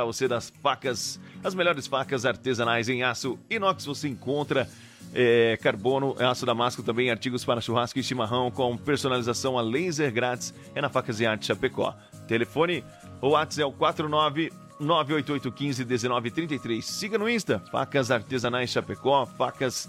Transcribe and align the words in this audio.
Para 0.00 0.06
você 0.06 0.26
das 0.26 0.50
facas, 0.62 1.20
as 1.44 1.54
melhores 1.54 1.86
facas 1.86 2.24
artesanais 2.24 2.88
em 2.88 3.02
aço 3.02 3.38
inox 3.50 3.84
você 3.84 4.08
encontra 4.08 4.66
é, 5.12 5.58
carbono, 5.60 6.16
aço 6.18 6.46
damasco 6.46 6.82
também, 6.82 7.10
artigos 7.10 7.44
para 7.44 7.60
churrasco 7.60 7.98
e 7.98 8.02
chimarrão 8.02 8.50
com 8.50 8.74
personalização 8.78 9.58
a 9.58 9.60
laser 9.60 10.10
grátis 10.10 10.54
é 10.74 10.80
na 10.80 10.88
Facas 10.88 11.20
e 11.20 11.26
Arte 11.26 11.44
Chapecó. 11.44 11.94
Telefone, 12.26 12.82
o 13.20 13.28
WhatsApp 13.28 13.60
é 13.60 13.66
o 13.66 13.72
49 13.72 14.50
1933. 14.80 16.82
Siga 16.82 17.18
no 17.18 17.28
Insta, 17.28 17.58
Facas 17.70 18.10
Artesanais 18.10 18.70
Chapecó, 18.70 19.26
facas, 19.26 19.86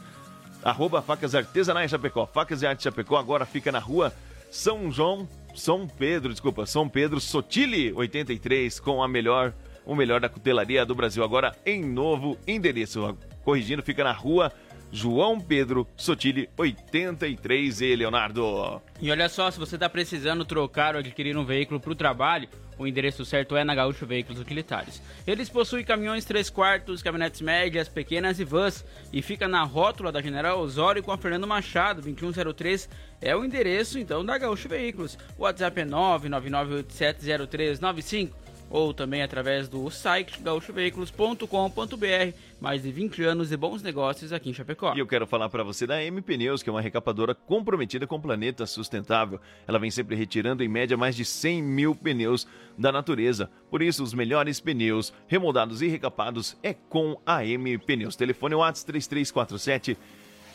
arroba 0.61 1.01
Facas 1.01 1.33
Artesanais 1.33 1.89
Chapecó. 1.89 2.25
Facas 2.25 2.63
e 2.63 2.67
Arte 2.67 2.83
Chapecó 2.83 3.15
agora 3.15 3.45
fica 3.45 3.71
na 3.71 3.79
rua 3.79 4.13
São 4.51 4.91
João, 4.91 5.25
São 5.55 5.87
Pedro, 5.87 6.31
desculpa, 6.31 6.65
São 6.65 6.89
Pedro 6.89 7.21
Sotile 7.21 7.93
83, 7.93 8.77
com 8.81 9.01
a 9.01 9.07
melhor 9.07 9.53
o 9.85 9.95
melhor 9.95 10.19
da 10.19 10.29
cutelaria 10.29 10.85
do 10.85 10.95
Brasil, 10.95 11.23
agora 11.23 11.55
em 11.65 11.83
novo 11.83 12.37
endereço. 12.47 13.17
Corrigindo, 13.43 13.81
fica 13.81 14.03
na 14.03 14.11
rua 14.11 14.51
João 14.91 15.39
Pedro 15.39 15.87
Sotile 15.95 16.49
83 16.57 17.81
e 17.81 17.95
Leonardo. 17.95 18.81
E 19.01 19.09
olha 19.09 19.29
só, 19.29 19.49
se 19.49 19.57
você 19.57 19.75
está 19.75 19.87
precisando 19.87 20.43
trocar 20.43 20.95
ou 20.95 20.99
adquirir 20.99 21.37
um 21.37 21.45
veículo 21.45 21.79
para 21.79 21.91
o 21.91 21.95
trabalho, 21.95 22.49
o 22.77 22.85
endereço 22.85 23.23
certo 23.23 23.55
é 23.55 23.63
na 23.63 23.73
Gaúcho 23.73 24.05
Veículos 24.05 24.41
Utilitários. 24.41 25.01
Eles 25.25 25.47
possuem 25.47 25.85
caminhões 25.85 26.25
3 26.25 26.49
quartos, 26.49 27.01
caminhonetes 27.01 27.39
médias, 27.39 27.87
pequenas 27.87 28.37
e 28.39 28.43
vans 28.43 28.83
e 29.13 29.21
fica 29.21 29.47
na 29.47 29.63
rótula 29.63 30.11
da 30.11 30.21
General 30.21 30.59
Osório 30.59 31.01
com 31.01 31.11
a 31.11 31.17
Fernando 31.17 31.47
Machado, 31.47 32.01
2103 32.01 32.89
é 33.21 33.35
o 33.35 33.45
endereço 33.45 33.99
então 33.99 34.25
da 34.25 34.37
Gaúcho 34.37 34.67
Veículos. 34.67 35.17
O 35.37 35.43
WhatsApp 35.43 35.81
é 35.81 35.85
999870395 35.85 38.40
ou 38.71 38.93
também 38.93 39.21
através 39.21 39.67
do 39.67 39.89
site 39.91 40.41
gaúchoveículos.com.br. 40.41 42.35
Mais 42.59 42.81
de 42.81 42.91
20 42.91 43.23
anos 43.23 43.49
de 43.49 43.57
bons 43.57 43.83
negócios 43.83 44.31
aqui 44.31 44.49
em 44.49 44.53
Chapecó. 44.53 44.93
E 44.95 44.99
eu 44.99 45.07
quero 45.07 45.27
falar 45.27 45.49
para 45.49 45.63
você 45.63 45.85
da 45.85 46.01
M 46.01 46.21
Pneus, 46.21 46.63
que 46.63 46.69
é 46.69 46.73
uma 46.73 46.81
recapadora 46.81 47.35
comprometida 47.35 48.07
com 48.07 48.15
o 48.15 48.21
planeta 48.21 48.65
sustentável. 48.65 49.39
Ela 49.67 49.77
vem 49.77 49.91
sempre 49.91 50.15
retirando 50.15 50.63
em 50.63 50.69
média 50.69 50.95
mais 50.95 51.15
de 51.15 51.25
100 51.25 51.61
mil 51.61 51.93
pneus 51.93 52.47
da 52.77 52.91
natureza. 52.91 53.51
Por 53.69 53.81
isso, 53.81 54.03
os 54.03 54.13
melhores 54.13 54.61
pneus 54.61 55.13
remoldados 55.27 55.81
e 55.81 55.87
recapados 55.87 56.57
é 56.63 56.73
com 56.73 57.19
a 57.25 57.45
M 57.45 57.77
Pneus. 57.79 58.15
Telefone 58.15 58.55
WhatsApp 58.55 58.85
3347 58.87 59.97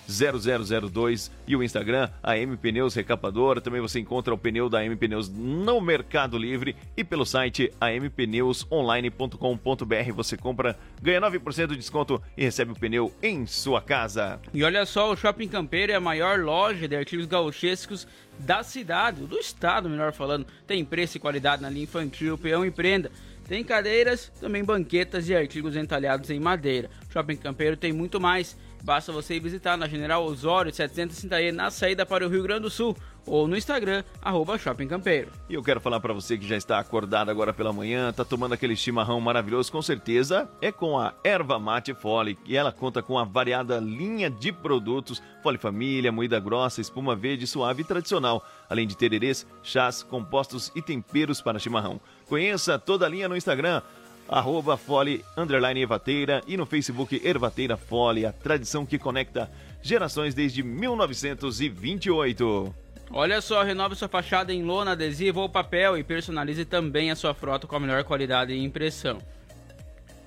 0002 0.09 1.31
e 1.47 1.57
o 1.57 1.63
Instagram, 1.63 2.11
a 2.23 2.37
M 2.37 2.57
Pneus 2.57 2.95
Recapadora. 2.95 3.61
Também 3.61 3.81
você 3.81 4.01
encontra 4.01 4.33
o 4.33 4.39
pneu 4.39 4.69
da 4.69 4.85
M 4.85 4.97
Pneus 4.97 5.29
no 5.29 5.81
Mercado 5.81 6.39
Livre 6.39 6.77
e 6.97 7.05
pelo 7.05 7.25
site 7.25 7.73
ampneusonline.com.br. 7.81 10.13
Você 10.15 10.37
compra, 10.37 10.79
ganha 11.03 11.21
9% 11.21 11.69
de 11.69 11.77
desconto 11.77 12.23
e 12.37 12.45
recebe 12.45 12.73
o 12.73 12.77
pneu 12.77 13.13
em 13.23 13.47
sua 13.47 13.81
casa. 13.81 14.41
E 14.53 14.63
olha 14.63 14.85
só, 14.87 15.13
o 15.13 15.17
Shopping 15.17 15.49
Campeiro 15.49 15.93
é 15.93 15.97
a 15.97 16.01
maior 16.01 16.41
loja 16.41 16.89
de 16.89 16.97
artigos 16.97 17.27
gauchescos 17.27 18.07
da 18.39 18.63
cidade, 18.63 19.23
do 19.23 19.39
estado, 19.39 19.89
melhor 19.89 20.13
falando. 20.13 20.47
Tem 20.67 20.85
preço 20.85 21.17
e 21.17 21.21
qualidade 21.21 21.63
na 21.63 21.71
linha 21.71 21.85
infantil, 21.85 22.37
peão 22.37 22.65
e 22.65 22.71
prenda. 22.71 23.11
Tem 23.49 23.63
cadeiras, 23.63 24.31
também 24.41 24.65
banquetas 24.65 25.29
e 25.29 25.35
artigos 25.35 25.77
entalhados 25.77 26.31
em 26.31 26.41
madeira. 26.41 26.91
Shopping 27.13 27.37
Campeiro 27.37 27.77
tem 27.77 27.93
muito 27.93 28.21
mais. 28.21 28.57
Basta 28.87 29.11
você 29.11 29.35
ir 29.35 29.41
visitar 29.41 29.77
na 29.77 29.89
General 29.89 30.25
Osório 30.25 30.71
730E 30.71 31.51
na 31.51 31.73
saída 31.73 32.07
para 32.07 32.25
o 32.25 32.31
Rio 32.31 32.45
Grande 32.45 32.61
do 32.61 32.71
Sul 32.71 32.97
ou 33.27 33.49
no 33.49 33.57
Instagram, 33.57 34.05
arroba 34.23 34.57
Shopping 34.57 34.87
Campeiro. 34.87 35.33
E 35.51 35.55
eu 35.55 35.63
quero 35.65 35.81
falar 35.81 35.99
para 35.99 36.15
você 36.15 36.39
que 36.39 36.47
já 36.47 36.57
está 36.57 36.79
acordado 36.79 37.29
agora 37.29 37.53
pela 37.53 37.73
manhã, 37.73 38.13
tá 38.13 38.25
tomando 38.25 38.53
aquele 38.53 38.77
chimarrão 38.77 39.21
maravilhoso, 39.21 39.73
com 39.73 39.83
certeza 39.83 40.49
é 40.63 40.71
com 40.71 40.97
a 40.97 41.13
Erva 41.25 41.59
Mate 41.59 41.93
Fole, 41.95 42.39
e 42.47 42.57
ela 42.57 42.71
conta 42.71 43.03
com 43.03 43.19
a 43.19 43.25
variada 43.25 43.81
linha 43.81 44.31
de 44.31 44.53
produtos, 44.53 45.21
fole 45.43 45.59
família, 45.59 46.13
moída 46.13 46.39
grossa, 46.39 46.81
espuma 46.81 47.17
verde, 47.17 47.45
suave 47.45 47.83
e 47.83 47.85
tradicional, 47.85 48.47
além 48.71 48.87
de 48.87 48.97
tererês, 48.97 49.45
chás, 49.65 50.05
compostos 50.05 50.71
e 50.77 50.81
temperos 50.81 51.43
para 51.43 51.59
chimarrão. 51.59 52.01
Conheça 52.29 52.79
toda 52.79 53.05
a 53.05 53.09
linha 53.09 53.29
no 53.29 53.37
Instagram, 53.37 53.83
arroba 54.29 54.77
Fole, 54.77 55.25
underline 55.37 55.81
Ervateira 55.81 56.43
e 56.47 56.57
no 56.57 56.67
Facebook 56.67 57.21
Ervateira 57.25 57.77
Fole, 57.77 58.27
a 58.27 58.33
tradição 58.33 58.87
que 58.87 58.99
conecta 58.99 59.51
gerações 59.83 60.35
desde 60.35 60.63
1928. 60.63 62.75
Olha 63.11 63.41
só, 63.41 63.63
renove 63.63 63.95
sua 63.95 64.09
fachada 64.09 64.53
em 64.53 64.65
lona, 64.65 64.93
adesivo 64.93 65.41
ou 65.41 65.49
papel 65.49 65.97
e 65.97 66.03
personalize 66.03 66.65
também 66.65 67.11
a 67.11 67.17
sua 67.17 67.33
frota 67.33 67.67
com 67.67 67.77
a 67.77 67.81
melhor 67.81 68.03
qualidade 68.05 68.53
e 68.53 68.65
impressão. 68.65 69.19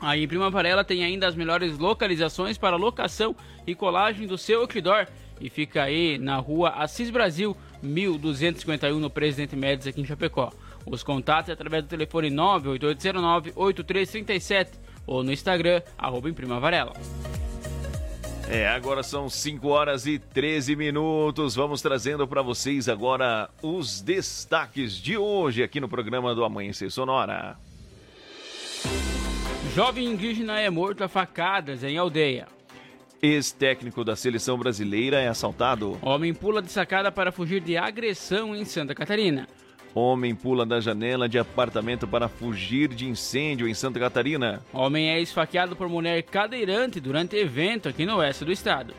Aí 0.01 0.23
em 0.23 0.27
Prima 0.27 0.49
Varela 0.49 0.83
tem 0.83 1.03
ainda 1.03 1.27
as 1.27 1.35
melhores 1.35 1.77
localizações 1.77 2.57
para 2.57 2.77
locação 2.77 3.35
e 3.67 3.75
colagem 3.75 4.25
do 4.25 4.37
seu 4.37 4.61
outdoor 4.61 5.07
e 5.41 5.49
fica 5.49 5.83
aí 5.83 6.17
na 6.17 6.37
rua 6.37 6.69
Assis 6.69 7.09
Brasil, 7.09 7.55
1251 7.81 8.97
no 8.97 9.09
Presidente 9.09 9.55
Médici 9.55 9.89
aqui 9.89 10.01
em 10.01 10.05
Chapecó. 10.05 10.51
Os 10.85 11.03
contatos 11.03 11.49
é 11.49 11.53
através 11.53 11.83
do 11.83 11.89
telefone 11.89 12.29
98809-8337 12.31 14.67
ou 15.05 15.23
no 15.23 15.31
Instagram, 15.31 15.81
arroba 15.97 16.29
Varela. 16.59 16.93
É, 18.47 18.67
agora 18.67 19.03
são 19.03 19.29
5 19.29 19.67
horas 19.67 20.07
e 20.07 20.17
13 20.17 20.75
minutos. 20.75 21.53
Vamos 21.55 21.83
trazendo 21.83 22.27
para 22.27 22.41
vocês 22.41 22.89
agora 22.89 23.47
os 23.61 24.01
destaques 24.01 24.93
de 24.93 25.15
hoje 25.17 25.61
aqui 25.61 25.79
no 25.79 25.87
programa 25.87 26.33
do 26.33 26.43
Amanhecer 26.43 26.89
Sonora. 26.89 27.55
Jovem 29.75 30.07
indígena 30.07 30.59
é 30.59 30.69
morto 30.69 31.03
a 31.03 31.07
facadas 31.07 31.83
em 31.83 31.97
aldeia. 31.97 32.47
Ex-técnico 33.21 34.03
da 34.03 34.15
seleção 34.15 34.57
brasileira 34.57 35.19
é 35.19 35.27
assaltado. 35.27 35.97
Homem 36.01 36.33
pula 36.33 36.61
de 36.61 36.71
sacada 36.71 37.11
para 37.11 37.31
fugir 37.31 37.61
de 37.61 37.77
agressão 37.77 38.55
em 38.55 38.65
Santa 38.65 38.95
Catarina. 38.95 39.47
Homem 39.93 40.35
pula 40.35 40.65
da 40.65 40.79
janela 40.79 41.27
de 41.27 41.39
apartamento 41.39 42.07
para 42.07 42.27
fugir 42.27 42.89
de 42.89 43.07
incêndio 43.07 43.67
em 43.67 43.73
Santa 43.73 43.99
Catarina. 43.99 44.61
Homem 44.71 45.09
é 45.09 45.19
esfaqueado 45.19 45.75
por 45.75 45.89
mulher 45.89 46.21
cadeirante 46.23 46.99
durante 46.99 47.35
evento 47.35 47.89
aqui 47.89 48.05
no 48.05 48.17
oeste 48.17 48.45
do 48.45 48.51
estado 48.51 48.93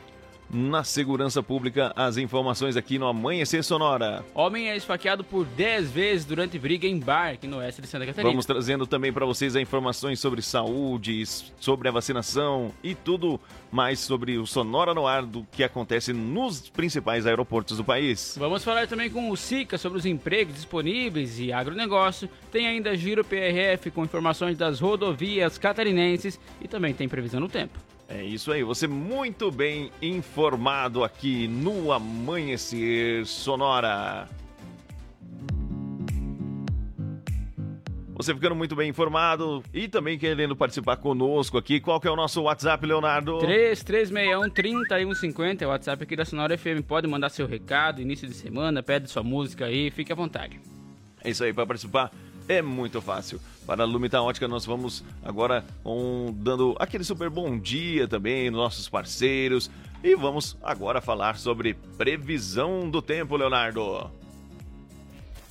na 0.53 0.85
segurança 0.85 1.43
pública. 1.43 1.93
As 1.95 2.17
informações 2.17 2.77
aqui 2.77 2.99
no 2.99 3.07
Amanhecer 3.07 3.63
Sonora. 3.63 4.25
Homem 4.35 4.71
é 4.71 4.77
esfaqueado 4.77 5.23
por 5.23 5.45
10 5.45 5.91
vezes 5.91 6.25
durante 6.25 6.59
briga 6.59 6.87
em 6.87 6.99
bar 6.99 7.33
aqui 7.35 7.47
no 7.47 7.59
oeste 7.59 7.81
de 7.81 7.89
Santa 7.89 8.07
Catarina. 8.07 8.31
Vamos 8.31 8.47
trazendo 8.47 8.87
também 8.87 9.13
para 9.13 9.25
vocês 9.27 9.55
as 9.57 9.63
informações 9.63 10.21
sobre 10.21 10.43
saúde, 10.43 11.25
sobre 11.59 11.89
a 11.89 11.93
vacinação 11.93 12.73
e 12.83 12.95
tudo 12.95 13.41
mais 13.71 14.01
sobre 14.01 14.37
o 14.37 14.47
Sonora 14.47 14.93
no 14.93 15.07
ar 15.07 15.25
do 15.25 15.47
que 15.53 15.63
acontece 15.63 16.13
nos 16.13 16.69
principais 16.69 17.27
aeroportos 17.27 17.77
do 17.77 17.85
país. 17.85 18.35
Vamos 18.39 18.65
falar 18.65 18.87
também 18.89 19.09
com 19.09 19.31
o 19.31 19.37
SICA 19.37 19.79
sobre 19.79 19.99
os 19.99 20.07
empregos 20.07 20.55
disponíveis 20.55 21.39
e 21.39 21.53
agronegócio. 21.53 22.29
Tem 22.51 22.67
ainda 22.67 22.97
Giro 22.97 23.25
PRF 23.25 23.91
com 23.91 24.05
informações 24.05 24.59
das 24.59 24.81
rodovias 24.81 25.59
catarinenses 25.59 26.39
e 26.61 26.67
também 26.67 26.93
tem 26.93 27.09
previsão 27.09 27.41
no 27.41 27.49
tempo. 27.49 27.79
É 28.13 28.25
isso 28.25 28.51
aí, 28.51 28.65
você 28.65 28.89
muito 28.89 29.53
bem 29.53 29.93
informado 30.03 31.05
aqui 31.05 31.47
no 31.47 31.93
Amanhecer 31.93 33.25
Sonora. 33.25 34.29
Você 38.15 38.35
ficando 38.35 38.57
muito 38.57 38.75
bem 38.75 38.91
informado 38.91 39.63
e 39.73 39.87
também 39.87 40.19
querendo 40.19 40.57
participar 40.57 40.97
conosco 40.97 41.57
aqui, 41.57 41.79
qual 41.79 42.01
que 42.01 42.09
é 42.09 42.11
o 42.11 42.17
nosso 42.17 42.43
WhatsApp, 42.43 42.85
Leonardo? 42.85 43.39
3361-3150 43.39 45.63
é 45.63 45.67
o 45.67 45.71
WhatsApp 45.71 46.03
aqui 46.03 46.17
da 46.17 46.25
Sonora 46.25 46.59
FM. 46.59 46.83
Pode 46.87 47.07
mandar 47.07 47.29
seu 47.29 47.47
recado, 47.47 48.03
início 48.03 48.27
de 48.27 48.35
semana, 48.35 48.83
pede 48.83 49.09
sua 49.09 49.23
música 49.23 49.67
aí, 49.67 49.89
fique 49.89 50.13
à 50.13 50.17
vontade. 50.17 50.61
É 51.23 51.31
isso 51.31 51.45
aí, 51.45 51.53
para 51.53 51.65
participar 51.65 52.11
é 52.51 52.61
muito 52.61 53.01
fácil. 53.01 53.41
Para 53.65 53.85
a 53.85 53.87
Lumita 53.87 54.21
Ótica, 54.21 54.49
nós 54.49 54.67
vamos 54.67 55.05
agora 55.23 55.65
um, 55.85 56.33
dando 56.33 56.75
aquele 56.81 57.05
super 57.05 57.31
bom 57.31 57.57
dia 57.57 58.09
também, 58.09 58.51
nossos 58.51 58.89
parceiros. 58.89 59.71
E 60.03 60.17
vamos 60.17 60.57
agora 60.61 61.01
falar 61.01 61.37
sobre 61.39 61.75
previsão 61.97 62.91
do 62.91 63.01
tempo, 63.01 63.37
Leonardo. 63.37 64.11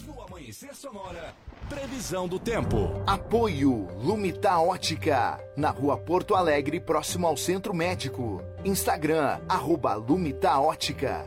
No 0.05 0.21
Amanhecer 0.23 0.75
Sonora, 0.75 1.33
previsão 1.69 2.27
do 2.27 2.37
tempo. 2.37 3.01
Apoio 3.07 3.87
Lumita 4.03 4.57
Ótica, 4.57 5.39
na 5.55 5.69
rua 5.69 5.97
Porto 5.97 6.35
Alegre, 6.35 6.81
próximo 6.81 7.27
ao 7.27 7.37
Centro 7.37 7.73
Médico. 7.73 8.41
Instagram, 8.65 9.39
arroba 9.47 9.93
Lumita 9.93 10.59
Ótica. 10.59 11.25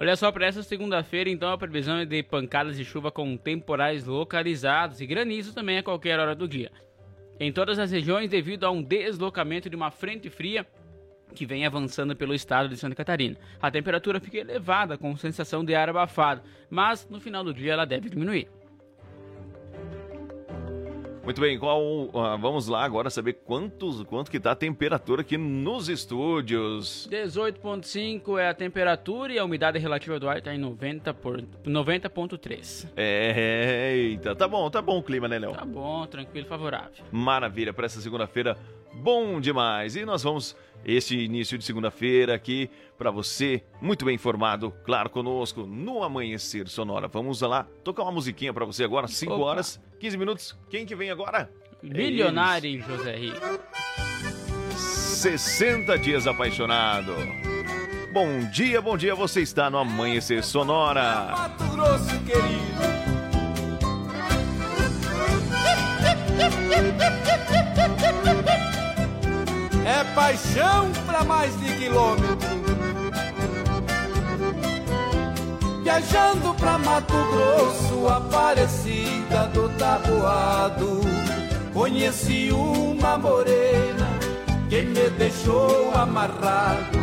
Olha 0.00 0.16
só, 0.16 0.32
para 0.32 0.46
essa 0.46 0.62
segunda-feira, 0.62 1.28
então, 1.28 1.52
a 1.52 1.58
previsão 1.58 1.98
é 1.98 2.06
de 2.06 2.22
pancadas 2.22 2.74
de 2.74 2.86
chuva 2.86 3.12
com 3.12 3.36
temporais 3.36 4.06
localizados 4.06 4.98
e 5.02 5.06
granizo 5.06 5.52
também 5.52 5.76
a 5.76 5.82
qualquer 5.82 6.18
hora 6.18 6.34
do 6.34 6.48
dia. 6.48 6.72
Em 7.38 7.52
todas 7.52 7.78
as 7.78 7.90
regiões, 7.90 8.30
devido 8.30 8.64
a 8.64 8.70
um 8.70 8.82
deslocamento 8.82 9.68
de 9.68 9.76
uma 9.76 9.90
frente 9.90 10.30
fria 10.30 10.66
que 11.34 11.44
vem 11.44 11.66
avançando 11.66 12.16
pelo 12.16 12.32
estado 12.32 12.70
de 12.70 12.78
Santa 12.78 12.94
Catarina. 12.94 13.36
A 13.60 13.70
temperatura 13.70 14.18
fica 14.20 14.38
elevada, 14.38 14.96
com 14.96 15.14
sensação 15.18 15.62
de 15.62 15.74
ar 15.74 15.90
abafado, 15.90 16.40
mas 16.70 17.06
no 17.10 17.20
final 17.20 17.44
do 17.44 17.52
dia 17.52 17.74
ela 17.74 17.84
deve 17.84 18.08
diminuir. 18.08 18.48
Muito 21.22 21.40
bem, 21.40 21.58
qual, 21.58 21.82
uh, 21.82 22.38
vamos 22.40 22.66
lá 22.66 22.82
agora 22.82 23.10
saber 23.10 23.34
quantos, 23.44 24.02
quanto 24.04 24.30
que 24.30 24.40
tá 24.40 24.52
a 24.52 24.56
temperatura 24.56 25.20
aqui 25.20 25.36
nos 25.36 25.88
estúdios. 25.88 27.08
18.5 27.10 28.38
é 28.38 28.48
a 28.48 28.54
temperatura 28.54 29.32
e 29.32 29.38
a 29.38 29.44
umidade 29.44 29.78
relativa 29.78 30.18
do 30.18 30.28
ar 30.28 30.38
está 30.38 30.54
em 30.54 30.58
90 30.58 31.12
por 31.14 31.42
90.3. 31.64 32.88
É, 32.96 33.92
eita, 33.94 34.34
tá 34.34 34.48
bom, 34.48 34.70
tá 34.70 34.80
bom 34.80 34.98
o 34.98 35.02
clima, 35.02 35.28
né, 35.28 35.38
Léo? 35.38 35.52
Tá 35.52 35.64
bom, 35.64 36.06
tranquilo, 36.06 36.46
favorável. 36.46 37.04
Maravilha, 37.12 37.72
para 37.72 37.84
essa 37.86 38.00
segunda-feira, 38.00 38.56
bom 38.94 39.40
demais. 39.40 39.96
E 39.96 40.06
nós 40.06 40.22
vamos 40.22 40.56
este 40.84 41.16
início 41.18 41.58
de 41.58 41.64
segunda-feira 41.64 42.34
aqui 42.34 42.70
para 42.96 43.10
você, 43.10 43.62
muito 43.80 44.04
bem 44.04 44.14
informado, 44.14 44.74
claro, 44.84 45.08
conosco 45.10 45.66
no 45.66 46.02
Amanhecer 46.02 46.68
Sonora. 46.68 47.08
Vamos 47.08 47.40
lá 47.40 47.66
tocar 47.82 48.02
uma 48.02 48.12
musiquinha 48.12 48.52
para 48.52 48.64
você 48.64 48.84
agora, 48.84 49.08
5 49.08 49.32
horas, 49.38 49.80
15 49.98 50.16
minutos. 50.16 50.58
Quem 50.68 50.84
que 50.84 50.94
vem 50.94 51.10
agora? 51.10 51.50
Milionário 51.82 52.82
José 52.82 53.16
Rico. 53.16 53.40
60 54.76 55.98
dias 55.98 56.26
apaixonado. 56.26 57.14
Bom 58.12 58.40
dia, 58.50 58.80
bom 58.80 58.96
dia, 58.96 59.14
você 59.14 59.40
está 59.40 59.70
no 59.70 59.78
Amanhecer 59.78 60.42
Sonora. 60.42 61.26
Mato 61.30 61.64
Grosso 61.68 62.20
querido. 62.24 62.80
É 69.84 70.04
paixão 70.14 70.90
pra 71.06 71.24
mais 71.24 71.58
de 71.60 71.72
quilômetro. 71.76 72.38
Viajando 75.82 76.54
pra 76.54 76.78
Mato 76.78 77.14
Grosso, 77.32 78.08
Aparecida 78.08 79.46
do 79.52 79.68
Taboado. 79.70 81.00
Conheci 81.72 82.50
uma 82.52 83.16
morena 83.16 84.08
que 84.68 84.82
me 84.82 85.10
deixou 85.10 85.90
amarrado. 85.94 86.98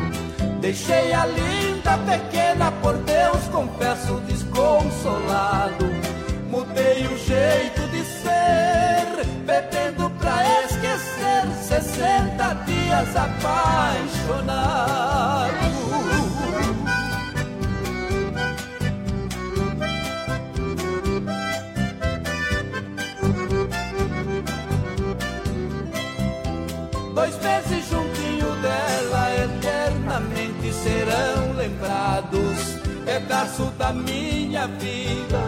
Deixei 0.62 1.14
a 1.14 1.26
linda 1.26 1.98
pequena, 2.00 2.72
por 2.82 2.94
Deus 2.98 3.44
confesso 3.52 4.22
desconsolado. 4.28 5.86
Mudei 6.50 7.06
o 7.08 7.18
jeito 7.18 7.82
de 7.92 8.04
ser, 8.04 8.98
esquecer. 9.46 9.77
60 11.82 12.54
dias 12.66 13.16
apaixonado. 13.16 14.88
Dois 27.14 27.38
meses 27.44 27.90
juntinho 27.90 28.56
dela, 28.56 29.30
eternamente 29.36 30.74
serão 30.74 31.54
lembrados. 31.56 32.78
Pedaço 33.06 33.66
da 33.78 33.94
minha 33.94 34.66
vida, 34.68 35.44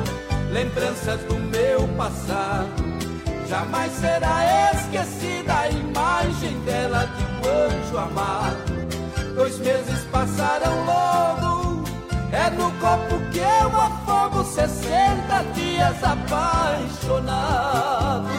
lembranças 0.52 1.20
do 1.22 1.40
meu 1.40 1.88
passado. 1.98 2.99
Jamais 3.50 3.92
será 3.94 4.72
esquecida 4.76 5.62
a 5.62 5.70
imagem 5.70 6.60
dela 6.60 7.08
de 7.08 7.24
um 7.24 7.42
anjo 7.50 7.98
amado. 7.98 8.78
Dois 9.34 9.58
meses 9.58 10.04
passaram 10.12 10.86
logo, 10.86 11.84
é 12.32 12.52
no 12.52 12.72
copo 12.74 13.18
que 13.32 13.40
eu 13.40 13.82
afogo 13.82 14.44
60 14.44 15.44
dias 15.56 16.04
apaixonado. 16.04 18.30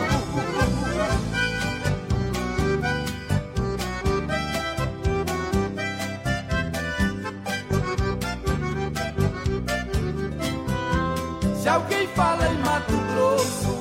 Se 11.61 11.69
alguém 11.69 12.07
fala 12.15 12.47
em 12.47 12.61
Grosso, 12.61 13.00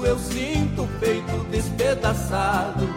eu 0.09 0.17
sinto 0.17 0.83
o 0.83 0.87
peito 0.99 1.45
despedaçado. 1.51 2.89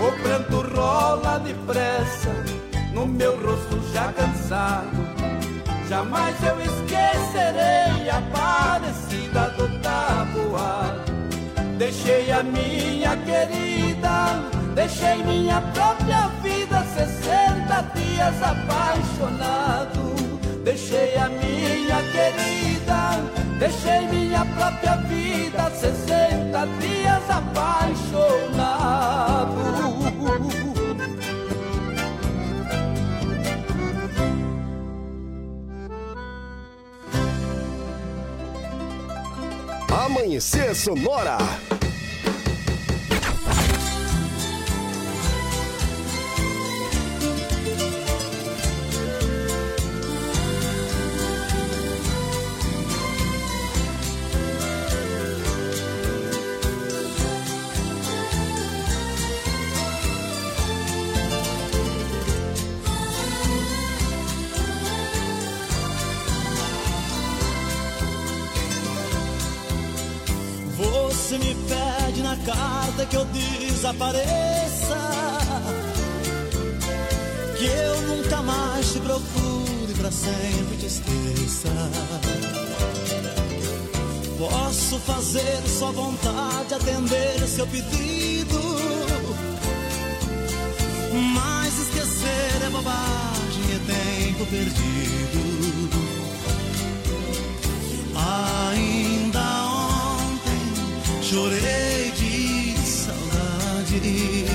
O 0.00 0.10
pranto 0.20 0.62
rola 0.74 1.38
depressa 1.38 2.30
no 2.92 3.06
meu 3.06 3.40
rosto 3.40 3.80
já 3.92 4.12
cansado. 4.12 5.04
Jamais 5.88 6.34
eu 6.42 6.60
esquecerei 6.60 8.10
a 8.10 8.20
parecida 8.32 9.50
do 9.50 9.80
tabuado. 9.80 11.04
Deixei 11.78 12.32
a 12.32 12.42
minha 12.42 13.16
querida, 13.18 14.50
deixei 14.74 15.22
minha 15.22 15.60
própria 15.60 16.28
vida, 16.42 16.84
60 16.84 17.82
dias 17.94 18.42
apaixonado. 18.42 20.23
Deixei 20.64 21.14
a 21.18 21.28
minha 21.28 22.02
querida, 22.10 23.20
deixei 23.58 24.08
minha 24.08 24.46
própria 24.46 24.96
vida, 24.96 25.70
60 25.70 26.66
dias 26.80 27.30
apaixonado. 27.30 28.64
Amanhecer 40.06 40.74
Sonora. 40.74 41.36
Sempre 80.14 80.76
te 80.76 80.86
esqueça. 80.86 81.68
Posso 84.38 84.98
fazer 85.00 85.62
sua 85.66 85.90
vontade, 85.92 86.74
atender 86.74 87.46
seu 87.48 87.66
pedido, 87.66 88.60
mas 91.34 91.78
esquecer 91.78 92.62
é 92.66 92.70
bobagem, 92.70 93.64
é 93.74 93.78
tempo 93.92 94.46
perdido. 94.46 95.44
Ainda 98.16 99.66
ontem 99.66 101.22
chorei 101.22 102.12
de 102.16 102.76
saudade, 102.86 104.46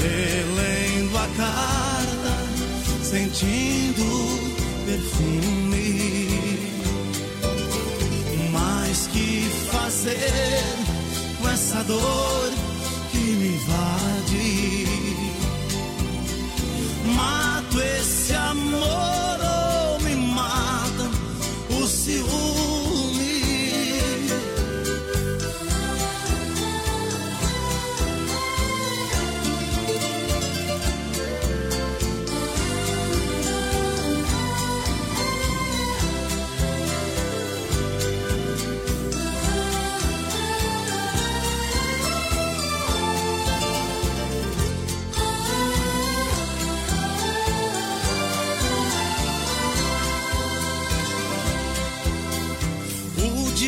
relendo 0.00 1.18
a 1.18 1.26
carta, 1.36 1.69
sentindo 3.10 4.06
perfume. 4.86 6.28
Mas 8.52 9.08
que 9.08 9.50
fazer 9.72 10.62
com 11.40 11.48
essa 11.48 11.82
dor 11.82 12.69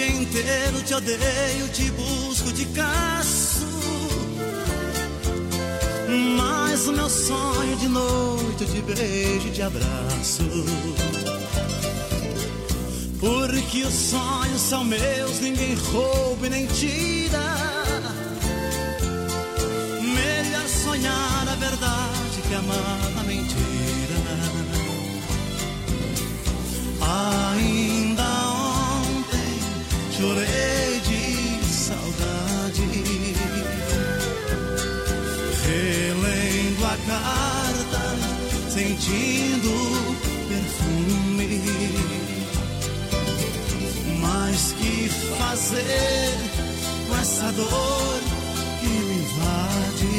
inteiro 0.01 0.83
te 0.83 0.95
odeio, 0.95 1.69
te 1.73 1.91
busco, 1.91 2.53
te 2.53 2.65
caço. 2.67 3.67
Mas 6.37 6.87
o 6.89 6.93
meu 6.93 7.09
sonho 7.09 7.77
de 7.77 7.89
noite, 7.89 8.65
de 8.65 8.83
beijo, 8.83 9.51
de 9.51 9.63
abraço. 9.63 10.43
Porque 13.21 13.83
os 13.83 13.95
sonhos 13.95 14.61
são 14.61 14.85
meus, 14.85 15.41
ninguém 15.41 15.75
rouba 15.75 16.47
e 16.47 16.51
nem 16.51 16.67
tira. 16.67 17.43
Melhor 20.01 20.69
sonhar 20.69 21.49
a 21.49 21.55
verdade 21.55 22.43
que 22.49 22.55
amar 22.55 23.13
a 23.19 23.23
mentira. 23.25 23.83
Ainda 27.01 27.82
sentindo 38.93 39.73
perfume. 40.49 41.63
Mas 44.21 44.73
que 44.73 45.09
fazer 45.09 46.35
com 47.09 47.17
essa 47.17 47.53
dor 47.53 48.21
que 48.81 48.87
me 48.87 49.15
invade? 49.23 50.17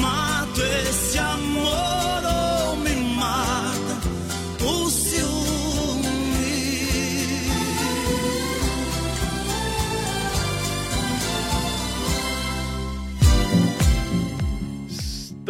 Mato 0.00 0.62
esse 0.62 1.18
amor 1.18 1.93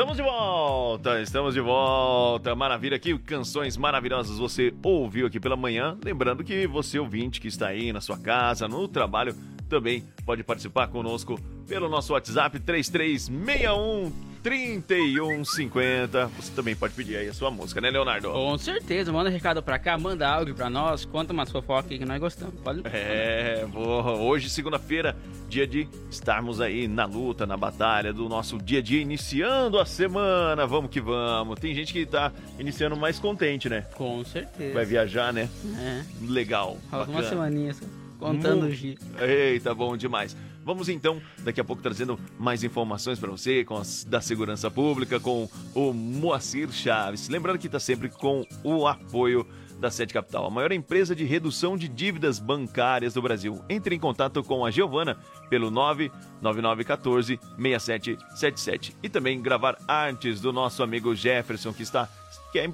Estamos 0.05 0.19
de 0.19 0.23
volta, 0.23 1.23
estamos 1.23 1.55
de 1.55 1.61
volta. 1.63 2.55
Maravilha, 2.55 2.99
que 2.99 3.19
canções 3.21 3.75
maravilhosas 3.75 4.37
você 4.37 4.71
ouviu 4.83 5.27
aqui 5.27 5.41
pela 5.41 5.57
manhã. 5.57 5.97
Lembrando 6.05 6.45
que 6.45 6.67
você, 6.67 6.99
ouvinte, 6.99 7.41
que 7.41 7.49
está 7.49 7.69
aí 7.69 7.91
na 7.91 8.03
sua 8.03 8.19
casa, 8.19 8.69
no 8.69 8.87
trabalho, 8.87 9.35
também 9.67 10.05
pode 10.27 10.45
participar 10.45 10.89
conosco 10.89 11.41
pelo 11.67 11.89
nosso 11.89 12.13
WhatsApp 12.13 12.61
3361 12.61 14.34
3150. 14.45 16.27
Você 16.37 16.53
também 16.55 16.77
pode 16.77 16.93
pedir 16.93 17.17
aí 17.17 17.29
a 17.29 17.33
sua 17.33 17.51
música, 17.51 17.81
né, 17.81 17.91
Leonardo? 17.91 18.31
Com 18.31 18.59
certeza, 18.59 19.11
manda 19.11 19.31
recado 19.31 19.63
pra 19.63 19.79
cá, 19.79 19.97
manda 19.97 20.29
áudio 20.29 20.55
pra 20.55 20.69
nós, 20.69 21.07
conta 21.07 21.33
umas 21.33 21.51
fofocas 21.51 21.91
aí 21.91 21.99
que 21.99 22.05
nós 22.05 22.21
gostamos. 22.21 22.55
Pode... 22.63 22.83
É, 22.85 23.67
boa. 23.73 24.13
hoje, 24.13 24.51
segunda-feira, 24.51 25.17
dia 25.49 25.67
de 25.67 25.89
estarmos 26.11 26.61
aí 26.61 26.87
na 26.87 27.07
luta, 27.07 27.47
na 27.47 27.57
batalha 27.57 28.13
do 28.13 28.29
nosso 28.29 28.59
dia 28.59 28.81
a 28.81 28.83
dia, 28.83 29.01
iniciando 29.01 29.79
a 29.81 29.87
semana. 29.87 30.67
Vamos 30.67 30.91
que 30.91 31.01
vamos. 31.01 31.59
Tem 31.59 31.75
gente 31.75 31.93
que 31.93 32.05
tá 32.05 32.31
iniciando 32.59 32.97
mais 32.97 33.19
contente, 33.19 33.69
né? 33.71 33.87
Com 33.95 34.23
certeza. 34.25 34.75
Vai 34.75 34.85
viajar, 34.85 35.33
né? 35.33 35.49
É. 35.81 36.03
Legal. 36.21 36.77
Uma 36.93 36.99
bacana. 37.07 37.29
semaninha 37.29 37.73
só, 37.73 37.87
contando 38.19 38.63
Mu- 38.65 38.69
os 38.69 38.79
dias. 38.79 39.01
Eita, 39.21 39.75
bom 39.75 39.97
demais. 39.97 40.37
Vamos 40.64 40.88
então, 40.88 41.21
daqui 41.40 41.61
a 41.61 41.64
pouco, 41.64 41.83
trazendo 41.83 42.18
mais 42.38 42.64
informações 42.64 43.18
para 43.18 43.30
você 43.30 43.64
com 43.64 43.76
as 43.76 44.04
da 44.04 44.21
segurança 44.21 44.71
pública, 44.71 45.21
com 45.21 45.49
o 45.75 45.92
Moacir 45.92 46.73
Chaves. 46.73 47.28
Lembrando 47.28 47.59
que 47.59 47.66
está 47.66 47.78
sempre 47.78 48.09
com 48.09 48.44
o 48.62 48.87
apoio 48.87 49.47
da 49.78 49.90
Sede 49.90 50.14
Capital, 50.14 50.47
a 50.47 50.50
maior 50.50 50.73
empresa 50.73 51.14
de 51.14 51.25
redução 51.25 51.76
de 51.76 51.88
dívidas 51.88 52.38
bancárias 52.38 53.14
do 53.14 53.21
Brasil. 53.21 53.62
Entre 53.68 53.94
em 53.94 53.99
contato 53.99 54.42
com 54.42 54.64
a 54.64 54.71
Giovana 54.71 55.18
pelo 55.50 55.71
99914 55.71 57.38
6777 57.61 58.97
e 59.02 59.09
também 59.09 59.42
gravar 59.42 59.76
artes 59.87 60.40
do 60.40 60.52
nosso 60.52 60.83
amigo 60.83 61.14
Jefferson, 61.14 61.73
que 61.73 61.83
está 61.83 62.09
que 62.55 62.61
é, 62.61 62.69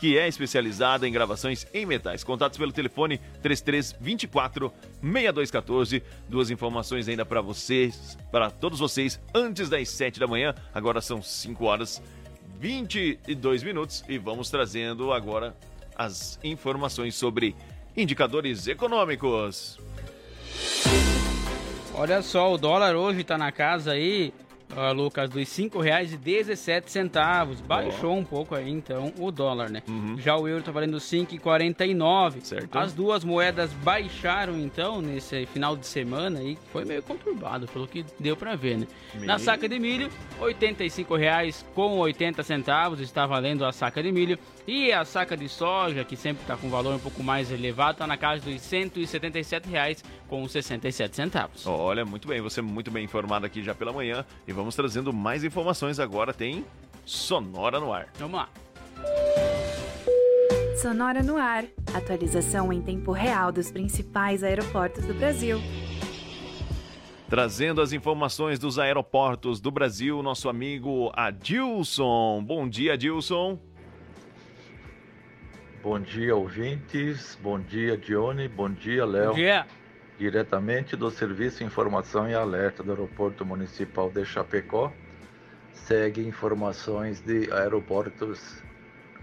que 0.00 0.18
é 0.18 0.26
especializada 0.26 1.06
em 1.06 1.12
gravações 1.12 1.66
em 1.74 1.84
metais. 1.84 2.24
Contatos 2.24 2.56
pelo 2.56 2.72
telefone 2.72 3.20
3324 3.42 4.72
6214. 5.02 6.02
Duas 6.26 6.50
informações 6.50 7.06
ainda 7.06 7.26
para 7.26 7.42
vocês, 7.42 8.16
para 8.32 8.50
todos 8.50 8.78
vocês, 8.78 9.20
antes 9.34 9.68
das 9.68 9.90
7 9.90 10.18
da 10.18 10.26
manhã. 10.26 10.54
Agora 10.72 11.02
são 11.02 11.20
5 11.20 11.64
horas 11.66 12.02
22 12.58 13.62
minutos 13.62 14.02
e 14.08 14.16
vamos 14.16 14.48
trazendo 14.48 15.12
agora 15.12 15.54
as 15.94 16.38
informações 16.42 17.14
sobre 17.14 17.54
indicadores 17.94 18.66
econômicos. 18.66 19.78
Olha 21.92 22.22
só, 22.22 22.54
o 22.54 22.56
dólar 22.56 22.96
hoje 22.96 23.22
tá 23.22 23.36
na 23.36 23.52
casa 23.52 23.92
aí, 23.92 24.32
ó, 24.74 24.92
Lucas, 24.92 25.28
dos 25.28 25.56
R$ 25.56 25.64
5,17. 25.64 27.62
Baixou 27.66 28.16
um 28.16 28.24
pouco 28.24 28.54
aí, 28.54 28.70
então, 28.70 29.12
o 29.18 29.30
dólar, 29.30 29.70
né? 29.70 29.82
Já 30.18 30.36
o 30.36 30.48
euro 30.48 30.62
tá 30.62 30.72
valendo 30.72 30.94
R$ 30.94 31.00
5,49. 31.00 32.40
Certo. 32.42 32.76
As 32.78 32.92
duas 32.92 33.24
moedas 33.24 33.72
baixaram, 33.72 34.58
então, 34.58 35.00
nesse 35.00 35.46
final 35.46 35.76
de 35.76 35.86
semana 35.86 36.38
aí. 36.40 36.58
Foi 36.72 36.84
meio 36.84 37.02
conturbado, 37.02 37.66
pelo 37.68 37.86
que 37.86 38.04
deu 38.18 38.36
pra 38.36 38.54
ver, 38.56 38.78
né? 38.78 38.86
Na 39.14 39.20
Meio. 39.20 39.38
saca 39.38 39.68
de 39.68 39.78
milho, 39.78 40.08
R$ 40.40 40.54
85,00 40.54 41.64
com 41.74 41.98
80 41.98 42.42
centavos 42.42 43.00
está 43.00 43.26
valendo 43.26 43.64
a 43.64 43.72
saca 43.72 44.02
de 44.02 44.10
milho. 44.12 44.38
E 44.66 44.92
a 44.92 45.04
saca 45.04 45.36
de 45.36 45.48
soja, 45.48 46.04
que 46.04 46.16
sempre 46.16 46.42
está 46.42 46.56
com 46.56 46.68
valor 46.68 46.94
um 46.94 46.98
pouco 46.98 47.22
mais 47.22 47.52
elevado, 47.52 47.92
está 47.92 48.06
na 48.06 48.16
casa 48.16 48.42
dos 48.42 48.70
R$ 48.70 48.90
177,00 48.90 50.02
com 50.26 50.48
67 50.48 51.14
centavos. 51.14 51.66
Olha, 51.66 52.04
muito 52.04 52.26
bem, 52.26 52.40
você 52.40 52.58
é 52.58 52.62
muito 52.62 52.90
bem 52.90 53.04
informado 53.04 53.46
aqui 53.46 53.62
já 53.62 53.74
pela 53.74 53.92
manhã 53.92 54.24
e 54.46 54.52
vamos 54.52 54.74
trazendo 54.74 55.12
mais 55.12 55.44
informações 55.44 56.00
agora. 56.00 56.34
Tem 56.34 56.64
Sonora 57.04 57.78
no 57.78 57.92
ar. 57.92 58.08
Vamos 58.18 58.36
lá. 58.36 58.48
Sonora 60.82 61.22
no 61.22 61.36
ar. 61.36 61.64
Atualização 61.94 62.72
em 62.72 62.82
tempo 62.82 63.12
real 63.12 63.52
dos 63.52 63.70
principais 63.70 64.42
aeroportos 64.42 65.06
do 65.06 65.14
Brasil. 65.14 65.60
Trazendo 67.30 67.80
as 67.80 67.92
informações 67.92 68.58
dos 68.58 68.78
aeroportos 68.78 69.60
do 69.60 69.70
Brasil, 69.70 70.22
nosso 70.22 70.48
amigo 70.48 71.12
Adilson. 71.14 72.42
Bom 72.44 72.68
dia, 72.68 72.94
Adilson. 72.94 73.58
Bom 75.86 76.00
dia, 76.00 76.34
ouvintes. 76.34 77.38
Bom 77.40 77.60
dia, 77.60 77.96
Dione. 77.96 78.48
Bom 78.48 78.68
dia, 78.68 79.06
Bom 79.06 79.12
Léo. 79.12 79.34
dia. 79.34 79.64
Diretamente 80.18 80.96
do 80.96 81.12
Serviço 81.12 81.62
Informação 81.62 82.28
e 82.28 82.34
Alerta 82.34 82.82
do 82.82 82.90
Aeroporto 82.90 83.46
Municipal 83.46 84.10
de 84.10 84.24
Chapecó. 84.24 84.92
Segue 85.72 86.26
informações 86.26 87.20
de 87.20 87.48
aeroportos. 87.52 88.60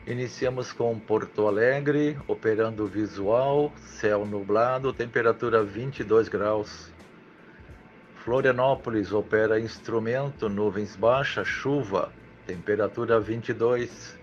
Iniciamos 0.07 0.71
com 0.71 0.97
Porto 0.97 1.49
Alegre, 1.49 2.17
operando 2.29 2.87
visual, 2.87 3.69
céu 3.75 4.25
nublado, 4.25 4.93
temperatura 4.93 5.61
22 5.65 6.29
graus. 6.29 6.89
Florianópolis 8.23 9.11
opera 9.11 9.59
instrumento, 9.59 10.47
nuvens 10.47 10.95
baixas, 10.95 11.45
chuva, 11.45 12.13
temperatura 12.47 13.19
22. 13.19 14.22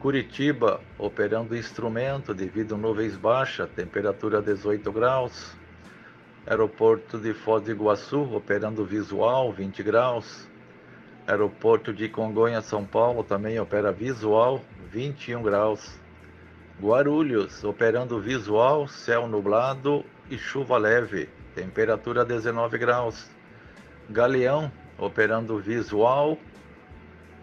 Curitiba, 0.00 0.80
operando 0.98 1.54
instrumento 1.54 2.32
devido 2.32 2.74
a 2.74 2.78
nuvens 2.78 3.18
baixas, 3.18 3.68
temperatura 3.76 4.40
18 4.40 4.90
graus. 4.90 5.54
Aeroporto 6.46 7.18
de 7.18 7.34
Foz 7.34 7.62
do 7.62 7.70
Iguaçu, 7.70 8.22
operando 8.34 8.82
visual, 8.82 9.52
20 9.52 9.82
graus. 9.82 10.48
Aeroporto 11.26 11.92
de 11.92 12.08
Congonha, 12.08 12.62
São 12.62 12.82
Paulo, 12.82 13.22
também 13.22 13.60
opera 13.60 13.92
visual, 13.92 14.62
21 14.90 15.42
graus. 15.42 16.00
Guarulhos, 16.80 17.62
operando 17.62 18.18
visual, 18.18 18.88
céu 18.88 19.28
nublado 19.28 20.02
e 20.30 20.38
chuva 20.38 20.78
leve, 20.78 21.28
temperatura 21.54 22.24
19 22.24 22.78
graus. 22.78 23.28
Galeão, 24.08 24.72
operando 24.96 25.58
visual, 25.58 26.38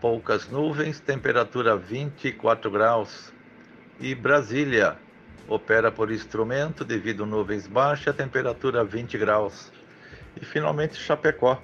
poucas 0.01 0.47
nuvens, 0.49 0.99
temperatura 0.99 1.75
24 1.75 2.69
graus. 2.69 3.33
E 3.99 4.13
Brasília 4.13 4.97
opera 5.47 5.91
por 5.91 6.11
instrumento 6.11 6.83
devido 6.83 7.25
nuvens 7.25 7.67
baixas, 7.67 8.15
temperatura 8.15 8.83
20 8.83 9.17
graus. 9.17 9.71
E 10.39 10.45
finalmente 10.45 10.95
Chapecó. 10.95 11.61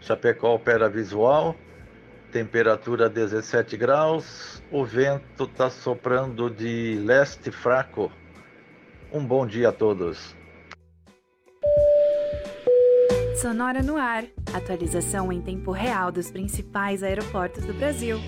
Chapecó 0.00 0.54
opera 0.54 0.88
visual, 0.88 1.56
temperatura 2.30 3.08
17 3.08 3.76
graus. 3.76 4.62
O 4.70 4.84
vento 4.84 5.44
está 5.44 5.70
soprando 5.70 6.50
de 6.50 6.96
leste 7.04 7.50
fraco. 7.50 8.12
Um 9.12 9.24
bom 9.24 9.46
dia 9.46 9.70
a 9.70 9.72
todos. 9.72 10.34
Sonora 13.34 13.82
no 13.82 13.96
ar. 13.96 14.24
Atualização 14.52 15.32
em 15.32 15.40
tempo 15.40 15.72
real 15.72 16.12
dos 16.12 16.30
principais 16.30 17.02
aeroportos 17.02 17.64
do 17.64 17.74
Brasil. 17.74 18.18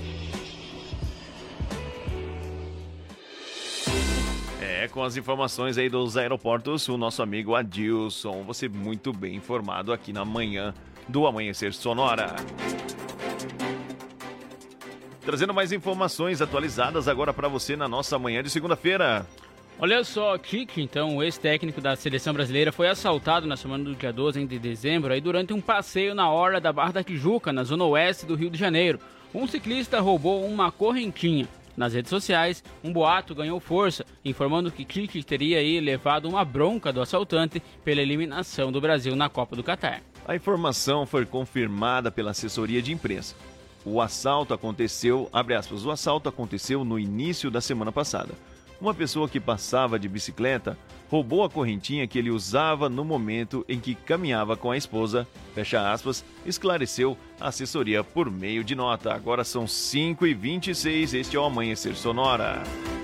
É, 4.61 4.89
com 4.89 5.05
as 5.05 5.17
informações 5.17 5.79
aí 5.79 5.89
dos 5.89 6.17
aeroportos, 6.17 6.89
o 6.89 6.99
nosso 6.99 7.23
amigo 7.23 7.55
Adilson. 7.55 8.43
Você 8.43 8.69
muito 8.69 9.13
bem 9.13 9.37
informado 9.37 9.93
aqui 9.93 10.13
na 10.13 10.25
manhã 10.25 10.75
do 11.09 11.27
Amanhecer 11.27 11.73
Sonora. 11.73 12.35
Trazendo 15.21 15.55
mais 15.55 15.71
informações 15.73 16.43
atualizadas 16.43 17.07
agora 17.07 17.33
para 17.33 17.49
você 17.49 17.77
na 17.77 17.89
nossa 17.89 18.19
manhã 18.19 18.43
de 18.43 18.51
segunda-feira. 18.51 19.25
Olha 19.79 20.03
só, 20.05 20.39
Kik, 20.39 20.81
então, 20.81 21.17
o 21.17 21.23
ex-técnico 21.23 21.83
da 21.83 21.95
seleção 21.95 22.33
brasileira, 22.33 22.73
foi 22.73 22.89
assaltado 22.89 23.47
na 23.47 23.59
semana 23.59 23.85
do 23.85 23.95
dia 23.95 24.11
12 24.11 24.47
de 24.47 24.59
dezembro, 24.59 25.13
aí 25.13 25.21
durante 25.21 25.53
um 25.53 25.61
passeio 25.61 26.15
na 26.15 26.31
orla 26.31 26.59
da 26.59 26.73
Barra 26.73 26.93
da 26.93 27.05
Tijuca, 27.05 27.53
na 27.53 27.63
zona 27.63 27.85
oeste 27.85 28.25
do 28.25 28.35
Rio 28.35 28.49
de 28.49 28.59
Janeiro. 28.59 28.99
Um 29.35 29.47
ciclista 29.47 30.01
roubou 30.01 30.47
uma 30.47 30.73
correntinha. 30.73 31.47
Nas 31.77 31.93
redes 31.93 32.09
sociais, 32.09 32.65
um 32.83 32.91
boato 32.91 33.35
ganhou 33.35 33.61
força, 33.61 34.07
informando 34.25 34.73
que 34.73 34.83
Kik 34.83 35.23
teria 35.25 35.59
aí 35.59 35.79
levado 35.79 36.27
uma 36.27 36.43
bronca 36.43 36.91
do 36.91 37.03
assaltante 37.03 37.63
pela 37.85 38.01
eliminação 38.01 38.73
do 38.73 38.81
Brasil 38.81 39.15
na 39.15 39.29
Copa 39.29 39.55
do 39.55 39.63
Catar. 39.63 40.01
A 40.27 40.35
informação 40.35 41.05
foi 41.05 41.27
confirmada 41.27 42.11
pela 42.11 42.31
assessoria 42.31 42.81
de 42.81 42.95
imprensa. 42.95 43.37
O 43.85 44.01
assalto 44.01 44.55
aconteceu, 44.55 45.29
abre 45.31 45.55
aspas, 45.55 45.85
o 45.85 45.91
assalto 45.91 46.31
aconteceu 46.31 46.83
no 46.83 46.99
início 46.99 47.51
da 47.51 47.61
semana 47.61 47.93
passada. 47.93 48.33
Uma 48.81 48.93
pessoa 48.93 49.29
que 49.29 49.41
passava 49.41 49.99
de 49.99 50.07
bicicleta 50.07 50.79
roubou 51.09 51.43
a 51.43 51.49
correntinha 51.49 52.07
que 52.07 52.19
ele 52.19 52.31
usava 52.31 52.89
no 52.89 53.05
momento 53.05 53.65
em 53.69 53.81
que 53.81 53.95
caminhava 53.95 54.57
com 54.57 54.71
a 54.71 54.77
esposa, 54.77 55.27
fecha 55.55 55.91
aspas, 55.91 56.25
esclareceu 56.45 57.17
a 57.41 57.49
assessoria 57.49 58.05
por 58.05 58.31
meio 58.31 58.63
de 58.63 58.75
nota. 58.75 59.15
Agora 59.15 59.45
são 59.45 59.67
5 59.67 60.27
e 60.27 60.35
26 60.35 61.15
este 61.15 61.37
é 61.37 61.41
o 61.41 61.45
Amanhecer 61.45 61.95
Sonora. 61.95 62.63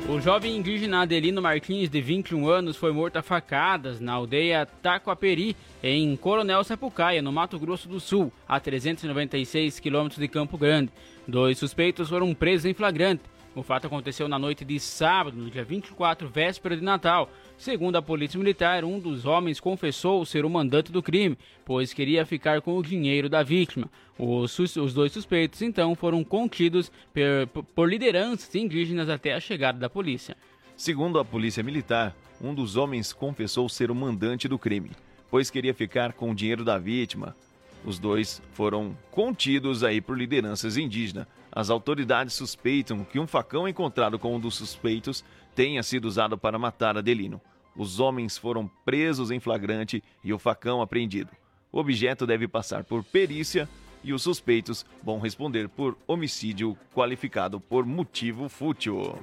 O 0.08 0.20
jovem 0.20 0.56
indígena 0.56 1.02
Adelino 1.02 1.40
Martins, 1.40 1.88
de 1.88 2.00
21 2.00 2.48
anos, 2.48 2.76
foi 2.76 2.92
morto 2.92 3.18
a 3.18 3.22
facadas 3.22 4.00
na 4.00 4.12
aldeia 4.12 4.66
Taquaperi, 4.66 5.56
em 5.80 6.16
Coronel 6.16 6.64
Sapucaia, 6.64 7.22
no 7.22 7.32
Mato 7.32 7.56
Grosso 7.58 7.88
do 7.88 8.00
Sul, 8.00 8.32
a 8.48 8.58
396 8.58 9.78
quilômetros 9.78 10.18
de 10.18 10.26
Campo 10.26 10.58
Grande. 10.58 10.90
Dois 11.26 11.56
suspeitos 11.56 12.08
foram 12.08 12.34
presos 12.34 12.66
em 12.66 12.74
flagrante. 12.74 13.22
O 13.54 13.62
fato 13.62 13.86
aconteceu 13.86 14.28
na 14.28 14.38
noite 14.38 14.64
de 14.64 14.80
sábado, 14.80 15.36
no 15.36 15.50
dia 15.50 15.62
24, 15.62 16.26
véspera 16.26 16.74
de 16.74 16.82
Natal. 16.82 17.30
Segundo 17.58 17.96
a 17.96 18.02
Polícia 18.02 18.38
Militar, 18.38 18.82
um 18.82 18.98
dos 18.98 19.26
homens 19.26 19.60
confessou 19.60 20.24
ser 20.24 20.46
o 20.46 20.50
mandante 20.50 20.90
do 20.90 21.02
crime, 21.02 21.36
pois 21.62 21.92
queria 21.92 22.24
ficar 22.24 22.62
com 22.62 22.78
o 22.78 22.82
dinheiro 22.82 23.28
da 23.28 23.42
vítima. 23.42 23.90
Os, 24.18 24.58
os 24.58 24.94
dois 24.94 25.12
suspeitos, 25.12 25.60
então, 25.60 25.94
foram 25.94 26.24
contidos 26.24 26.90
por, 27.12 27.64
por 27.74 27.90
lideranças 27.90 28.54
indígenas 28.54 29.10
até 29.10 29.34
a 29.34 29.40
chegada 29.40 29.78
da 29.78 29.90
polícia. 29.90 30.34
Segundo 30.74 31.18
a 31.18 31.24
Polícia 31.24 31.62
Militar, 31.62 32.16
um 32.40 32.54
dos 32.54 32.76
homens 32.76 33.12
confessou 33.12 33.68
ser 33.68 33.90
o 33.90 33.94
mandante 33.94 34.48
do 34.48 34.58
crime, 34.58 34.90
pois 35.30 35.50
queria 35.50 35.74
ficar 35.74 36.14
com 36.14 36.30
o 36.30 36.34
dinheiro 36.34 36.64
da 36.64 36.78
vítima. 36.78 37.36
Os 37.84 37.98
dois 37.98 38.40
foram 38.52 38.96
contidos 39.10 39.82
aí 39.82 40.00
por 40.00 40.16
lideranças 40.16 40.76
indígenas. 40.76 41.26
As 41.50 41.68
autoridades 41.68 42.34
suspeitam 42.34 43.04
que 43.04 43.18
um 43.18 43.26
facão 43.26 43.68
encontrado 43.68 44.18
com 44.18 44.36
um 44.36 44.40
dos 44.40 44.54
suspeitos 44.54 45.24
tenha 45.54 45.82
sido 45.82 46.06
usado 46.06 46.38
para 46.38 46.58
matar 46.58 46.96
Adelino. 46.96 47.40
Os 47.76 48.00
homens 48.00 48.38
foram 48.38 48.70
presos 48.84 49.30
em 49.30 49.40
flagrante 49.40 50.02
e 50.22 50.32
o 50.32 50.38
facão 50.38 50.80
apreendido. 50.80 51.30
O 51.70 51.78
objeto 51.78 52.26
deve 52.26 52.46
passar 52.46 52.84
por 52.84 53.02
perícia 53.02 53.68
e 54.04 54.12
os 54.12 54.22
suspeitos 54.22 54.84
vão 55.02 55.18
responder 55.18 55.68
por 55.68 55.96
homicídio 56.06 56.76
qualificado 56.94 57.60
por 57.60 57.86
motivo 57.86 58.48
fútil. 58.48 59.18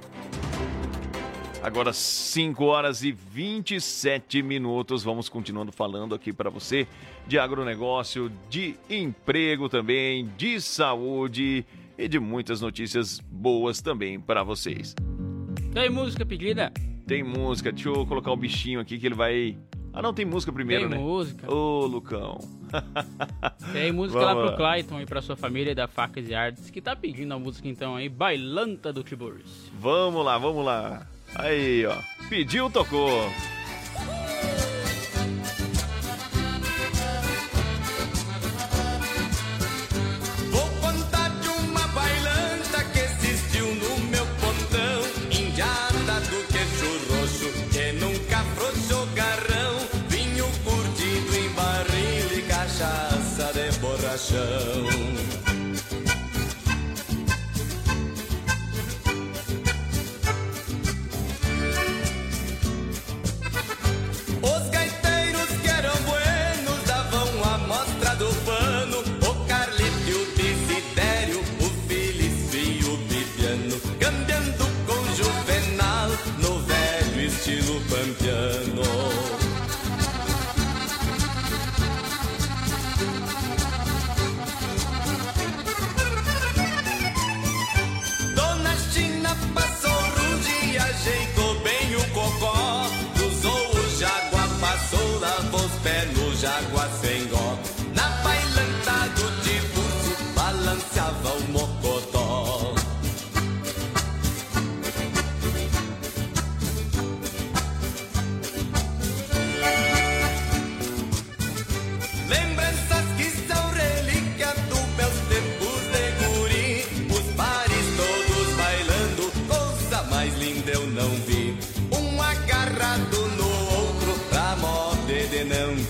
Agora 1.62 1.92
5 1.92 2.64
horas 2.64 3.04
e 3.04 3.12
27 3.12 4.42
minutos. 4.42 5.02
Vamos 5.02 5.28
continuando 5.28 5.70
falando 5.70 6.14
aqui 6.14 6.32
para 6.32 6.48
você 6.48 6.86
de 7.26 7.38
agronegócio, 7.38 8.32
de 8.48 8.76
emprego 8.88 9.68
também, 9.68 10.26
de 10.38 10.58
saúde 10.58 11.66
e 11.98 12.08
de 12.08 12.18
muitas 12.18 12.62
notícias 12.62 13.20
boas 13.20 13.82
também 13.82 14.18
para 14.18 14.42
vocês. 14.42 14.94
Tem 15.74 15.90
música 15.90 16.24
pedida? 16.24 16.72
Tem 17.06 17.22
música. 17.22 17.70
Deixa 17.70 17.90
eu 17.90 18.06
colocar 18.06 18.32
o 18.32 18.36
bichinho 18.36 18.80
aqui 18.80 18.98
que 18.98 19.06
ele 19.06 19.14
vai. 19.14 19.58
Ah, 19.92 20.00
não, 20.00 20.14
tem 20.14 20.24
música 20.24 20.50
primeiro, 20.50 20.88
tem 20.88 20.90
né? 20.90 20.96
Tem 20.96 21.04
música. 21.04 21.52
Ô, 21.52 21.84
Lucão. 21.84 22.38
tem 23.72 23.92
música 23.92 24.18
Vamos 24.18 24.34
lá 24.34 24.48
pro 24.48 24.56
Clayton 24.56 25.00
e 25.02 25.06
pra 25.06 25.20
sua 25.20 25.36
família 25.36 25.74
da 25.74 25.86
Facas 25.86 26.26
e 26.26 26.34
Artes, 26.34 26.70
que 26.70 26.80
tá 26.80 26.96
pedindo 26.96 27.34
a 27.34 27.38
música 27.38 27.68
então 27.68 27.96
aí, 27.96 28.08
Bailanta 28.08 28.92
do 28.92 29.02
Tiburcio. 29.02 29.70
Vamos 29.78 30.24
lá, 30.24 30.38
vamos 30.38 30.64
lá. 30.64 31.06
Aí, 31.34 31.86
ó. 31.86 31.96
Pediu, 32.28 32.70
tocou. 32.70 33.30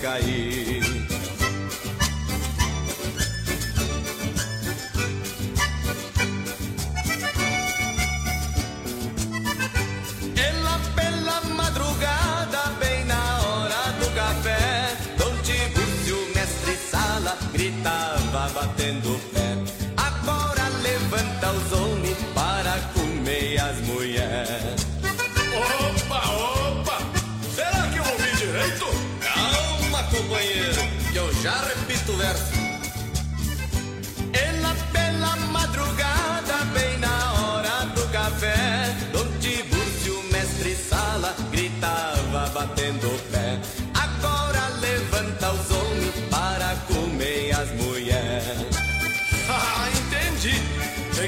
cair. 0.01 0.70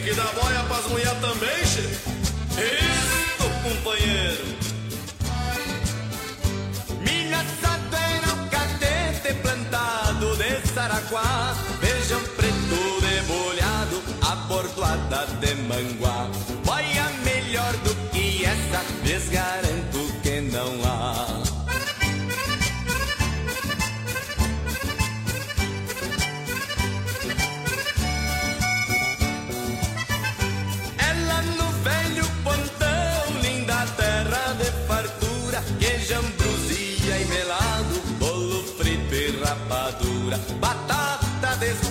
que 0.03 0.13
dá 0.13 0.25
boia 0.33 0.63
pras 0.63 0.85
mulher 0.87 1.15
também, 1.21 1.65
chefe. 1.65 2.09
Isso, 2.59 3.49
companheiro. 3.63 4.43
Minha 6.99 7.41
satena, 7.61 8.33
o 8.33 8.49
catete 8.49 9.33
plantado 9.41 10.35
de 10.35 10.67
Saraguá. 10.73 11.55
Vejam 11.79 12.21
preto 12.35 13.01
debulhado, 13.01 14.03
abordoada 14.29 15.25
de 15.39 15.55
manguá. 15.55 16.29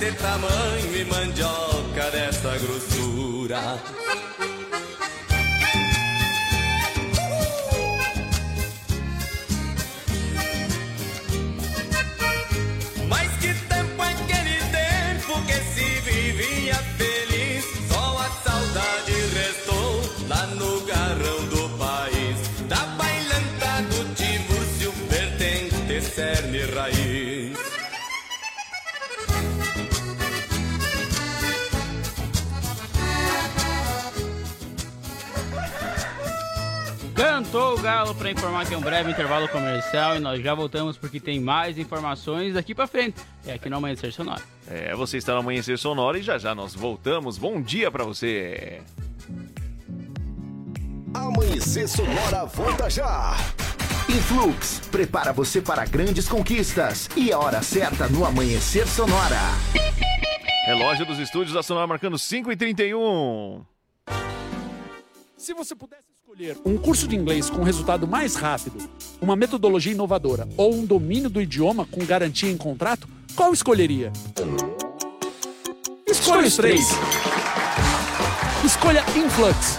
Deste 0.03 0.17
tamanho 0.19 0.97
e 0.97 1.05
mandioca 1.05 2.11
dessa 2.11 2.59
grossura. 2.59 3.81
Cantou 37.53 37.75
o 37.75 37.83
galo 37.83 38.15
para 38.15 38.31
informar 38.31 38.67
que 38.67 38.73
é 38.73 38.79
um 38.79 38.81
breve 38.81 39.11
intervalo 39.11 39.47
comercial 39.47 40.17
e 40.17 40.21
nós 40.21 40.43
já 40.43 40.55
voltamos 40.55 40.97
porque 40.97 41.21
tem 41.21 41.39
mais 41.39 41.77
informações 41.77 42.55
daqui 42.55 42.75
para 42.75 42.87
frente. 42.87 43.21
É 43.47 43.53
aqui 43.53 43.69
no 43.69 43.77
Amanhecer 43.77 44.11
Sonora. 44.11 44.41
É, 44.67 44.95
você 44.95 45.19
está 45.19 45.35
no 45.35 45.41
Amanhecer 45.41 45.77
Sonora 45.77 46.19
e 46.19 46.23
já 46.23 46.39
já 46.39 46.55
nós 46.55 46.75
voltamos. 46.75 47.37
Bom 47.37 47.61
dia 47.61 47.91
pra 47.91 48.05
você. 48.05 48.81
Amanhecer 51.13 51.87
Sonora 51.87 52.47
volta 52.47 52.89
já. 52.89 53.37
Influx 54.09 54.81
prepara 54.91 55.31
você 55.31 55.61
para 55.61 55.85
grandes 55.85 56.27
conquistas 56.27 57.11
e 57.15 57.35
a 57.35 57.39
hora 57.39 57.61
certa 57.61 58.09
no 58.09 58.25
Amanhecer 58.25 58.89
Sonora. 58.89 59.41
Relógio 60.65 61.05
dos 61.05 61.19
estúdios 61.19 61.53
da 61.53 61.63
Sonora 61.63 61.87
marcando 61.87 62.17
5h31. 62.17 63.63
Se 65.37 65.53
você 65.53 65.75
pudesse 65.75 66.12
escolher 66.33 66.57
um 66.65 66.79
curso 66.79 67.07
de 67.07 67.15
inglês 67.15 67.51
com 67.51 67.63
resultado 67.63 68.07
mais 68.07 68.37
rápido, 68.37 68.79
uma 69.21 69.37
metodologia 69.37 69.93
inovadora 69.93 70.49
ou 70.57 70.75
um 70.75 70.87
domínio 70.87 71.29
do 71.29 71.43
idioma 71.43 71.85
com 71.85 72.03
garantia 72.07 72.51
em 72.51 72.57
contrato, 72.57 73.07
qual 73.37 73.53
escolheria? 73.53 74.11
Escolha 76.07 76.47
os 76.47 76.57
três. 76.57 76.89
Escolha 78.65 79.05
Influx, 79.15 79.79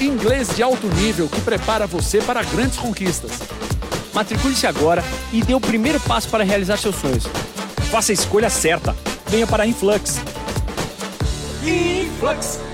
inglês 0.00 0.56
de 0.56 0.62
alto 0.62 0.88
nível 0.88 1.28
que 1.28 1.40
prepara 1.40 1.86
você 1.86 2.20
para 2.20 2.42
grandes 2.42 2.78
conquistas. 2.78 3.30
Matricule-se 4.12 4.66
agora 4.66 5.04
e 5.32 5.40
dê 5.40 5.54
o 5.54 5.60
primeiro 5.60 6.00
passo 6.00 6.28
para 6.28 6.42
realizar 6.42 6.78
seus 6.78 6.96
sonhos. 6.96 7.26
Faça 7.92 8.10
a 8.10 8.14
escolha 8.14 8.50
certa. 8.50 8.96
Venha 9.28 9.46
para 9.46 9.64
Influx. 9.66 10.18
Influx. 11.64 12.71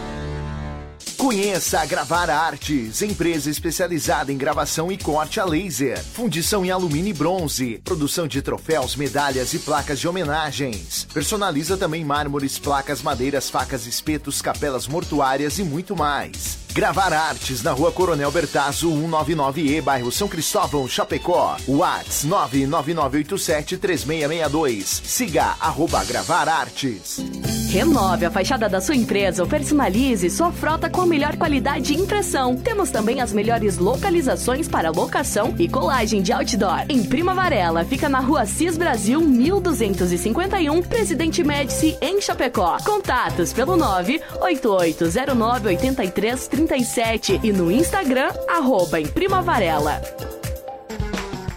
Conheça 1.19 1.81
a 1.81 1.85
Gravar 1.85 2.31
Artes, 2.31 3.03
empresa 3.03 3.51
especializada 3.51 4.33
em 4.33 4.39
gravação 4.39 4.91
e 4.93 4.97
corte 4.97 5.41
a 5.41 5.45
laser, 5.45 5.99
fundição 5.99 6.65
em 6.65 6.71
alumínio 6.71 7.11
e 7.11 7.13
bronze, 7.13 7.81
produção 7.83 8.29
de 8.29 8.41
troféus, 8.41 8.95
medalhas 8.95 9.53
e 9.53 9.59
placas 9.59 9.99
de 9.99 10.07
homenagens. 10.07 11.09
Personaliza 11.13 11.77
também 11.77 12.05
mármores, 12.05 12.57
placas, 12.57 13.03
madeiras, 13.03 13.51
facas, 13.51 13.85
espetos, 13.85 14.41
capelas 14.41 14.87
mortuárias 14.87 15.59
e 15.59 15.65
muito 15.65 15.97
mais. 15.97 16.57
Gravar 16.79 17.13
Artes 17.13 17.61
na 17.65 17.73
Rua 17.73 17.91
Coronel 17.91 18.31
Bertazzo, 18.31 18.89
199E, 18.89 19.83
bairro 19.83 20.13
São 20.13 20.29
Cristóvão, 20.29 20.87
Chapecó. 20.87 21.57
Whats 21.67 22.25
999873662. 22.25 24.85
Siga 24.85 25.57
arroba 25.59 26.05
Gravar 26.05 26.49
Artes. 26.49 27.19
Renove 27.69 28.27
a 28.27 28.31
fachada 28.31 28.69
da 28.69 28.81
sua 28.81 28.95
empresa 28.95 29.43
ou 29.43 29.49
personalize 29.49 30.31
sua 30.31 30.53
frota 30.53 30.89
com 30.89 31.01
a 31.01 31.07
melhor 31.07 31.37
qualidade 31.37 31.87
de 31.87 32.01
impressão. 32.01 32.55
Temos 32.57 32.91
também 32.91 33.21
as 33.21 33.33
melhores 33.33 33.77
localizações 33.77 34.69
para 34.69 34.91
locação 34.91 35.57
e 35.59 35.69
colagem 35.69 36.23
de 36.23 36.33
outdoor. 36.33 36.85
Em 36.89 37.03
Prima 37.03 37.35
Varela, 37.35 37.85
fica 37.85 38.09
na 38.09 38.21
rua 38.21 38.47
Cis 38.47 38.79
Brasil 38.79 39.21
1251, 39.21 40.81
Presidente 40.83 41.43
Médici, 41.43 41.99
em 42.01 42.21
Chapecó. 42.21 42.77
Contatos 42.85 43.53
pelo 43.53 43.77
988098337 46.69 47.41
e 47.43 47.53
no 47.53 47.71
Instagram, 47.73 48.31
arroba 48.49 49.01
em 49.01 49.07
Prima 49.07 49.41
Varela. 49.41 50.01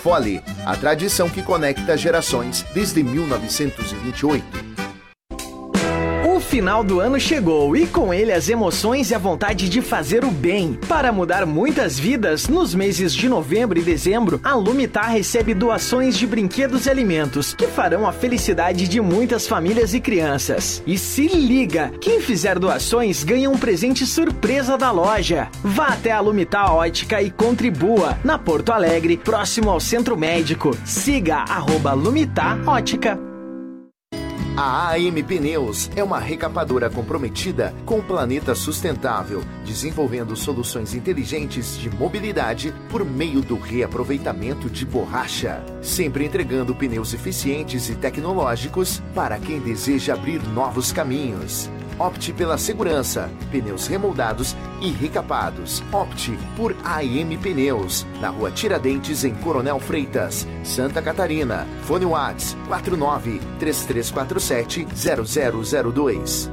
Fole, 0.00 0.42
a 0.64 0.74
tradição 0.76 1.28
que 1.28 1.42
conecta 1.42 1.96
gerações 1.96 2.64
desde 2.72 3.02
1928. 3.02 4.69
Final 6.50 6.82
do 6.82 6.98
ano 6.98 7.20
chegou 7.20 7.76
e 7.76 7.86
com 7.86 8.12
ele 8.12 8.32
as 8.32 8.48
emoções 8.48 9.12
e 9.12 9.14
a 9.14 9.18
vontade 9.18 9.68
de 9.68 9.80
fazer 9.80 10.24
o 10.24 10.32
bem. 10.32 10.76
Para 10.88 11.12
mudar 11.12 11.46
muitas 11.46 11.96
vidas, 11.96 12.48
nos 12.48 12.74
meses 12.74 13.14
de 13.14 13.28
novembro 13.28 13.78
e 13.78 13.82
dezembro, 13.82 14.40
a 14.42 14.54
Lumitar 14.54 15.12
recebe 15.12 15.54
doações 15.54 16.18
de 16.18 16.26
brinquedos 16.26 16.86
e 16.86 16.90
alimentos 16.90 17.54
que 17.54 17.68
farão 17.68 18.04
a 18.04 18.10
felicidade 18.10 18.88
de 18.88 19.00
muitas 19.00 19.46
famílias 19.46 19.94
e 19.94 20.00
crianças. 20.00 20.82
E 20.84 20.98
se 20.98 21.28
liga, 21.28 21.92
quem 22.00 22.20
fizer 22.20 22.58
doações 22.58 23.22
ganha 23.22 23.48
um 23.48 23.56
presente 23.56 24.04
surpresa 24.04 24.76
da 24.76 24.90
loja. 24.90 25.48
Vá 25.62 25.90
até 25.90 26.10
a 26.10 26.18
Lumitar 26.18 26.74
Ótica 26.74 27.22
e 27.22 27.30
contribua 27.30 28.18
na 28.24 28.36
Porto 28.40 28.72
Alegre, 28.72 29.16
próximo 29.16 29.70
ao 29.70 29.78
Centro 29.78 30.16
Médico. 30.16 30.76
Siga 30.84 31.44
arroba 31.48 31.92
Lumitar 31.92 32.58
Ótica. 32.68 33.29
A 34.62 34.90
AM 34.90 35.22
Pneus 35.22 35.90
é 35.96 36.04
uma 36.04 36.18
recapadora 36.18 36.90
comprometida 36.90 37.74
com 37.86 37.98
o 37.98 38.02
planeta 38.02 38.54
sustentável, 38.54 39.42
desenvolvendo 39.64 40.36
soluções 40.36 40.94
inteligentes 40.94 41.78
de 41.78 41.88
mobilidade 41.88 42.74
por 42.90 43.02
meio 43.02 43.40
do 43.40 43.58
reaproveitamento 43.58 44.68
de 44.68 44.84
borracha, 44.84 45.64
sempre 45.80 46.26
entregando 46.26 46.74
pneus 46.74 47.14
eficientes 47.14 47.88
e 47.88 47.94
tecnológicos 47.94 49.02
para 49.14 49.38
quem 49.38 49.60
deseja 49.60 50.12
abrir 50.12 50.42
novos 50.48 50.92
caminhos. 50.92 51.70
Opte 52.00 52.32
pela 52.32 52.56
segurança, 52.56 53.30
pneus 53.50 53.86
remoldados 53.86 54.56
e 54.80 54.90
recapados. 54.90 55.82
Opte 55.92 56.32
por 56.56 56.74
AM 56.82 57.36
Pneus, 57.36 58.06
na 58.22 58.30
rua 58.30 58.50
Tiradentes, 58.50 59.22
em 59.22 59.34
Coronel 59.34 59.78
Freitas, 59.78 60.48
Santa 60.64 61.02
Catarina. 61.02 61.68
Fone 61.82 62.06
Whats 62.06 62.56
49 62.68 63.38
3347 63.58 64.86
0002. 64.94 66.50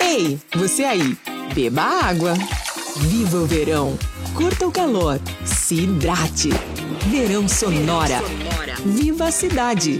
Ei, 0.00 0.40
você 0.56 0.84
aí, 0.84 1.18
beba 1.54 1.82
água. 1.82 2.32
Viva 2.96 3.38
o 3.38 3.46
verão. 3.46 3.98
Curta 4.34 4.66
o 4.66 4.72
calor. 4.72 5.20
Se 5.44 5.82
hidrate. 5.82 6.48
Verão 7.10 7.46
Sonora. 7.46 8.22
Viva 8.86 9.26
a 9.26 9.30
cidade. 9.30 9.98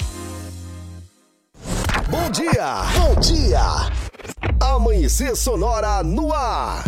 Bom 2.11 2.31
dia! 2.31 2.83
Bom 2.99 3.21
dia! 3.21 3.61
Amanhecer 4.61 5.35
Sonora 5.35 6.03
no 6.03 6.33
ar! 6.33 6.85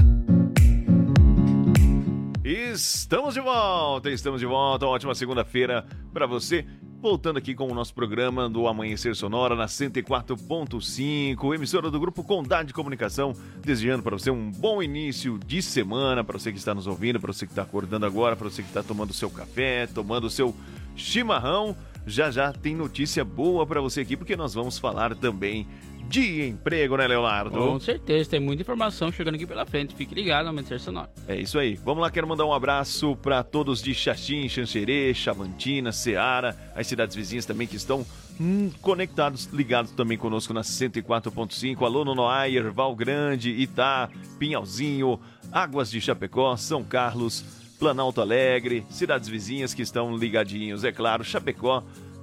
Estamos 2.45 3.33
de 3.35 3.41
volta, 3.41 4.11
estamos 4.11 4.41
de 4.41 4.47
volta. 4.47 4.85
Uma 4.85 4.93
ótima 4.93 5.15
segunda-feira 5.15 5.87
para 6.13 6.27
você. 6.27 6.67
Voltando 7.01 7.39
aqui 7.39 7.55
com 7.55 7.71
o 7.71 7.75
nosso 7.75 7.95
programa 7.95 8.49
do 8.49 8.67
Amanhecer 8.67 9.15
Sonora 9.15 9.55
na 9.55 9.67
104.5, 9.67 11.55
emissora 11.55 11.91
do 11.91 12.01
Grupo 12.01 12.23
Condade 12.23 12.69
de 12.69 12.75
Comunicação, 12.75 13.33
desejando 13.61 14.03
para 14.03 14.19
você 14.19 14.31
um 14.31 14.51
bom 14.51 14.83
início 14.83 15.39
de 15.39 15.63
semana, 15.63 16.25
para 16.25 16.39
você 16.39 16.53
que 16.53 16.59
está 16.59 16.75
nos 16.75 16.87
ouvindo, 16.87 17.21
para 17.21 17.33
você 17.33 17.47
que 17.47 17.53
está 17.53 17.63
acordando 17.63 18.05
agora, 18.07 18.37
para 18.37 18.49
você 18.49 18.63
que 18.63 18.69
está 18.69 18.83
tomando 18.83 19.13
seu 19.13 19.31
café, 19.31 19.87
tomando 19.87 20.29
seu 20.29 20.55
chimarrão. 20.95 21.77
Já 22.07 22.31
já 22.31 22.53
tem 22.53 22.75
notícia 22.75 23.25
boa 23.25 23.67
para 23.67 23.81
você 23.81 24.03
aqui, 24.03 24.17
porque 24.17 24.37
nós 24.37 24.55
vamos 24.55 24.79
falar 24.79 25.15
também 25.17 25.67
de 26.09 26.47
emprego, 26.47 26.97
né, 26.97 27.07
Leonardo? 27.07 27.59
Com 27.59 27.81
certeza, 27.81 28.31
tem 28.31 28.41
muita 28.41 28.63
informação 28.63 29.11
chegando 29.11 29.35
aqui 29.35 29.47
pela 29.47 29.67
frente. 29.67 29.95
Fique 29.95 30.15
ligado 30.15 30.45
no 30.45 30.51
Amanhecer 30.51 30.79
Sonora. 30.79 31.11
É 31.27 31.35
isso 31.37 31.59
aí. 31.59 31.75
Vamos 31.85 32.03
lá, 32.03 32.11
quero 32.11 32.27
mandar 32.27 32.47
um 32.47 32.53
abraço 32.53 33.17
para 33.17 33.43
todos 33.43 33.83
de 33.83 33.93
Xaxim, 33.93 34.49
Xanxerê, 34.49 35.13
Chavantina, 35.13 35.91
Ceará, 35.91 36.55
as 36.75 36.87
cidades 36.87 37.17
vizinhas 37.17 37.45
também 37.45 37.67
que 37.67 37.77
estão 37.77 38.07
hum, 38.41 38.71
conectados, 38.81 39.47
ligados 39.47 39.91
também 39.91 40.17
conosco 40.17 40.55
na 40.55 40.61
104.5. 40.61 41.83
Alô, 41.85 42.05
Nonoair, 42.05 42.73
Val 42.73 42.95
Grande, 42.95 43.51
Itá, 43.51 44.09
Pinhalzinho, 44.39 45.19
Águas 45.51 45.91
de 45.91 46.01
Chapecó, 46.01 46.57
São 46.57 46.85
Carlos, 46.85 47.45
Planalto 47.79 48.21
Alegre, 48.21 48.87
cidades 48.91 49.29
vizinhas 49.29 49.75
que 49.75 49.83
estão 49.83 50.17
ligadinhos, 50.17 50.85
é 50.85 50.93
claro, 50.93 51.23
Chapecó, 51.25 51.83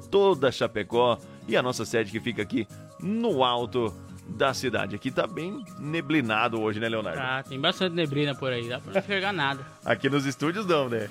toda 0.10 0.52
Chapecó 0.52 1.18
e 1.48 1.56
a 1.56 1.62
nossa 1.62 1.86
sede 1.86 2.12
que 2.12 2.20
fica 2.20 2.42
aqui 2.42 2.68
no 3.00 3.44
alto 3.44 3.94
da 4.28 4.54
cidade. 4.54 4.96
Aqui 4.96 5.12
tá 5.12 5.28
bem 5.28 5.64
neblinado 5.78 6.62
hoje, 6.62 6.80
né, 6.80 6.88
Leonardo? 6.88 7.20
Tá, 7.20 7.44
tem 7.44 7.60
bastante 7.60 7.94
neblina 7.94 8.34
por 8.34 8.52
aí, 8.52 8.68
dá 8.70 8.80
pra 8.80 8.94
não 8.94 9.00
enxergar 9.00 9.34
nada. 9.34 9.66
Aqui 9.84 10.10
nos 10.10 10.26
estúdios 10.26 10.66
não, 10.66 10.88
né? 10.88 11.10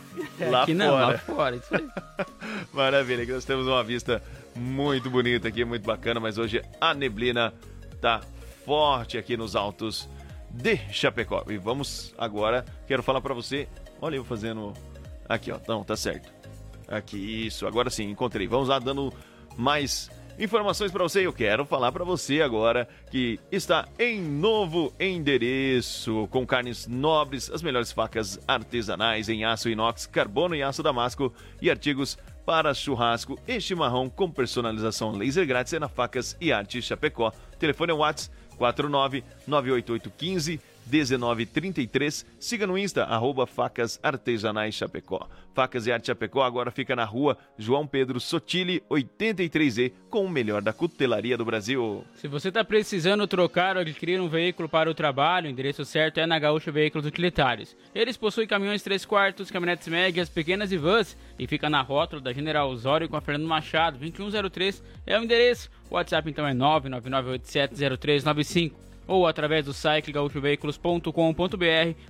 Lá 0.51 0.63
Aqui 0.63 0.75
fora. 0.75 0.87
não, 0.87 0.95
lá 0.95 1.19
fora, 1.19 1.57
isso 1.57 1.75
aí. 1.75 1.87
Maravilha, 2.73 3.23
aqui 3.23 3.33
nós 3.33 3.45
temos 3.45 3.67
uma 3.67 3.85
vista 3.85 4.23
muito 4.57 5.11
bonita 5.11 5.49
aqui, 5.49 5.63
muito 5.65 5.85
bacana, 5.85 6.19
mas 6.19 6.39
hoje 6.39 6.63
a 6.81 6.95
neblina 6.95 7.53
tá 8.01 8.21
forte 8.65 9.19
aqui 9.19 9.37
nos 9.37 9.55
altos 9.55 10.09
de 10.51 10.77
Chapecó. 10.91 11.45
E 11.49 11.59
vamos 11.59 12.15
agora, 12.17 12.65
quero 12.87 13.03
falar 13.03 13.21
pra 13.21 13.35
você, 13.35 13.69
olha 14.03 14.17
eu 14.17 14.25
fazendo 14.25 14.75
aqui, 15.29 15.51
ó, 15.51 15.59
não, 15.67 15.83
tá 15.83 15.97
certo. 15.97 16.31
Aqui, 16.89 17.47
isso, 17.47 17.67
agora 17.67 17.89
sim, 17.89 18.11
encontrei. 18.11 18.47
Vamos 18.47 18.69
lá 18.69 18.79
dando 18.79 19.11
mais 19.57 20.11
informações 20.39 20.91
pra 20.91 21.03
você. 21.03 21.25
Eu 21.25 21.33
quero 21.33 21.65
falar 21.65 21.93
pra 21.93 22.05
você 22.05 22.43
agora 22.43 22.87
que 23.11 23.39
está 23.51 23.89
em 23.99 24.21
novo 24.21 24.93
endereço, 24.99 26.29
com 26.31 26.45
carnes 26.45 26.87
nobres, 26.87 27.51
as 27.51 27.63
melhores 27.63 27.93
facas 27.93 28.39
artesanais 28.47 29.29
em 29.29 29.45
aço 29.45 29.69
inox, 29.69 30.05
carbono 30.05 30.55
e 30.55 30.63
aço 30.63 30.83
damasco 30.83 31.33
e 31.63 31.71
artigos 31.71 32.19
para 32.45 32.75
churrasco 32.75 33.39
e 33.47 33.61
chimarrão 33.61 34.11
com 34.11 34.29
personalização 34.29 35.13
laser 35.13 35.47
grátis 35.47 35.73
é 35.73 35.79
na 35.79 35.89
Facas 35.89 36.37
e 36.41 36.53
Arte 36.53 36.83
Chapecó. 36.83 37.33
Telefone 37.59 37.93
é 37.93 37.95
WhatsApp 37.95 38.37
49 38.59 39.25
98815 39.47 40.61
1933. 40.91 42.25
Siga 42.39 42.67
no 42.67 42.79
Insta, 42.79 43.05
arroba 43.05 43.47
Facas 43.47 44.01
Artesanais 44.03 44.75
Chapecó. 44.75 45.29
Facas 45.55 45.87
e 45.87 45.93
Arte 45.93 46.07
Chapecó 46.07 46.43
agora 46.43 46.71
fica 46.71 46.97
na 46.97 47.05
rua 47.05 47.37
João 47.59 47.87
Pedro 47.87 48.19
Sotile, 48.19 48.83
83E, 48.91 49.93
com 50.09 50.25
o 50.25 50.31
melhor 50.31 50.63
da 50.63 50.73
cutelaria 50.73 51.37
do 51.37 51.45
Brasil. 51.45 52.07
Se 52.15 52.27
você 52.27 52.49
está 52.49 52.65
precisando 52.65 53.27
trocar 53.27 53.77
ou 53.77 53.83
adquirir 53.83 54.19
um 54.21 54.29
veículo 54.29 54.67
para 54.69 54.91
o 54.91 54.95
trabalho, 54.95 55.47
o 55.47 55.51
endereço 55.51 55.85
certo 55.85 56.19
é 56.19 56.27
na 56.27 56.39
Gaúcha 56.39 56.73
Veículos 56.73 57.07
Utilitários. 57.07 57.77
Eles 57.95 58.17
possuem 58.17 58.47
caminhões 58.47 58.83
3 58.83 59.05
quartos, 59.05 59.51
caminhonetes 59.51 59.89
médias, 59.89 60.31
pequenas 60.31 60.73
e 60.73 60.79
vans 60.79 61.19
e 61.39 61.47
fica 61.47 61.69
na 61.69 61.83
rótula 61.83 62.23
da 62.23 62.33
General 62.33 62.71
Osório 62.71 63.09
com 63.09 63.17
a 63.17 63.21
Fernando 63.21 63.47
Machado, 63.47 63.99
2103 63.99 64.83
é 65.07 65.19
o 65.19 65.23
endereço. 65.23 65.71
O 65.91 65.95
WhatsApp 65.95 66.31
então 66.31 66.47
é 66.47 66.55
999870395 66.55 68.92
ou 69.13 69.27
através 69.27 69.67
do 69.67 69.75
site 69.75 70.11
gaúchoveículos.com.br 70.11 71.13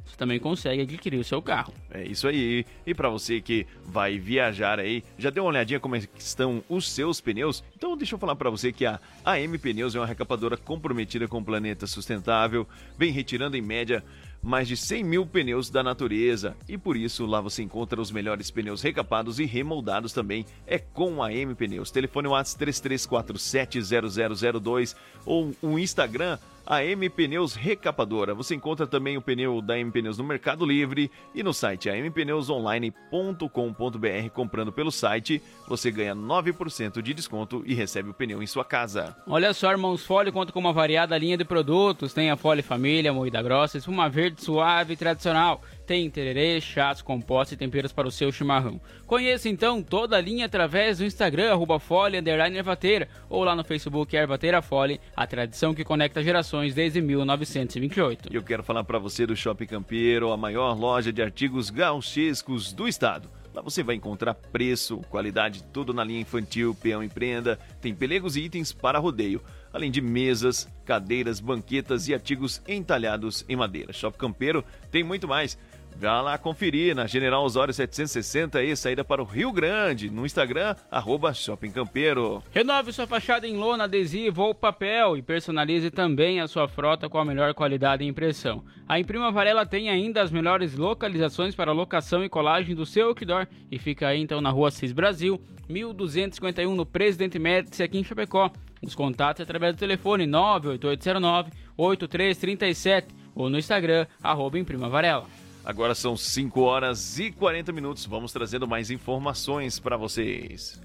você 0.05 0.17
também 0.17 0.39
consegue 0.39 0.83
adquirir 0.83 1.19
o 1.19 1.25
seu 1.25 1.43
carro. 1.43 1.75
É 1.91 2.05
isso 2.05 2.29
aí. 2.29 2.65
E 2.87 2.95
para 2.95 3.09
você 3.09 3.41
que 3.41 3.67
vai 3.85 4.21
viajar 4.21 4.79
aí, 4.79 5.03
já 5.19 5.29
deu 5.29 5.43
uma 5.43 5.51
olhadinha 5.51 5.81
como 5.81 5.97
é 5.97 6.03
estão 6.17 6.63
os 6.69 6.89
seus 6.89 7.21
pneus? 7.21 7.65
Então 7.77 7.97
deixa 7.97 8.15
eu 8.15 8.21
falar 8.21 8.37
para 8.37 8.51
você 8.51 8.73
que 8.73 8.87
a 8.87 9.01
AM 9.25 9.59
Pneus 9.59 9.97
é 9.97 9.99
uma 9.99 10.07
recapadora 10.07 10.57
comprometida 10.57 11.27
com 11.27 11.39
o 11.39 11.45
planeta 11.45 11.89
sustentável, 11.89 12.69
vem 12.97 13.11
retirando 13.11 13.57
em 13.57 13.63
média 13.63 14.05
mais 14.43 14.67
de 14.67 14.77
100 14.77 15.05
mil 15.05 15.25
pneus 15.25 15.71
da 15.71 15.85
natureza 15.85 16.57
e 16.69 16.77
por 16.77 16.97
isso 16.97 17.25
lá 17.27 17.41
você 17.41 17.63
encontra 17.63 18.01
os 18.01 18.11
melhores 18.11 18.51
pneus 18.51 18.83
recapados 18.83 19.39
e 19.39 19.45
remoldados 19.45 20.13
também 20.13 20.45
é 20.67 20.79
com 20.79 21.23
a 21.23 21.33
M 21.33 21.55
Pneus. 21.55 21.93
Telefone 21.93 22.27
WhatsApp 22.29 22.73
33470002 22.73 24.97
ou 25.25 25.55
o 25.63 25.79
Instagram 25.79 26.39
a 26.73 26.83
M 26.83 27.07
Pneus 27.11 27.55
Recapadora. 27.55 28.35
Você 28.35 28.55
encontra 28.55 28.87
também 28.87 29.19
o 29.19 29.21
pneu 29.21 29.61
da 29.61 29.79
M 29.79 29.91
Pneus 29.91 30.17
no 30.17 30.25
Mercado 30.25 30.65
Livre 30.65 31.11
e 31.35 31.43
no 31.43 31.53
site 31.53 31.91
ampneusonline.com.br. 31.91 34.31
Comprando 34.33 34.73
pelo 34.73 34.91
site, 34.91 35.43
você 35.69 35.91
ganha 35.91 36.17
9% 36.17 37.03
de 37.03 37.13
desconto 37.13 37.63
e 37.67 37.75
recebe 37.75 38.09
o 38.09 38.15
pneu 38.15 38.43
em 38.43 38.47
sua 38.47 38.65
casa. 38.65 39.15
Olha 39.27 39.53
só, 39.53 39.71
Irmãos 39.71 40.03
Fole 40.03 40.33
conta 40.33 40.51
com 40.51 40.61
uma 40.61 40.73
variada 40.73 41.19
linha 41.19 41.37
de 41.37 41.45
produtos. 41.45 42.15
Tem 42.15 42.31
a 42.31 42.39
Fole 42.39 42.63
Família, 42.63 43.13
moída 43.13 43.43
grossa, 43.43 43.77
espuma 43.77 44.09
verde 44.09 44.43
suave 44.43 44.95
e 44.95 44.97
tradicional. 44.97 45.61
Tem 45.93 46.09
tererê, 46.09 46.59
chás, 46.59 47.03
compostos 47.03 47.53
e 47.53 47.57
temperos 47.59 47.93
para 47.93 48.09
o 48.09 48.11
seu 48.11 48.33
chimarrão. 48.33 48.81
Conheça 49.07 49.47
então 49.47 49.83
toda 49.83 50.17
a 50.17 50.21
linha 50.23 50.47
através 50.47 50.97
do 50.97 51.05
Instagram, 51.05 51.53
arroba 51.53 51.79
Fole, 51.79 52.17
Ervateira, 52.17 53.11
ou 53.29 53.45
lá 53.45 53.55
no 53.55 53.63
Facebook 53.63 54.17
Ervateira 54.17 54.63
Fole, 54.63 54.99
a 55.15 55.27
tradição 55.27 55.75
que 55.75 55.85
conecta 55.85 56.23
gerações 56.23 56.75
desde 56.75 57.03
1928. 57.03 58.33
E 58.33 58.35
eu 58.35 58.43
quero 58.43 58.63
falar 58.63 58.85
para 58.85 58.99
você 58.99 59.27
do 59.27 59.37
Shopping 59.37 59.67
Campeiro, 59.67 60.33
a 60.33 60.37
maior 60.39 60.73
loja 60.73 61.13
de 61.13 61.21
artigos 61.21 61.69
gauchescos 61.69 62.73
do 62.73 62.89
estado. 62.89 63.29
Lá 63.55 63.61
você 63.61 63.83
vai 63.83 63.95
encontrar 63.95 64.33
preço, 64.33 65.03
qualidade, 65.11 65.63
tudo 65.75 65.93
na 65.93 66.03
linha 66.03 66.23
infantil, 66.23 66.75
peão 66.75 67.05
e 67.05 67.09
prenda, 67.11 67.59
tem 67.83 67.95
pelegos 67.95 68.35
e 68.35 68.41
itens 68.41 68.73
para 68.73 68.99
rodeio, 68.99 69.43
além 69.71 69.91
de 69.91 70.01
mesas, 70.01 70.67
cadeiras, 70.87 71.39
banquetas 71.39 72.09
e 72.09 72.15
artigos 72.15 72.63
entalhados 72.67 73.45
em 73.47 73.55
madeira. 73.55 73.93
Shopping 73.93 74.19
Campeiro 74.19 74.65
tem 74.91 75.05
muito 75.05 75.29
mais. 75.29 75.59
Vá 75.97 76.21
lá 76.21 76.37
conferir 76.37 76.97
na 76.97 77.07
General 77.07 77.45
Osório 77.45 77.73
760 77.73 78.61
e 78.63 78.77
saída 78.77 79.05
para 79.05 79.23
o 79.23 79.25
Rio 79.25 79.53
Grande, 79.53 80.11
no 80.11 80.27
Instagram, 80.27 80.75
arroba 80.91 81.33
Shopping 81.33 81.71
Campeiro. 81.71 82.43
Renove 82.51 82.93
sua 82.93 83.07
fachada 83.07 83.47
em 83.47 83.57
lona, 83.57 83.85
adesivo 83.85 84.43
ou 84.43 84.53
papel 84.55 85.17
e 85.17 85.23
personalize 85.23 85.91
também 85.91 86.41
a 86.41 86.49
sua 86.49 86.67
frota 86.67 87.09
com 87.09 87.19
a 87.19 87.25
melhor 87.25 87.55
qualidade 87.55 88.03
e 88.03 88.09
impressão. 88.09 88.65
A 88.89 88.99
Imprima 88.99 89.31
Varela 89.31 89.65
tem 89.65 89.91
ainda 89.91 90.23
as 90.23 90.33
melhores 90.33 90.77
localizações 90.77 91.55
para 91.55 91.73
locação 91.73 92.25
e 92.25 92.29
colagem 92.29 92.75
do 92.75 92.85
seu 92.85 93.09
outdoor 93.09 93.47
e 93.71 93.79
fica 93.79 94.09
aí 94.09 94.21
então 94.21 94.41
na 94.41 94.51
rua 94.51 94.71
Cis 94.71 94.93
Brasil, 94.93 95.41
1251 95.69 96.75
no 96.75 96.85
Presidente 96.85 97.39
Médici 97.39 97.83
aqui 97.83 97.99
em 97.99 98.05
Chapecó. 98.05 98.51
Os 98.83 98.95
contatos 98.95 99.43
através 99.43 99.75
do 99.75 99.79
telefone 99.79 100.27
98809-8337 100.27 103.05
ou 103.35 103.49
no 103.49 103.59
Instagram, 103.59 104.07
arroba 104.23 104.59
Imprima 104.59 104.89
Varela. 104.89 105.27
Agora 105.65 105.95
são 105.95 106.17
5 106.17 106.61
horas 106.61 107.19
e 107.19 107.31
40 107.31 107.73
minutos. 107.73 108.05
Vamos 108.05 108.33
trazendo 108.33 108.67
mais 108.67 108.91
informações 108.91 109.79
para 109.79 109.97
vocês. 109.97 110.81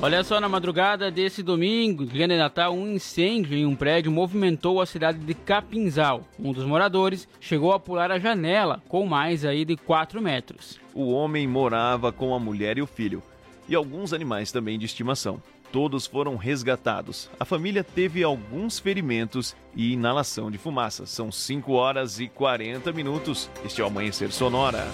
Olha 0.00 0.24
só, 0.24 0.40
na 0.40 0.48
madrugada 0.48 1.12
desse 1.12 1.44
domingo, 1.44 2.04
dia 2.04 2.26
de 2.26 2.36
Natal, 2.36 2.74
um 2.74 2.92
incêndio 2.92 3.56
em 3.56 3.64
um 3.64 3.76
prédio 3.76 4.10
movimentou 4.10 4.80
a 4.80 4.86
cidade 4.86 5.18
de 5.18 5.32
Capinzal. 5.32 6.26
Um 6.38 6.52
dos 6.52 6.64
moradores 6.64 7.28
chegou 7.38 7.72
a 7.72 7.78
pular 7.78 8.10
a 8.10 8.18
janela, 8.18 8.82
com 8.88 9.06
mais 9.06 9.44
aí 9.44 9.64
de 9.64 9.76
4 9.76 10.20
metros. 10.20 10.80
O 10.92 11.12
homem 11.12 11.46
morava 11.46 12.10
com 12.10 12.34
a 12.34 12.40
mulher 12.40 12.78
e 12.78 12.82
o 12.82 12.86
filho, 12.86 13.22
e 13.68 13.76
alguns 13.76 14.12
animais 14.12 14.50
também 14.50 14.76
de 14.76 14.86
estimação. 14.86 15.40
Todos 15.72 16.06
foram 16.06 16.36
resgatados. 16.36 17.30
A 17.40 17.46
família 17.46 17.82
teve 17.82 18.22
alguns 18.22 18.78
ferimentos 18.78 19.56
e 19.74 19.94
inalação 19.94 20.50
de 20.50 20.58
fumaça. 20.58 21.06
São 21.06 21.32
5 21.32 21.72
horas 21.72 22.20
e 22.20 22.28
40 22.28 22.92
minutos. 22.92 23.50
Este 23.64 23.80
é 23.80 23.84
o 23.84 23.86
Amanhecer 23.86 24.30
Sonora. 24.30 24.86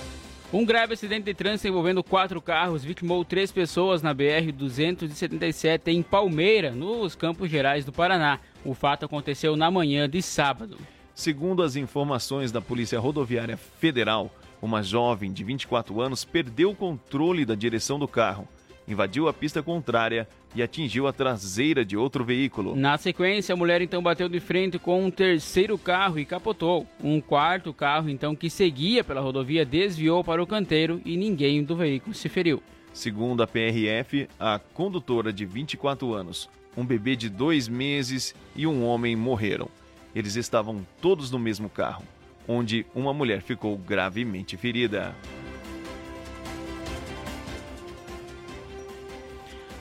Um 0.52 0.64
grave 0.64 0.94
acidente 0.94 1.24
de 1.24 1.34
trânsito 1.34 1.66
envolvendo 1.66 2.02
quatro 2.04 2.40
carros 2.40 2.84
vitimou 2.84 3.24
três 3.24 3.50
pessoas 3.50 4.02
na 4.02 4.14
BR-277 4.14 5.88
em 5.88 6.00
Palmeira, 6.00 6.70
nos 6.70 7.16
Campos 7.16 7.50
Gerais 7.50 7.84
do 7.84 7.92
Paraná. 7.92 8.38
O 8.64 8.72
fato 8.72 9.04
aconteceu 9.04 9.56
na 9.56 9.72
manhã 9.72 10.08
de 10.08 10.22
sábado. 10.22 10.78
Segundo 11.12 11.60
as 11.60 11.74
informações 11.74 12.52
da 12.52 12.60
Polícia 12.60 13.00
Rodoviária 13.00 13.56
Federal, 13.56 14.32
uma 14.62 14.80
jovem 14.80 15.32
de 15.32 15.42
24 15.42 16.00
anos 16.00 16.24
perdeu 16.24 16.70
o 16.70 16.76
controle 16.76 17.44
da 17.44 17.56
direção 17.56 17.98
do 17.98 18.06
carro 18.06 18.48
invadiu 18.88 19.28
a 19.28 19.32
pista 19.32 19.62
contrária 19.62 20.26
e 20.54 20.62
atingiu 20.62 21.06
a 21.06 21.12
traseira 21.12 21.84
de 21.84 21.96
outro 21.96 22.24
veículo. 22.24 22.74
Na 22.74 22.96
sequência, 22.96 23.52
a 23.52 23.56
mulher 23.56 23.82
então 23.82 24.02
bateu 24.02 24.28
de 24.28 24.40
frente 24.40 24.78
com 24.78 25.04
um 25.04 25.10
terceiro 25.10 25.76
carro 25.76 26.18
e 26.18 26.24
capotou. 26.24 26.86
Um 27.02 27.20
quarto 27.20 27.72
carro, 27.72 28.08
então, 28.08 28.34
que 28.34 28.48
seguia 28.48 29.04
pela 29.04 29.20
rodovia, 29.20 29.64
desviou 29.64 30.24
para 30.24 30.42
o 30.42 30.46
canteiro 30.46 31.00
e 31.04 31.16
ninguém 31.16 31.62
do 31.62 31.76
veículo 31.76 32.14
se 32.14 32.28
feriu. 32.28 32.62
Segundo 32.92 33.42
a 33.42 33.46
PRF, 33.46 34.28
a 34.40 34.58
condutora 34.58 35.32
de 35.32 35.44
24 35.44 36.14
anos, 36.14 36.48
um 36.76 36.84
bebê 36.84 37.14
de 37.14 37.28
dois 37.28 37.68
meses 37.68 38.34
e 38.56 38.66
um 38.66 38.84
homem 38.84 39.14
morreram. 39.14 39.68
Eles 40.14 40.36
estavam 40.36 40.84
todos 41.00 41.30
no 41.30 41.38
mesmo 41.38 41.68
carro, 41.68 42.02
onde 42.46 42.86
uma 42.94 43.12
mulher 43.12 43.42
ficou 43.42 43.76
gravemente 43.76 44.56
ferida. 44.56 45.14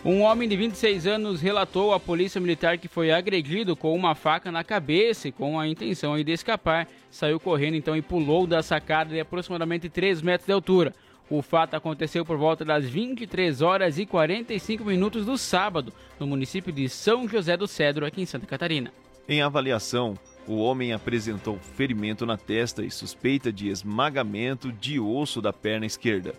Um 0.07 0.21
homem 0.21 0.47
de 0.47 0.55
26 0.55 1.05
anos 1.05 1.41
relatou 1.41 1.93
à 1.93 1.99
polícia 1.99 2.39
militar 2.39 2.77
que 2.77 2.87
foi 2.87 3.11
agredido 3.11 3.75
com 3.75 3.93
uma 3.93 4.15
faca 4.15 4.49
na 4.49 4.63
cabeça 4.63 5.27
e 5.27 5.33
com 5.33 5.59
a 5.59 5.67
intenção 5.67 6.17
de 6.17 6.31
escapar. 6.31 6.87
Saiu 7.11 7.41
correndo 7.41 7.75
então 7.75 7.93
e 7.93 8.01
pulou 8.01 8.47
da 8.47 8.63
sacada 8.63 9.09
de 9.09 9.19
aproximadamente 9.19 9.89
3 9.89 10.21
metros 10.21 10.47
de 10.47 10.53
altura. 10.53 10.95
O 11.29 11.41
fato 11.41 11.73
aconteceu 11.73 12.23
por 12.23 12.37
volta 12.37 12.63
das 12.63 12.85
23 12.85 13.61
horas 13.61 13.99
e 13.99 14.05
45 14.05 14.85
minutos 14.85 15.25
do 15.25 15.37
sábado, 15.37 15.91
no 16.17 16.25
município 16.25 16.71
de 16.71 16.87
São 16.87 17.27
José 17.27 17.57
do 17.57 17.67
Cedro, 17.67 18.05
aqui 18.05 18.21
em 18.21 18.25
Santa 18.25 18.47
Catarina. 18.47 18.93
Em 19.27 19.41
avaliação, 19.41 20.13
o 20.47 20.55
homem 20.55 20.93
apresentou 20.93 21.59
ferimento 21.75 22.25
na 22.25 22.37
testa 22.37 22.81
e 22.81 22.89
suspeita 22.89 23.51
de 23.51 23.67
esmagamento 23.67 24.71
de 24.71 25.01
osso 25.01 25.41
da 25.41 25.51
perna 25.51 25.85
esquerda. 25.85 26.33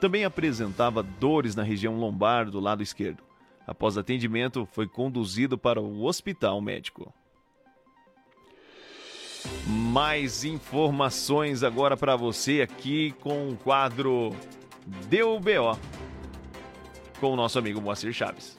Também 0.00 0.24
apresentava 0.24 1.02
dores 1.02 1.54
na 1.54 1.62
região 1.62 1.98
lombar 1.98 2.50
do 2.50 2.60
lado 2.60 2.82
esquerdo. 2.82 3.22
Após 3.66 3.98
atendimento, 3.98 4.66
foi 4.72 4.86
conduzido 4.86 5.58
para 5.58 5.80
o 5.80 6.04
hospital 6.04 6.60
médico. 6.60 7.12
Mais 9.66 10.44
informações 10.44 11.62
agora 11.62 11.96
para 11.96 12.16
você 12.16 12.62
aqui 12.62 13.12
com 13.20 13.50
o 13.50 13.56
quadro 13.56 14.34
Deu 15.08 15.38
BO 15.38 15.78
com 17.20 17.32
o 17.32 17.36
nosso 17.36 17.58
amigo 17.58 17.80
Moacir 17.80 18.12
Chaves. 18.12 18.57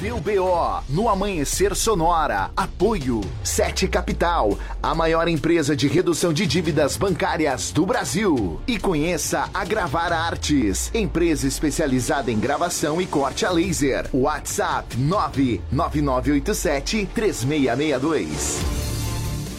Deu 0.00 0.20
BO 0.20 0.82
no 0.88 1.08
Amanhecer 1.08 1.74
Sonora. 1.74 2.50
Apoio 2.56 3.20
Sete 3.42 3.88
Capital, 3.88 4.56
a 4.82 4.94
maior 4.94 5.26
empresa 5.28 5.74
de 5.74 5.88
redução 5.88 6.32
de 6.32 6.46
dívidas 6.46 6.96
bancárias 6.96 7.72
do 7.72 7.84
Brasil. 7.86 8.60
E 8.66 8.78
conheça 8.78 9.48
a 9.54 9.64
Gravar 9.64 10.12
Artes, 10.12 10.90
empresa 10.94 11.48
especializada 11.48 12.30
em 12.30 12.38
gravação 12.38 13.00
e 13.00 13.06
corte 13.06 13.46
a 13.46 13.50
laser. 13.50 14.08
WhatsApp 14.12 14.96
99987 14.96 17.08
3662. 17.14 18.86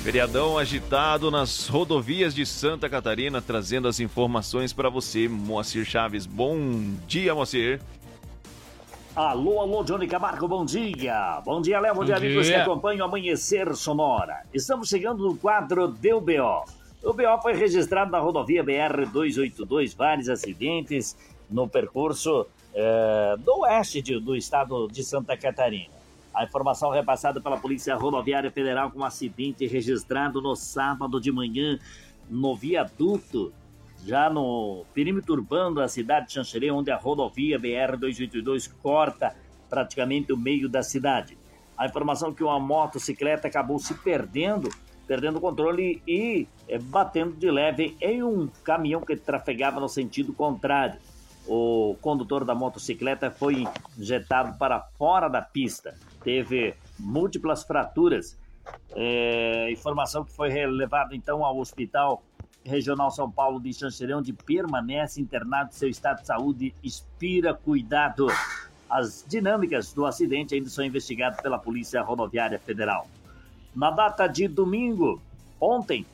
Feriadão 0.07 0.57
agitado 0.57 1.29
nas 1.29 1.67
rodovias 1.67 2.33
de 2.33 2.45
Santa 2.45 2.87
Catarina, 2.87 3.41
trazendo 3.41 3.89
as 3.89 3.99
informações 3.99 4.71
para 4.71 4.89
você, 4.89 5.27
Moacir 5.27 5.83
Chaves. 5.83 6.25
Bom 6.25 6.57
dia, 7.05 7.35
Moacir. 7.35 7.81
Alô, 9.17 9.61
alô, 9.61 9.83
Johnny 9.83 10.07
Camargo, 10.07 10.47
bom 10.47 10.63
dia. 10.63 11.41
Bom 11.43 11.59
dia, 11.59 11.79
Léo, 11.79 11.95
bom, 11.95 12.01
bom 12.01 12.05
dia, 12.05 12.19
dia, 12.19 12.27
amigos 12.27 12.47
que 12.47 12.53
acompanham 12.53 13.03
o 13.03 13.09
Amanhecer 13.09 13.75
Sonora. 13.75 14.43
Estamos 14.53 14.89
chegando 14.89 15.27
no 15.27 15.35
quadro 15.35 15.87
Deu 15.87 16.21
BO. 16.21 16.63
O 17.03 17.13
BO 17.13 17.41
foi 17.41 17.55
registrado 17.55 18.11
na 18.11 18.19
rodovia 18.19 18.63
BR-282, 18.63 19.97
vários 19.97 20.29
acidentes 20.29 21.17
no 21.49 21.67
percurso 21.67 22.45
é, 22.75 23.35
do 23.39 23.61
oeste 23.61 24.03
de, 24.03 24.19
do 24.19 24.35
estado 24.35 24.87
de 24.87 25.03
Santa 25.03 25.35
Catarina. 25.35 25.95
A 26.31 26.43
informação 26.43 26.91
repassada 26.91 27.41
pela 27.41 27.57
Polícia 27.57 27.95
Rodoviária 27.95 28.51
Federal 28.51 28.91
com 28.91 28.99
um 28.99 29.03
acidente 29.03 29.65
registrado 29.65 30.39
no 30.43 30.55
sábado 30.55 31.19
de 31.19 31.31
manhã 31.31 31.79
no 32.29 32.55
viaduto 32.55 33.51
já 34.07 34.29
no 34.29 34.85
perímetro 34.93 35.33
urbano 35.33 35.75
da 35.75 35.87
cidade 35.89 36.27
de 36.27 36.33
Xanxerê, 36.33 36.71
onde 36.71 36.89
a 36.89 36.95
rodovia 36.95 37.59
BR-282 37.59 38.71
corta 38.81 39.35
praticamente 39.69 40.31
o 40.31 40.37
meio 40.37 40.69
da 40.69 40.81
cidade. 40.81 41.37
A 41.77 41.85
informação 41.85 42.29
é 42.29 42.33
que 42.33 42.41
uma 42.41 42.57
motocicleta 42.57 43.49
acabou 43.49 43.77
se 43.77 43.93
perdendo, 43.95 44.69
perdendo 45.05 45.39
o 45.39 45.41
controle 45.41 46.01
e 46.07 46.47
é, 46.69 46.79
batendo 46.79 47.33
de 47.33 47.51
leve 47.51 47.97
em 47.99 48.23
um 48.23 48.47
caminhão 48.63 49.01
que 49.01 49.17
trafegava 49.17 49.81
no 49.81 49.89
sentido 49.89 50.31
contrário. 50.31 51.01
O 51.45 51.97
condutor 52.01 52.45
da 52.45 52.55
motocicleta 52.55 53.29
foi 53.29 53.67
injetado 53.97 54.57
para 54.57 54.79
fora 54.97 55.27
da 55.27 55.41
pista, 55.41 55.95
teve 56.23 56.73
múltiplas 56.97 57.65
fraturas. 57.65 58.37
É, 58.95 59.69
informação 59.69 60.23
que 60.23 60.31
foi 60.31 60.49
levado 60.65 61.13
então 61.13 61.43
ao 61.43 61.57
hospital 61.57 62.23
Regional 62.67 63.09
São 63.09 63.31
Paulo 63.31 63.59
de 63.59 63.73
Xanxerê, 63.73 64.13
onde 64.13 64.33
permanece 64.33 65.21
internado 65.21 65.73
seu 65.73 65.89
estado 65.89 66.21
de 66.21 66.27
saúde, 66.27 66.75
expira 66.83 67.53
cuidado. 67.53 68.27
As 68.89 69.25
dinâmicas 69.27 69.93
do 69.93 70.05
acidente 70.05 70.53
ainda 70.53 70.69
são 70.69 70.83
investigadas 70.83 71.39
pela 71.41 71.57
Polícia 71.57 72.01
Rodoviária 72.01 72.59
Federal. 72.59 73.07
Na 73.75 73.89
data 73.89 74.27
de 74.27 74.47
domingo, 74.47 75.21
ontem, 75.59 76.05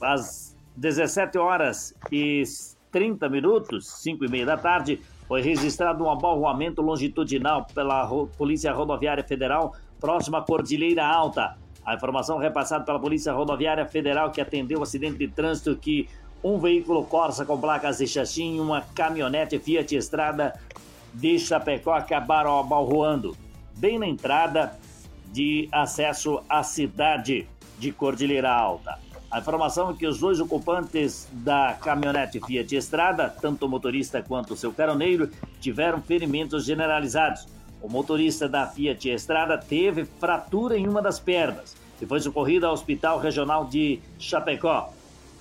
às 0.00 0.56
17 0.76 1.38
horas 1.38 1.94
e 2.10 2.42
30 2.90 3.28
minutos, 3.28 3.86
5 4.02 4.24
e 4.24 4.28
meia 4.28 4.46
da 4.46 4.56
tarde, 4.56 5.00
foi 5.28 5.40
registrado 5.40 6.04
um 6.04 6.10
abalroamento 6.10 6.82
longitudinal 6.82 7.64
pela 7.72 8.06
Polícia 8.36 8.72
Rodoviária 8.72 9.22
Federal 9.22 9.74
próxima 10.00 10.38
à 10.38 10.42
Cordilheira 10.42 11.06
Alta. 11.06 11.56
A 11.84 11.94
informação 11.94 12.38
repassada 12.38 12.84
pela 12.84 12.98
Polícia 12.98 13.32
Rodoviária 13.32 13.84
Federal 13.86 14.30
que 14.30 14.40
atendeu 14.40 14.80
o 14.80 14.82
acidente 14.82 15.18
de 15.18 15.28
trânsito 15.28 15.76
que 15.76 16.08
um 16.42 16.58
veículo 16.58 17.04
Corsa 17.04 17.44
com 17.44 17.60
placas 17.60 17.98
de 17.98 18.06
Xaxim 18.06 18.56
e 18.56 18.60
uma 18.60 18.82
caminhonete 18.94 19.58
Fiat 19.58 19.94
Estrada 19.94 20.58
de 21.14 21.38
Chapecó 21.38 21.92
acabaram 21.92 22.58
abalroando 22.58 23.36
bem 23.76 23.98
na 23.98 24.06
entrada 24.06 24.78
de 25.32 25.68
acesso 25.72 26.42
à 26.48 26.62
cidade 26.62 27.48
de 27.78 27.90
Cordilheira 27.90 28.50
Alta. 28.50 28.98
A 29.30 29.38
informação 29.38 29.90
é 29.90 29.94
que 29.94 30.06
os 30.06 30.18
dois 30.18 30.40
ocupantes 30.40 31.26
da 31.32 31.74
caminhonete 31.80 32.38
Fiat 32.38 32.76
Estrada, 32.76 33.28
tanto 33.28 33.64
o 33.64 33.68
motorista 33.68 34.22
quanto 34.22 34.52
o 34.52 34.56
seu 34.56 34.72
caroneiro, 34.72 35.30
tiveram 35.60 36.02
ferimentos 36.02 36.64
generalizados. 36.64 37.46
O 37.82 37.88
motorista 37.88 38.48
da 38.48 38.64
Fiat 38.64 39.10
Estrada 39.10 39.58
teve 39.58 40.04
fratura 40.04 40.78
em 40.78 40.86
uma 40.86 41.02
das 41.02 41.18
pernas 41.18 41.76
e 42.00 42.06
foi 42.06 42.20
socorrido 42.20 42.64
ao 42.64 42.72
Hospital 42.72 43.18
Regional 43.18 43.64
de 43.64 43.98
Chapecó. 44.20 44.92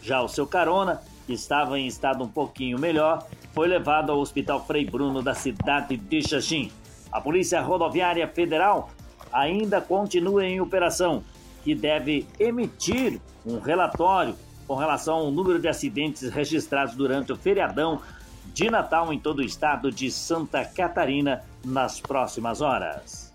Já 0.02 0.24
o 0.24 0.28
seu 0.28 0.48
carona, 0.48 1.00
que 1.28 1.34
estava 1.34 1.80
em 1.80 1.86
estado 1.86 2.24
um 2.24 2.28
pouquinho 2.28 2.80
melhor, 2.80 3.28
foi 3.54 3.68
levado 3.68 4.12
ao 4.12 4.20
Hospital 4.20 4.66
Frei 4.66 4.84
Bruno 4.84 5.22
da 5.22 5.36
cidade 5.36 5.96
de 5.96 6.28
Xaxim. 6.28 6.72
A 7.12 7.22
Polícia 7.22 7.62
Rodoviária 7.62 8.28
Federal 8.28 8.89
ainda 9.32 9.80
continua 9.80 10.44
em 10.44 10.60
operação, 10.60 11.24
que 11.64 11.76
deve 11.76 12.26
emitir 12.39 13.22
um 13.46 13.60
relatório 13.60 14.36
com 14.68 14.74
relação 14.74 15.18
ao 15.18 15.32
número 15.32 15.60
de 15.60 15.68
acidentes 15.68 16.28
registrados 16.30 16.96
durante 16.96 17.32
o 17.32 17.36
feriadão 17.36 18.02
de 18.52 18.70
Natal 18.72 19.14
em 19.14 19.20
todo 19.20 19.39
o 19.39 19.44
estado 19.44 19.92
de 19.92 20.10
Santa 20.10 20.66
Catarina 20.66 21.44
nas 21.64 21.99
próximas 21.99 22.62
horas. 22.62 23.32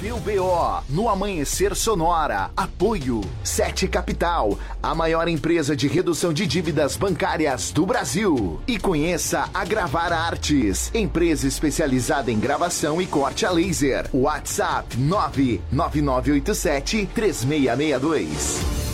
Deu 0.00 0.18
BO 0.20 0.82
no 0.90 1.08
Amanhecer 1.08 1.74
Sonora. 1.74 2.50
Apoio 2.54 3.22
Sete 3.42 3.88
Capital, 3.88 4.58
a 4.82 4.94
maior 4.94 5.26
empresa 5.26 5.74
de 5.74 5.88
redução 5.88 6.34
de 6.34 6.46
dívidas 6.46 6.96
bancárias 6.96 7.70
do 7.70 7.86
Brasil. 7.86 8.60
E 8.66 8.78
conheça 8.78 9.48
a 9.54 9.64
Gravar 9.64 10.12
Artes, 10.12 10.90
empresa 10.94 11.48
especializada 11.48 12.30
em 12.30 12.38
gravação 12.38 13.00
e 13.00 13.06
corte 13.06 13.46
a 13.46 13.50
laser. 13.50 14.06
WhatsApp 14.12 14.98
99987 14.98 17.08
3662. 17.14 18.85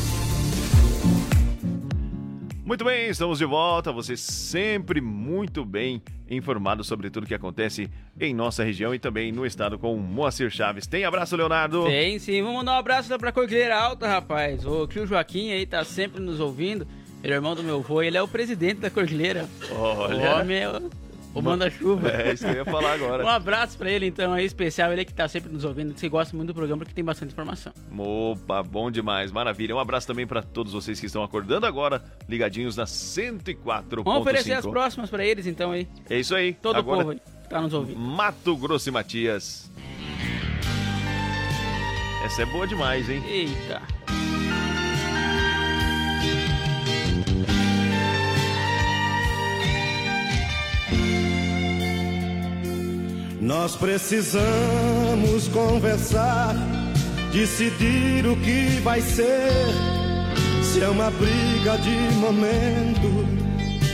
Muito 2.65 2.85
bem, 2.85 3.09
estamos 3.09 3.39
de 3.39 3.45
volta. 3.45 3.91
Você 3.91 4.17
sempre 4.17 5.01
muito 5.01 5.65
bem 5.65 6.01
informado 6.31 6.85
sobre 6.85 7.11
tudo 7.11 7.27
que 7.27 7.35
acontece 7.35 7.91
em 8.21 8.33
nossa 8.33 8.63
região 8.63 8.95
e 8.95 9.01
também 9.01 9.33
no 9.33 9.45
estado 9.45 9.77
com 9.77 9.93
o 9.93 9.99
Moacir 9.99 10.49
Chaves. 10.49 10.87
Tem 10.87 11.05
abraço, 11.05 11.35
Leonardo? 11.35 11.85
Tem 11.85 12.21
sim. 12.21 12.41
Vamos 12.41 12.59
mandar 12.59 12.75
um 12.75 12.79
abraço 12.79 13.11
lá 13.11 13.19
pra 13.19 13.33
Cordilheira 13.33 13.77
Alta, 13.77 14.07
rapaz. 14.07 14.65
O 14.65 14.87
Crio 14.87 15.07
Joaquim 15.07 15.51
aí 15.51 15.67
tá 15.67 15.85
sempre 15.85 16.21
nos 16.21 16.39
ouvindo. 16.39 16.87
Ele 17.23 17.33
é 17.33 17.37
irmão 17.37 17.57
do 17.57 17.65
meu 17.65 17.79
avô, 17.79 18.01
ele 18.01 18.17
é 18.17 18.23
o 18.23 18.29
presidente 18.29 18.81
da 18.81 18.91
Cordilheira. 18.91 19.49
Olha. 19.73 20.37
O 20.37 20.41
homem 20.41 20.59
é 20.59 20.69
o, 21.35 21.43
manda-chuva. 21.43 22.09
É, 22.11 22.33
isso 22.33 22.45
que 22.45 22.51
eu 22.51 22.57
ia 22.57 22.65
falar 22.65 22.93
agora. 22.95 23.25
um 23.25 23.29
abraço 23.29 23.77
pra 23.79 23.91
ele, 23.91 24.07
então, 24.07 24.33
aí, 24.33 24.45
especial. 24.45 24.93
Ele 24.93 25.05
que 25.05 25.15
tá 25.15 25.27
sempre 25.29 25.53
nos 25.53 25.65
ouvindo, 25.65 25.95
que 25.95 26.09
gosta 26.09 26.37
muito 26.37 26.49
do 26.49 26.55
programa, 26.55 26.79
porque 26.81 26.95
tem 26.95 27.05
bastante 27.05 27.33
informação. 27.33 27.73
Opa, 27.97 28.63
bom 28.63 28.91
demais, 28.91 29.33
maravilha. 29.33 29.75
Um 29.75 29.79
abraço 29.79 30.07
também 30.07 30.27
para 30.27 30.43
todos 30.43 30.73
vocês 30.73 31.01
que 31.01 31.07
estão 31.07 31.23
acordando 31.23 31.67
agora, 31.67 32.03
ligadinhos 32.29 32.77
na 32.77 32.85
104.5. 32.85 34.05
Vamos 34.05 34.21
oferecer 34.21 34.53
as 34.53 34.67
próximas 34.67 35.11
pra 35.11 35.25
eles, 35.25 35.47
então, 35.47 35.73
aí. 35.73 35.89
É 36.09 36.19
isso 36.19 36.35
aí. 36.35 36.55
Todo 36.55 36.77
agora, 36.77 36.99
o 36.99 37.01
povo 37.01 37.11
aí 37.13 37.21
que 37.43 37.49
tá 37.49 37.61
nos 37.61 37.73
ouvindo. 37.73 37.99
Mato 37.99 38.57
Grosso 38.57 38.89
e 38.89 38.93
Matias. 38.93 39.71
Essa 42.25 42.43
é 42.43 42.47
boa 42.47 42.67
demais, 42.67 43.09
hein? 43.11 43.23
Eita. 43.27 43.83
Nós 53.43 53.75
precisamos 53.75 55.49
conversar, 55.49 56.55
decidir 57.33 58.25
o 58.25 58.37
que 58.37 58.79
vai 58.85 59.01
ser. 59.01 59.51
Se 60.63 60.81
é 60.81 60.89
uma 60.89 61.11
briga 61.11 61.77
de 61.79 62.15
momento 62.19 63.27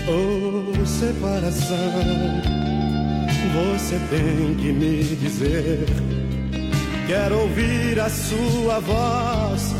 ou 0.06 0.84
separação, 0.84 1.74
você 3.54 3.98
tem 4.10 4.54
que 4.54 4.70
me 4.70 5.02
dizer. 5.16 5.86
Quero 7.06 7.38
ouvir 7.38 7.98
a 8.00 8.10
sua 8.10 8.80
voz, 8.80 9.72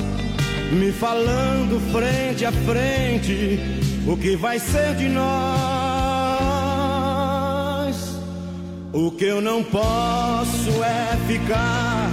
me 0.72 0.90
falando 0.92 1.78
frente 1.92 2.46
a 2.46 2.52
frente 2.52 3.60
o 4.06 4.16
que 4.16 4.34
vai 4.34 4.58
ser 4.58 4.94
de 4.94 5.10
nós. 5.10 5.77
O 8.92 9.10
que 9.10 9.26
eu 9.26 9.42
não 9.42 9.62
posso 9.62 10.82
é 10.82 11.16
ficar 11.26 12.10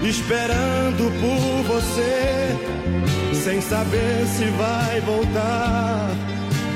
esperando 0.00 1.10
por 1.20 1.74
você, 1.74 2.56
sem 3.32 3.60
saber 3.60 4.24
se 4.26 4.44
vai 4.44 5.00
voltar 5.00 6.10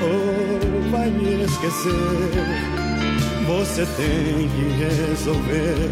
ou 0.02 0.90
vai 0.90 1.08
me 1.10 1.44
esquecer. 1.44 1.92
Você 3.46 3.86
tem 3.96 4.48
que 4.48 4.64
resolver 4.84 5.88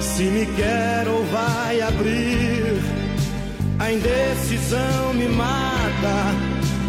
se 0.00 0.24
me 0.24 0.46
quer 0.56 1.06
ou 1.06 1.24
vai 1.26 1.80
abrir. 1.80 2.82
A 3.78 3.92
indecisão 3.92 5.14
me 5.14 5.28
mata, 5.28 6.34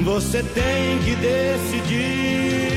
você 0.04 0.42
tem 0.42 0.98
que 1.06 1.16
decidir. 1.16 2.71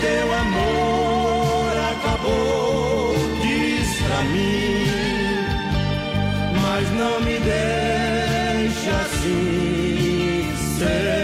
Teu 0.00 0.32
amor 0.34 1.72
acabou, 1.92 3.14
diz 3.42 3.88
pra 4.02 4.22
mim, 4.24 4.86
mas 6.62 6.90
não 6.92 7.20
me 7.20 7.38
deixa 7.38 8.90
assim 9.04 10.52
ser. 10.78 11.20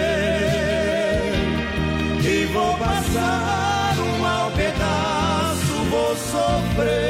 E 2.22 2.47
vou 2.53 2.72
passar 2.77 3.95
um 3.99 4.18
mau 4.18 4.51
pedaço, 4.53 5.74
vou 5.91 6.16
sofrer, 6.16 7.06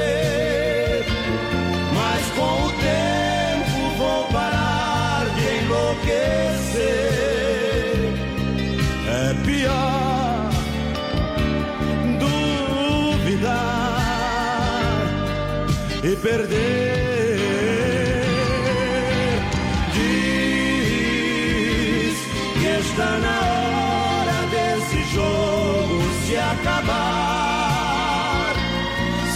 perder. 16.23 17.37
Diz 19.93 20.97
que 22.59 22.67
está 22.81 23.11
na 23.19 23.39
hora 23.53 24.39
desse 24.51 25.01
jogo 25.15 25.97
se 26.27 26.37
acabar. 26.37 27.35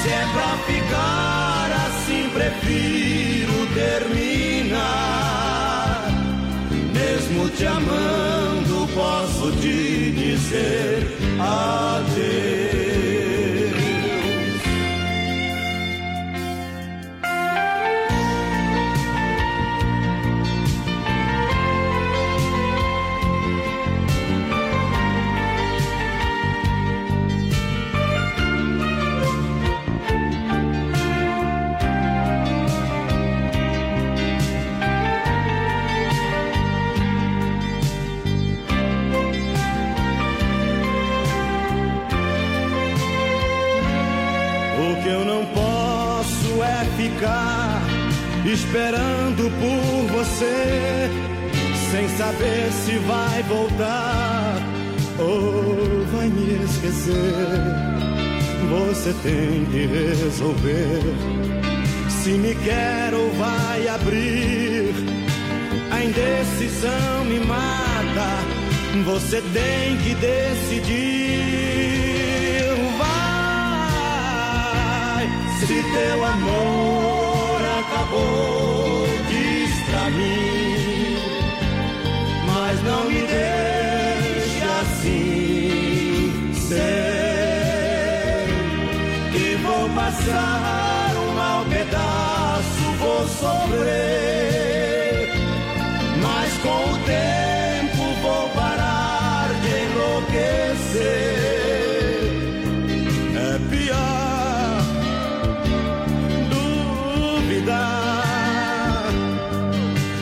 Se 0.03 0.09
é 0.09 0.27
pra 0.33 0.51
ficar 0.67 1.69
assim, 1.87 2.23
prefiro 2.31 3.59
terminar. 3.75 5.21
Mesmo 6.93 7.49
te 7.51 7.67
amando, 7.67 8.89
posso 8.95 9.53
te 9.61 10.13
dizer 10.13 11.19
adeus. 11.39 12.50
Esperando 48.71 49.51
por 49.59 50.17
você, 50.17 51.11
sem 51.91 52.09
saber 52.17 52.71
se 52.71 52.99
vai 52.99 53.43
voltar 53.43 54.59
ou 55.19 56.07
vai 56.13 56.29
me 56.29 56.65
esquecer. 56.65 57.13
Você 58.71 59.13
tem 59.25 59.65
que 59.73 59.87
resolver 59.87 61.03
se 62.23 62.31
me 62.31 62.55
quer 62.55 63.13
ou 63.13 63.29
vai 63.33 63.89
abrir. 63.89 64.95
A 65.91 66.05
indecisão 66.05 67.25
me 67.25 67.41
mata, 67.41 68.39
você 69.05 69.43
tem 69.53 69.97
que 69.97 70.15
decidir. 70.15 71.41
Se 75.59 75.67
teu 75.67 76.25
amor 76.25 77.10
acabou, 77.91 79.07
diz 79.29 79.71
pra 79.87 80.11
mim, 80.11 81.19
mas 82.47 82.83
não 82.85 83.05
me 83.11 83.21
deixe 83.27 84.63
assim 84.81 86.53
ser. 86.55 86.79
Que 89.33 89.57
vou 89.57 89.89
passar 89.91 91.17
um 91.17 91.35
mau 91.35 91.65
pedaço, 91.65 92.93
vou 92.99 93.27
sofrer, 93.27 94.20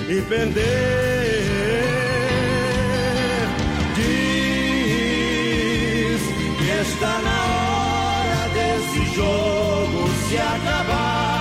me 0.09 0.20
perder. 0.22 0.64
Diz 3.94 5.00
que 6.59 6.68
está 6.80 7.14
na 7.28 7.38
hora 7.52 8.42
desse 8.56 9.00
jogo 9.14 10.00
se 10.26 10.36
acabar. 10.38 11.40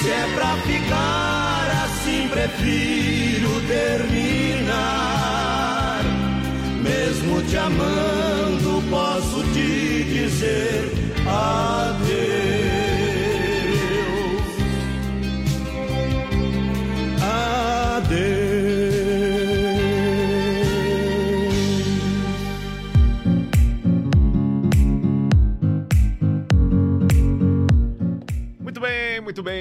Se 0.00 0.08
é 0.08 0.24
pra 0.36 0.52
ficar 0.68 1.64
assim, 1.84 2.20
prefiro 2.28 3.52
terminar. 3.66 4.82
Mesmo 6.80 7.42
te 7.42 7.56
amando, 7.56 8.82
posso 8.88 9.42
te 9.52 10.04
dizer. 10.04 10.81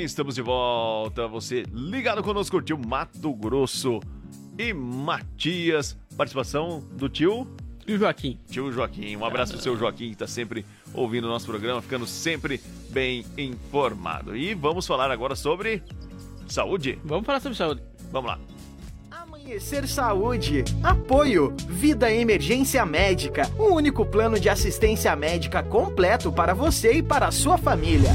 Bem, 0.02 0.06
estamos 0.06 0.34
de 0.34 0.42
volta. 0.42 1.28
Você 1.28 1.64
ligado 1.72 2.24
conosco, 2.24 2.56
curtiu 2.56 2.76
Mato 2.76 3.32
Grosso 3.36 4.00
e 4.58 4.74
Matias. 4.74 5.96
Participação 6.18 6.84
do 6.94 7.08
tio? 7.08 7.48
Tio 7.86 8.00
Joaquim. 8.00 8.40
Tio 8.50 8.72
Joaquim. 8.72 9.16
Um 9.16 9.24
abraço 9.24 9.54
pro 9.54 9.62
seu 9.62 9.78
Joaquim 9.78 10.08
que 10.08 10.14
está 10.14 10.26
sempre 10.26 10.66
ouvindo 10.92 11.26
o 11.26 11.28
nosso 11.28 11.46
programa, 11.46 11.84
ficando 11.84 12.08
sempre 12.08 12.60
bem 12.90 13.24
informado. 13.38 14.36
E 14.36 14.56
vamos 14.56 14.88
falar 14.88 15.12
agora 15.12 15.36
sobre 15.36 15.84
saúde. 16.48 16.98
Vamos 17.04 17.26
falar 17.26 17.40
sobre 17.40 17.58
saúde. 17.58 17.84
Vamos 18.12 18.32
lá. 18.32 18.40
Amanhecer 19.12 19.88
Saúde. 19.88 20.64
Apoio. 20.82 21.56
Vida 21.68 22.12
Emergência 22.12 22.84
Médica. 22.88 23.48
O 23.56 23.76
único 23.76 24.04
plano 24.04 24.40
de 24.40 24.50
assistência 24.50 25.16
médica 25.16 25.62
completo 25.62 26.32
para 26.32 26.56
você 26.56 26.94
e 26.94 27.04
para 27.04 27.28
a 27.28 27.32
sua 27.32 27.58
família. 27.58 28.10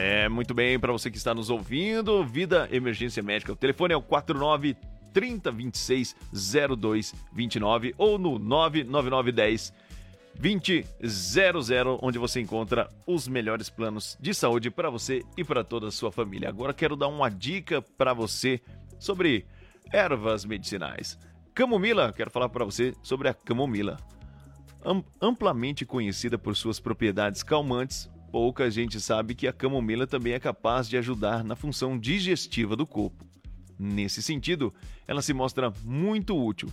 É, 0.00 0.28
muito 0.28 0.54
bem, 0.54 0.78
para 0.78 0.92
você 0.92 1.10
que 1.10 1.16
está 1.16 1.34
nos 1.34 1.50
ouvindo, 1.50 2.24
Vida 2.24 2.68
Emergência 2.70 3.20
Médica. 3.20 3.52
O 3.52 3.56
telefone 3.56 3.92
é 3.92 3.96
o 3.96 4.00
49 4.00 4.76
3026 5.12 6.14
0229 6.32 7.94
ou 7.98 8.16
no 8.16 8.38
99910 8.38 9.72
2000, 10.38 11.98
onde 12.00 12.16
você 12.16 12.40
encontra 12.40 12.88
os 13.04 13.26
melhores 13.26 13.68
planos 13.68 14.16
de 14.20 14.32
saúde 14.32 14.70
para 14.70 14.88
você 14.88 15.24
e 15.36 15.42
para 15.42 15.64
toda 15.64 15.88
a 15.88 15.90
sua 15.90 16.12
família. 16.12 16.48
Agora 16.48 16.72
quero 16.72 16.94
dar 16.94 17.08
uma 17.08 17.28
dica 17.28 17.82
para 17.82 18.14
você 18.14 18.60
sobre 19.00 19.46
ervas 19.92 20.44
medicinais. 20.44 21.18
Camomila, 21.52 22.12
quero 22.12 22.30
falar 22.30 22.50
para 22.50 22.64
você 22.64 22.94
sobre 23.02 23.28
a 23.28 23.34
camomila. 23.34 23.96
Am- 24.84 25.02
amplamente 25.20 25.84
conhecida 25.84 26.38
por 26.38 26.54
suas 26.54 26.78
propriedades 26.78 27.42
calmantes, 27.42 28.08
pouca 28.30 28.70
gente 28.70 29.00
sabe 29.00 29.34
que 29.34 29.46
a 29.46 29.52
camomila 29.52 30.06
também 30.06 30.32
é 30.32 30.40
capaz 30.40 30.88
de 30.88 30.96
ajudar 30.96 31.42
na 31.42 31.56
função 31.56 31.98
digestiva 31.98 32.76
do 32.76 32.86
corpo. 32.86 33.26
Nesse 33.78 34.22
sentido, 34.22 34.72
ela 35.06 35.22
se 35.22 35.32
mostra 35.32 35.72
muito 35.84 36.36
útil, 36.36 36.68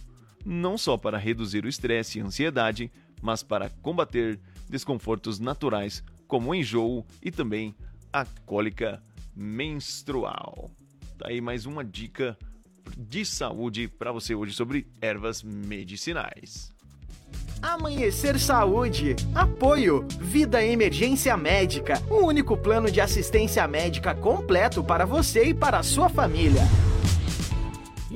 não 0.45 0.77
só 0.77 0.97
para 0.97 1.17
reduzir 1.17 1.63
o 1.63 1.69
estresse 1.69 2.17
e 2.17 2.21
ansiedade, 2.21 2.91
mas 3.21 3.43
para 3.43 3.69
combater 3.81 4.39
desconfortos 4.69 5.39
naturais 5.39 6.03
como 6.27 6.51
o 6.51 6.55
enjoo 6.55 7.05
e 7.21 7.31
também 7.31 7.75
a 8.11 8.25
cólica 8.45 9.01
menstrual. 9.35 10.71
Tá 11.17 11.29
aí 11.29 11.39
mais 11.39 11.65
uma 11.65 11.83
dica 11.83 12.37
de 12.97 13.25
saúde 13.25 13.87
para 13.87 14.11
você 14.11 14.35
hoje 14.35 14.53
sobre 14.53 14.87
ervas 15.01 15.43
medicinais. 15.43 16.74
Amanhecer 17.61 18.39
Saúde. 18.39 19.15
Apoio. 19.33 20.05
Vida 20.19 20.63
Emergência 20.63 21.35
Médica. 21.35 22.01
O 22.09 22.25
único 22.25 22.55
plano 22.55 22.91
de 22.91 23.01
assistência 23.01 23.67
médica 23.67 24.13
completo 24.13 24.83
para 24.83 25.05
você 25.05 25.45
e 25.45 25.53
para 25.53 25.79
a 25.79 25.83
sua 25.83 26.07
família. 26.07 26.61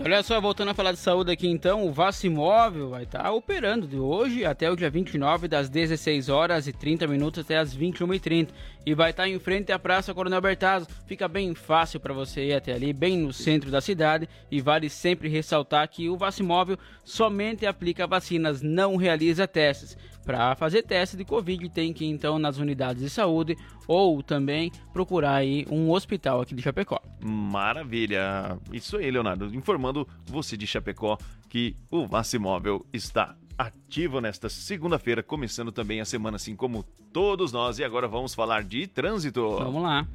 Olha 0.02 0.24
só, 0.24 0.40
voltando 0.40 0.70
a 0.70 0.74
falar 0.74 0.94
de 0.94 0.98
saúde 0.98 1.30
aqui 1.30 1.46
então, 1.46 1.86
o 1.86 1.92
Vacimóvel 1.92 2.90
vai 2.90 3.04
estar 3.04 3.30
operando 3.32 3.86
de 3.86 3.98
hoje 3.98 4.46
até 4.46 4.72
o 4.72 4.76
dia 4.76 4.90
29, 4.90 5.50
das 5.50 5.70
16 5.70 6.30
horas 6.30 6.68
e 6.68 6.74
30 6.74 7.06
minutos 7.06 7.44
até 7.44 7.58
as 7.58 7.76
21h30. 7.76 8.48
E 8.86 8.94
vai 8.94 9.10
estar 9.10 9.28
em 9.28 9.38
frente 9.40 9.74
à 9.74 9.78
Praça 9.78 10.14
Coronel 10.14 10.40
Bertazzo. 10.40 10.88
Fica 11.06 11.28
bem 11.28 11.54
fácil 11.54 12.00
para 12.00 12.14
você 12.14 12.46
ir 12.46 12.54
até 12.54 12.74
ali, 12.74 12.94
bem 12.94 13.18
no 13.18 13.34
centro 13.34 13.70
da 13.70 13.82
cidade. 13.82 14.28
E 14.50 14.62
vale 14.62 14.90
sempre 14.90 15.28
ressaltar 15.28 15.88
que 15.90 16.08
o 16.08 16.18
Vacimóvel 16.18 16.80
somente 17.04 17.66
aplica 17.66 18.08
vacinas, 18.08 18.62
não 18.62 18.96
realiza 18.96 19.48
testes. 19.48 19.98
Para 20.26 20.56
fazer 20.56 20.84
teste 20.84 21.18
de 21.18 21.26
Covid, 21.26 21.70
tem 21.70 21.92
que 21.92 22.06
ir 22.06 22.10
então 22.10 22.38
nas 22.38 22.58
unidades 22.58 23.02
de 23.02 23.10
saúde 23.10 23.58
ou 23.88 24.22
também 24.22 24.72
procurar 24.94 25.36
aí 25.36 25.66
um 25.72 25.90
hospital 25.90 26.42
aqui 26.42 26.54
de 26.54 26.62
Chapecó. 26.62 27.00
Maravilha! 27.20 28.60
Isso 28.72 28.98
aí, 28.98 29.10
Leonardo. 29.10 29.54
Informando 29.56 30.08
você 30.26 30.56
de 30.56 30.68
Chapecó 30.68 31.18
que 31.50 31.76
o 31.90 32.06
Vacimóvel 32.06 32.86
está 32.94 33.36
ativo 33.58 34.22
nesta 34.22 34.48
segunda-feira, 34.48 35.22
começando 35.22 35.72
também 35.72 36.00
a 36.00 36.06
semana, 36.06 36.38
assim 36.38 36.56
como 36.56 36.84
todos 37.12 37.52
nós. 37.52 37.80
E 37.80 37.84
agora 37.84 38.08
vamos 38.08 38.34
falar 38.34 38.64
de 38.64 38.88
trânsito. 38.88 39.58
Vamos 39.58 39.84
lá. 39.84 40.08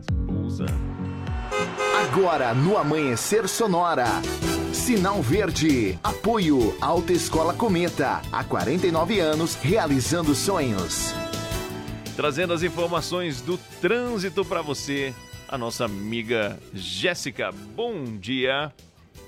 Esposa. 0.00 0.66
Agora 2.08 2.54
no 2.54 2.76
Amanhecer 2.76 3.46
Sonora. 3.48 4.06
Sinal 4.80 5.20
Verde. 5.20 5.98
Apoio 6.02 6.74
Alta 6.80 7.12
Escola 7.12 7.52
Cometa. 7.52 8.22
Há 8.32 8.42
49 8.42 9.20
anos 9.20 9.54
realizando 9.54 10.34
sonhos. 10.34 11.12
Trazendo 12.16 12.54
as 12.54 12.62
informações 12.62 13.42
do 13.42 13.58
trânsito 13.80 14.42
para 14.42 14.62
você, 14.62 15.14
a 15.46 15.58
nossa 15.58 15.84
amiga 15.84 16.58
Jéssica. 16.72 17.52
Bom 17.76 18.16
dia. 18.16 18.72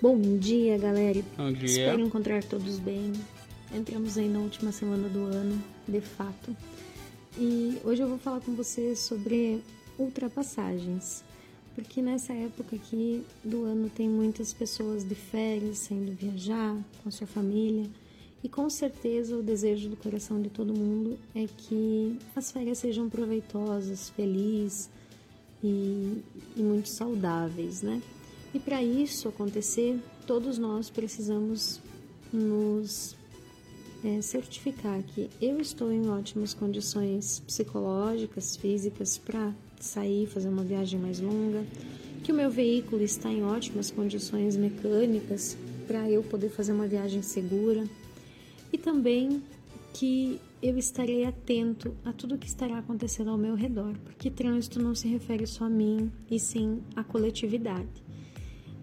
Bom 0.00 0.18
dia, 0.38 0.78
galera. 0.78 1.20
Bom 1.36 1.52
dia. 1.52 1.66
Espero 1.66 2.00
encontrar 2.00 2.42
todos 2.42 2.78
bem. 2.78 3.12
Entramos 3.74 4.16
aí 4.16 4.28
na 4.28 4.38
última 4.38 4.72
semana 4.72 5.06
do 5.06 5.26
ano, 5.26 5.62
de 5.86 6.00
fato. 6.00 6.56
E 7.38 7.78
hoje 7.84 8.02
eu 8.02 8.08
vou 8.08 8.18
falar 8.18 8.40
com 8.40 8.54
vocês 8.54 9.00
sobre 9.00 9.62
ultrapassagens. 9.98 11.22
Porque 11.74 12.02
nessa 12.02 12.32
época 12.32 12.76
aqui 12.76 13.24
do 13.42 13.64
ano 13.64 13.88
tem 13.88 14.08
muitas 14.08 14.52
pessoas 14.52 15.04
de 15.04 15.14
férias, 15.14 15.78
saindo 15.78 16.12
viajar 16.12 16.76
com 17.02 17.10
sua 17.10 17.26
família. 17.26 17.88
E 18.44 18.48
com 18.48 18.68
certeza 18.68 19.36
o 19.36 19.42
desejo 19.42 19.88
do 19.88 19.96
coração 19.96 20.42
de 20.42 20.50
todo 20.50 20.74
mundo 20.74 21.18
é 21.34 21.46
que 21.46 22.18
as 22.34 22.50
férias 22.50 22.78
sejam 22.78 23.08
proveitosas, 23.08 24.10
felizes 24.10 24.90
e, 25.62 26.22
e 26.56 26.62
muito 26.62 26.88
saudáveis, 26.88 27.82
né? 27.82 28.02
E 28.52 28.58
para 28.58 28.82
isso 28.82 29.28
acontecer, 29.28 29.98
todos 30.26 30.58
nós 30.58 30.90
precisamos 30.90 31.80
nos 32.32 33.16
é, 34.04 34.20
certificar 34.20 35.02
que 35.02 35.30
eu 35.40 35.60
estou 35.60 35.92
em 35.92 36.08
ótimas 36.08 36.52
condições 36.52 37.40
psicológicas, 37.40 38.56
físicas 38.56 39.16
para 39.16 39.54
sair, 39.84 40.26
fazer 40.26 40.48
uma 40.48 40.62
viagem 40.62 40.98
mais 40.98 41.20
longa, 41.20 41.64
que 42.22 42.32
o 42.32 42.34
meu 42.34 42.50
veículo 42.50 43.02
está 43.02 43.30
em 43.30 43.42
ótimas 43.42 43.90
condições 43.90 44.56
mecânicas 44.56 45.56
para 45.86 46.08
eu 46.08 46.22
poder 46.22 46.50
fazer 46.50 46.72
uma 46.72 46.86
viagem 46.86 47.20
segura 47.22 47.84
e 48.72 48.78
também 48.78 49.42
que 49.92 50.40
eu 50.62 50.78
estarei 50.78 51.24
atento 51.24 51.94
a 52.04 52.12
tudo 52.12 52.38
que 52.38 52.46
estará 52.46 52.78
acontecendo 52.78 53.30
ao 53.30 53.36
meu 53.36 53.54
redor, 53.54 53.94
porque 54.04 54.30
trânsito 54.30 54.80
não 54.80 54.94
se 54.94 55.08
refere 55.08 55.46
só 55.46 55.64
a 55.64 55.70
mim 55.70 56.10
e 56.30 56.38
sim 56.38 56.80
à 56.94 57.02
coletividade. 57.02 57.88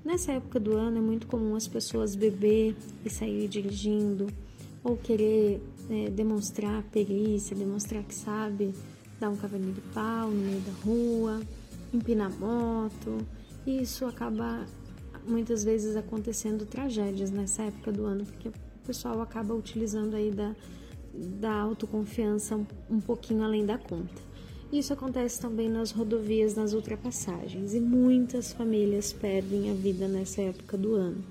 Nessa 0.03 0.33
época 0.33 0.59
do 0.59 0.75
ano 0.75 0.97
é 0.97 1.01
muito 1.01 1.27
comum 1.27 1.55
as 1.55 1.67
pessoas 1.67 2.15
beber 2.15 2.75
e 3.05 3.09
sair 3.09 3.47
dirigindo 3.47 4.27
ou 4.83 4.97
querer 4.97 5.61
é, 5.89 6.09
demonstrar 6.09 6.83
perícia, 6.83 7.55
demonstrar 7.55 8.03
que 8.03 8.13
sabe 8.13 8.73
dar 9.20 9.30
um 9.30 9.36
cavalinho 9.36 9.74
de 9.74 9.82
pau 9.93 10.30
no 10.30 10.41
meio 10.41 10.61
da 10.61 10.72
rua, 10.84 11.41
empinar 11.93 12.32
moto. 12.39 13.26
E 13.65 13.82
isso 13.82 14.05
acaba 14.05 14.65
muitas 15.28 15.63
vezes 15.63 15.95
acontecendo 15.95 16.65
tragédias 16.65 17.32
nessa 17.32 17.63
época 17.63 17.91
do 17.91 18.05
ano, 18.05 18.26
porque 18.26 18.49
o 18.49 18.53
pessoal 18.86 19.22
acaba 19.22 19.53
utilizando 19.53 20.15
aí 20.15 20.32
da, 20.32 20.55
da 21.13 21.53
autoconfiança 21.53 22.55
um, 22.55 22.65
um 22.89 22.99
pouquinho 22.99 23.43
além 23.43 23.65
da 23.65 23.78
conta. 23.78 24.30
Isso 24.72 24.93
acontece 24.93 25.41
também 25.41 25.67
nas 25.67 25.91
rodovias, 25.91 26.55
nas 26.55 26.74
ultrapassagens, 26.74 27.74
e 27.74 27.80
muitas 27.80 28.53
famílias 28.53 29.11
perdem 29.11 29.72
a 29.72 29.74
vida 29.74 30.07
nessa 30.07 30.41
época 30.41 30.78
do 30.78 30.93
ano. 30.93 31.24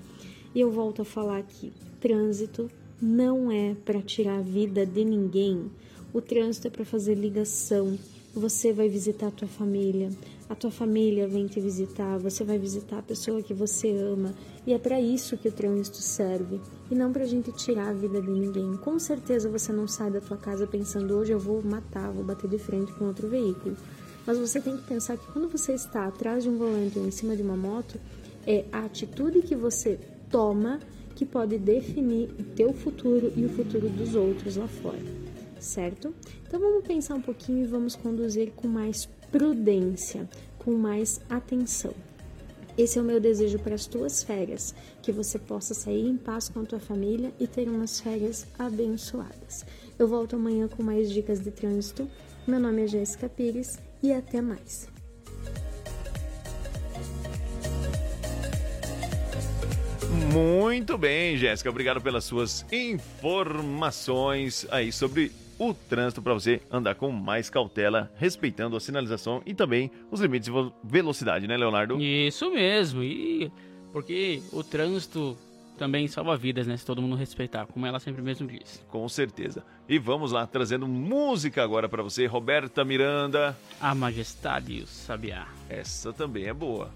E 0.53 0.59
eu 0.59 0.69
volto 0.69 1.03
a 1.03 1.05
falar 1.05 1.41
que 1.43 1.71
trânsito 2.01 2.69
não 3.01 3.49
é 3.49 3.75
para 3.85 4.01
tirar 4.01 4.39
a 4.39 4.41
vida 4.41 4.85
de 4.85 5.05
ninguém. 5.05 5.71
O 6.11 6.21
trânsito 6.21 6.67
é 6.67 6.71
para 6.71 6.83
fazer 6.83 7.13
ligação. 7.13 7.95
Você 8.33 8.73
vai 8.73 8.89
visitar 8.89 9.27
a 9.27 9.31
tua 9.31 9.47
família, 9.47 10.09
a 10.49 10.55
tua 10.55 10.71
família 10.71 11.27
vem 11.27 11.45
te 11.45 11.59
visitar, 11.59 12.17
você 12.17 12.43
vai 12.43 12.57
visitar 12.57 12.97
a 12.97 13.03
pessoa 13.03 13.43
que 13.43 13.53
você 13.53 13.91
ama, 13.91 14.33
e 14.65 14.73
é 14.73 14.77
para 14.79 14.99
isso 14.99 15.37
que 15.37 15.47
o 15.47 15.51
trânsito 15.51 15.97
serve, 15.97 16.59
e 16.89 16.95
não 16.95 17.11
pra 17.11 17.25
gente 17.25 17.51
tirar 17.51 17.89
a 17.89 17.93
vida 17.93 18.21
de 18.21 18.29
ninguém. 18.29 18.75
Com 18.77 18.97
certeza 18.97 19.49
você 19.49 19.71
não 19.71 19.87
sai 19.87 20.09
da 20.09 20.21
tua 20.21 20.37
casa 20.37 20.65
pensando 20.65 21.15
hoje 21.15 21.31
eu 21.31 21.39
vou 21.39 21.61
matar, 21.61 22.11
vou 22.11 22.23
bater 22.23 22.49
de 22.49 22.57
frente 22.57 22.91
com 22.93 23.05
outro 23.05 23.27
veículo. 23.27 23.75
Mas 24.25 24.37
você 24.37 24.59
tem 24.59 24.77
que 24.77 24.83
pensar 24.83 25.17
que 25.17 25.31
quando 25.31 25.49
você 25.49 25.73
está 25.73 26.07
atrás 26.07 26.43
de 26.43 26.49
um 26.49 26.57
volante 26.57 26.97
ou 26.97 27.07
em 27.07 27.11
cima 27.11 27.35
de 27.35 27.43
uma 27.43 27.57
moto, 27.57 27.99
é 28.47 28.65
a 28.71 28.85
atitude 28.85 29.41
que 29.41 29.55
você 29.55 29.99
toma 30.29 30.79
que 31.15 31.25
pode 31.25 31.57
definir 31.57 32.29
o 32.39 32.43
teu 32.55 32.73
futuro 32.73 33.31
e 33.35 33.43
o 33.43 33.49
futuro 33.49 33.89
dos 33.89 34.15
outros 34.15 34.55
lá 34.55 34.67
fora, 34.67 34.99
certo? 35.59 36.13
Então 36.47 36.59
vamos 36.59 36.85
pensar 36.85 37.15
um 37.15 37.21
pouquinho 37.21 37.63
e 37.63 37.67
vamos 37.67 37.95
conduzir 37.95 38.51
com 38.51 38.67
mais 38.67 39.05
prudência, 39.31 40.27
com 40.57 40.71
mais 40.71 41.21
atenção. 41.29 41.93
Esse 42.77 42.97
é 42.97 43.01
o 43.01 43.05
meu 43.05 43.19
desejo 43.19 43.59
para 43.59 43.75
as 43.75 43.85
tuas 43.85 44.23
férias, 44.23 44.73
que 45.01 45.11
você 45.11 45.37
possa 45.37 45.73
sair 45.73 46.07
em 46.07 46.15
paz 46.15 46.47
com 46.47 46.61
a 46.61 46.65
tua 46.65 46.79
família 46.79 47.33
e 47.37 47.45
ter 47.45 47.67
umas 47.67 47.99
férias 47.99 48.47
abençoadas. 48.57 49.65
Eu 49.97 50.07
volto 50.07 50.37
amanhã 50.37 50.67
com 50.69 50.81
mais 50.81 51.11
dicas 51.11 51.41
de 51.41 51.51
trânsito. 51.51 52.09
Meu 52.47 52.59
nome 52.59 52.83
é 52.83 52.87
Jéssica 52.87 53.27
Pires 53.27 53.77
e 54.01 54.13
até 54.13 54.41
mais. 54.41 54.87
Muito 60.31 60.97
bem, 60.97 61.35
Jéssica. 61.35 61.69
Obrigado 61.69 61.99
pelas 61.99 62.23
suas 62.23 62.65
informações 62.71 64.65
aí 64.71 64.91
sobre 64.91 65.33
o 65.59 65.73
trânsito 65.73 66.21
para 66.21 66.33
você 66.33 66.61
andar 66.71 66.95
com 66.95 67.11
mais 67.11 67.49
cautela, 67.49 68.11
respeitando 68.15 68.77
a 68.77 68.79
sinalização 68.79 69.43
e 69.45 69.53
também 69.53 69.91
os 70.09 70.21
limites 70.21 70.51
de 70.51 70.71
velocidade, 70.83 71.47
né, 71.47 71.57
Leonardo? 71.57 72.01
Isso 72.01 72.49
mesmo. 72.49 73.03
E 73.03 73.51
porque 73.91 74.41
o 74.53 74.63
trânsito 74.63 75.37
também 75.77 76.07
salva 76.07 76.35
vidas, 76.37 76.67
né? 76.67 76.75
Se 76.75 76.85
todo 76.85 77.01
mundo 77.01 77.15
respeitar, 77.15 77.65
como 77.65 77.85
ela 77.85 77.99
sempre 77.99 78.21
mesmo 78.21 78.47
diz. 78.47 78.83
Com 78.89 79.07
certeza. 79.07 79.63
E 79.87 79.97
vamos 79.97 80.31
lá, 80.31 80.45
trazendo 80.45 80.87
música 80.87 81.63
agora 81.63 81.87
para 81.87 82.03
você, 82.03 82.25
Roberta 82.25 82.83
Miranda. 82.83 83.57
A 83.79 83.95
Majestade 83.95 84.73
e 84.73 84.81
o 84.81 84.87
Sabiá. 84.87 85.47
Essa 85.69 86.11
também 86.13 86.45
é 86.45 86.53
boa. 86.53 86.89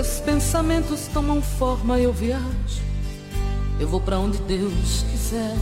Meus 0.00 0.18
pensamentos 0.20 1.08
tomam 1.12 1.42
forma, 1.42 1.98
eu 1.98 2.10
viajo. 2.10 2.80
Eu 3.78 3.86
vou 3.86 4.00
para 4.00 4.18
onde 4.18 4.38
Deus 4.38 5.04
quiser. 5.10 5.54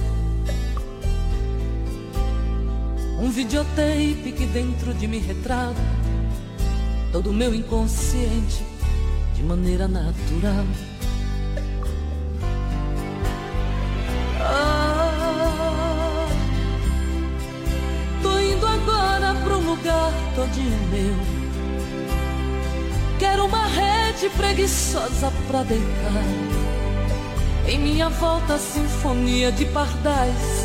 Um 3.20 3.32
videotape 3.32 4.32
que 4.36 4.47
dentro 4.47 4.95
de 4.95 5.09
mim 5.09 5.18
retrata 5.18 5.74
todo 7.11 7.30
o 7.30 7.32
meu 7.32 7.53
inconsciente 7.53 8.64
de 9.34 9.43
maneira 9.43 9.89
natural. 9.89 10.64
Ah, 14.41 16.28
tô 18.22 18.39
indo 18.39 18.64
agora 18.64 19.34
pra 19.34 19.59
um 19.59 19.68
lugar 19.68 20.12
todinho 20.36 20.78
meu 20.93 21.39
Quero 23.18 23.47
uma 23.47 23.66
rede 23.66 23.97
preguiçosa 24.30 25.32
pra 25.46 25.62
deitar. 25.62 26.24
Em 27.66 27.78
minha 27.78 28.08
volta, 28.08 28.54
a 28.54 28.58
sinfonia 28.58 29.52
de 29.52 29.64
pardais, 29.66 30.64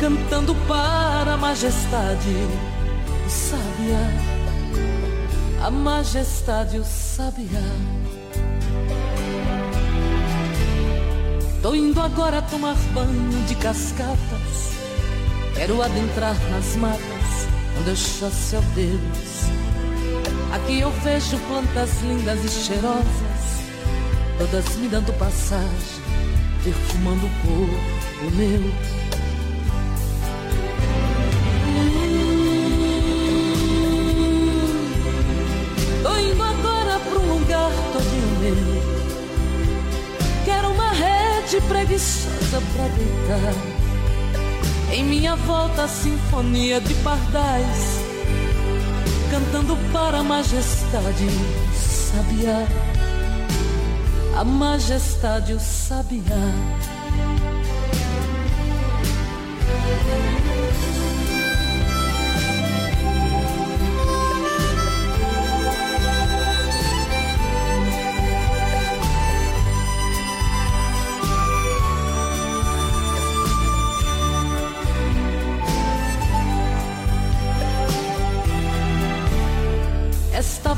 cantando 0.00 0.54
para 0.66 1.34
a 1.34 1.36
majestade, 1.36 2.34
o 3.24 3.30
sabiá. 3.30 4.10
A 5.64 5.70
majestade, 5.70 6.78
o 6.78 6.84
sabiá. 6.84 7.62
Tô 11.62 11.74
indo 11.74 12.00
agora 12.00 12.42
tomar 12.42 12.76
banho 12.92 13.46
de 13.46 13.54
cascatas. 13.54 14.72
Quero 15.54 15.82
adentrar 15.82 16.36
nas 16.50 16.76
matas, 16.76 17.48
onde 17.78 17.90
eu 17.90 17.96
chasse 17.96 18.56
ao 18.56 18.62
Deus 18.74 19.67
Aqui 20.52 20.80
eu 20.80 20.90
vejo 20.90 21.38
plantas 21.46 22.00
lindas 22.02 22.42
e 22.44 22.48
cheirosas, 22.48 23.04
todas 24.38 24.76
me 24.76 24.88
dando 24.88 25.12
passagem, 25.18 25.68
perfumando 26.64 27.26
o 27.26 27.30
corpo 27.42 28.36
meu. 28.36 28.98
Quero 40.44 40.70
uma 40.70 40.92
rede 40.92 41.60
preguiçosa 41.68 42.62
pra 42.72 42.88
deitar. 42.88 43.54
Em 44.92 45.04
minha 45.04 45.36
volta, 45.36 45.84
a 45.84 45.88
sinfonia 45.88 46.80
de 46.80 46.94
pardais 46.94 47.97
cantando 49.38 49.76
para 49.92 50.18
a 50.18 50.24
majestade 50.24 51.28
sabiá. 51.72 52.66
A 54.36 54.44
majestade 54.44 55.52
o 55.52 55.60
sabiá. 55.60 56.22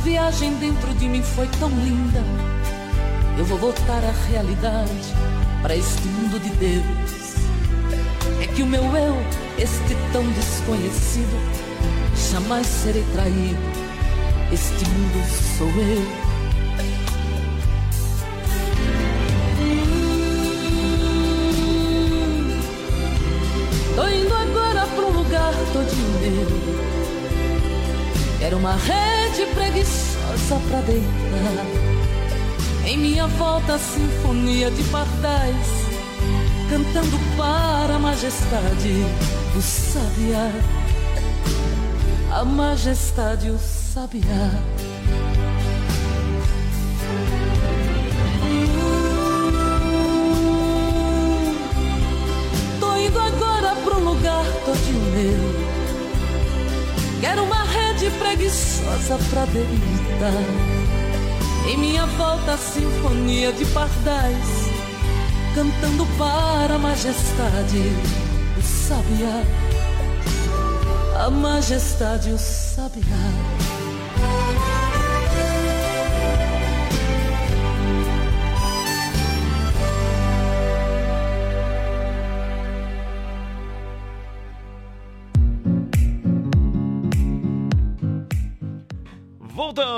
Viagem 0.01 0.55
dentro 0.55 0.95
de 0.95 1.09
mim 1.09 1.23
foi 1.23 1.47
tão 1.59 1.69
linda. 1.69 2.23
Eu 3.37 3.45
vou 3.45 3.59
voltar 3.59 4.03
à 4.05 4.13
realidade, 4.29 5.15
para 5.63 5.77
este 5.77 6.09
mundo 6.09 6.41
de 6.41 6.51
Deus. 6.51 6.85
É 8.43 8.47
que 8.47 8.63
o 8.63 8.67
meu 8.67 8.83
eu, 8.83 9.17
este 9.59 9.97
tão 10.13 10.25
desconhecido, 10.33 11.39
jamais 12.33 12.67
serei 12.67 13.05
traído. 13.13 13.59
Este 14.53 14.85
mundo 14.89 15.23
sou 15.59 15.69
eu. 15.69 16.31
Tô 23.97 24.09
indo 24.09 24.35
agora 24.35 24.87
pra 24.87 25.05
um 25.05 25.11
lugar 25.11 25.53
todinho 25.73 26.21
meu. 26.21 26.81
Quero 28.39 28.57
uma 28.57 28.75
rede 28.77 29.20
preguiçosa 29.55 30.61
pra 30.69 30.81
deitar. 30.81 31.67
Em 32.85 32.99
minha 32.99 33.27
volta, 33.27 33.75
a 33.75 33.79
sinfonia 33.79 34.71
de 34.71 34.83
pardais, 34.85 35.67
cantando 36.69 37.19
para 37.37 37.97
a 37.97 37.99
majestade 37.99 39.05
do 39.55 39.63
sabiá. 39.63 40.51
A 42.33 42.45
majestade, 42.45 43.51
o 43.51 43.59
sabiá. 43.59 44.51
Preguiçosa 58.19 59.19
pra 59.31 59.45
deitar. 59.47 60.81
Em 61.69 61.77
minha 61.77 62.07
volta, 62.07 62.53
a 62.53 62.59
sinfonia 62.59 63.53
de 63.53 63.65
pardais, 63.67 64.71
cantando 65.55 66.07
para 66.19 66.75
a 66.75 66.79
majestade, 66.79 67.83
o 68.59 68.63
sabiá. 68.63 69.43
A 71.25 71.31
majestade, 71.31 72.31
o 72.31 72.39
sabiá. 72.39 73.80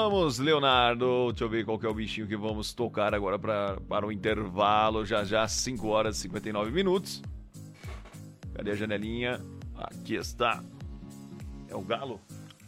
Voltamos, 0.02 0.38
Leonardo. 0.40 1.28
Deixa 1.28 1.44
eu 1.44 1.48
ver 1.48 1.64
qual 1.64 1.78
que 1.78 1.86
é 1.86 1.88
o 1.88 1.94
bichinho 1.94 2.26
que 2.26 2.36
vamos 2.36 2.72
tocar 2.72 3.14
agora 3.14 3.38
pra, 3.38 3.76
para 3.88 4.04
o 4.04 4.10
intervalo. 4.10 5.06
Já 5.06 5.22
já, 5.22 5.46
5 5.46 5.86
horas 5.86 6.16
e 6.16 6.22
59 6.22 6.72
minutos. 6.72 7.22
Cadê 8.52 8.72
a 8.72 8.74
janelinha? 8.74 9.40
Aqui 9.76 10.16
está. 10.16 10.60
É 11.68 11.76
o 11.76 11.82
galo? 11.82 12.20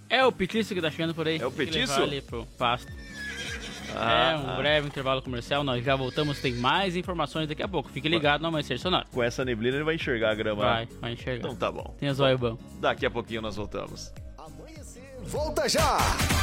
É 0.09 0.25
o 0.25 0.31
petiço 0.31 0.75
que 0.75 0.81
tá 0.81 0.93
chegando 0.93 1.13
por 1.13 1.27
aí. 1.27 1.39
É 1.39 1.47
o 1.47 1.51
petiço? 1.51 2.01
ali 2.01 2.23
pro 2.23 2.47
pasto. 2.57 2.93
Ah, 3.97 4.33
é, 4.33 4.37
um 4.37 4.51
ah. 4.51 4.57
breve 4.57 4.87
intervalo 4.87 5.21
comercial. 5.21 5.65
Nós 5.65 5.85
já 5.85 5.97
voltamos, 5.97 6.41
tem 6.41 6.55
mais 6.55 6.95
informações 6.95 7.49
daqui 7.49 7.65
a 7.65 7.69
pouco. 7.69 7.89
Fique 7.89 8.09
ligado 8.09 8.43
no 8.43 8.47
Amanhecer 8.49 8.79
Sonoro. 8.79 9.07
Com 9.11 9.23
essa 9.25 9.45
neblina 9.45 9.77
ele 9.77 9.85
vai 9.85 9.97
enxergar 9.97 10.31
a 10.31 10.35
grama. 10.37 10.63
Vai, 10.63 10.87
vai 11.01 11.13
enxergar. 11.15 11.49
Então 11.49 11.57
tá 11.57 11.71
bom. 11.71 11.97
Tem 11.99 12.09
as 12.09 12.21
olhos 12.21 12.39
bom. 12.39 12.57
Daqui 12.81 13.05
a 13.05 13.11
pouquinho 13.11 13.43
nós 13.43 13.57
voltamos. 13.57 14.13
Volta 15.27 15.69
já! 15.69 15.99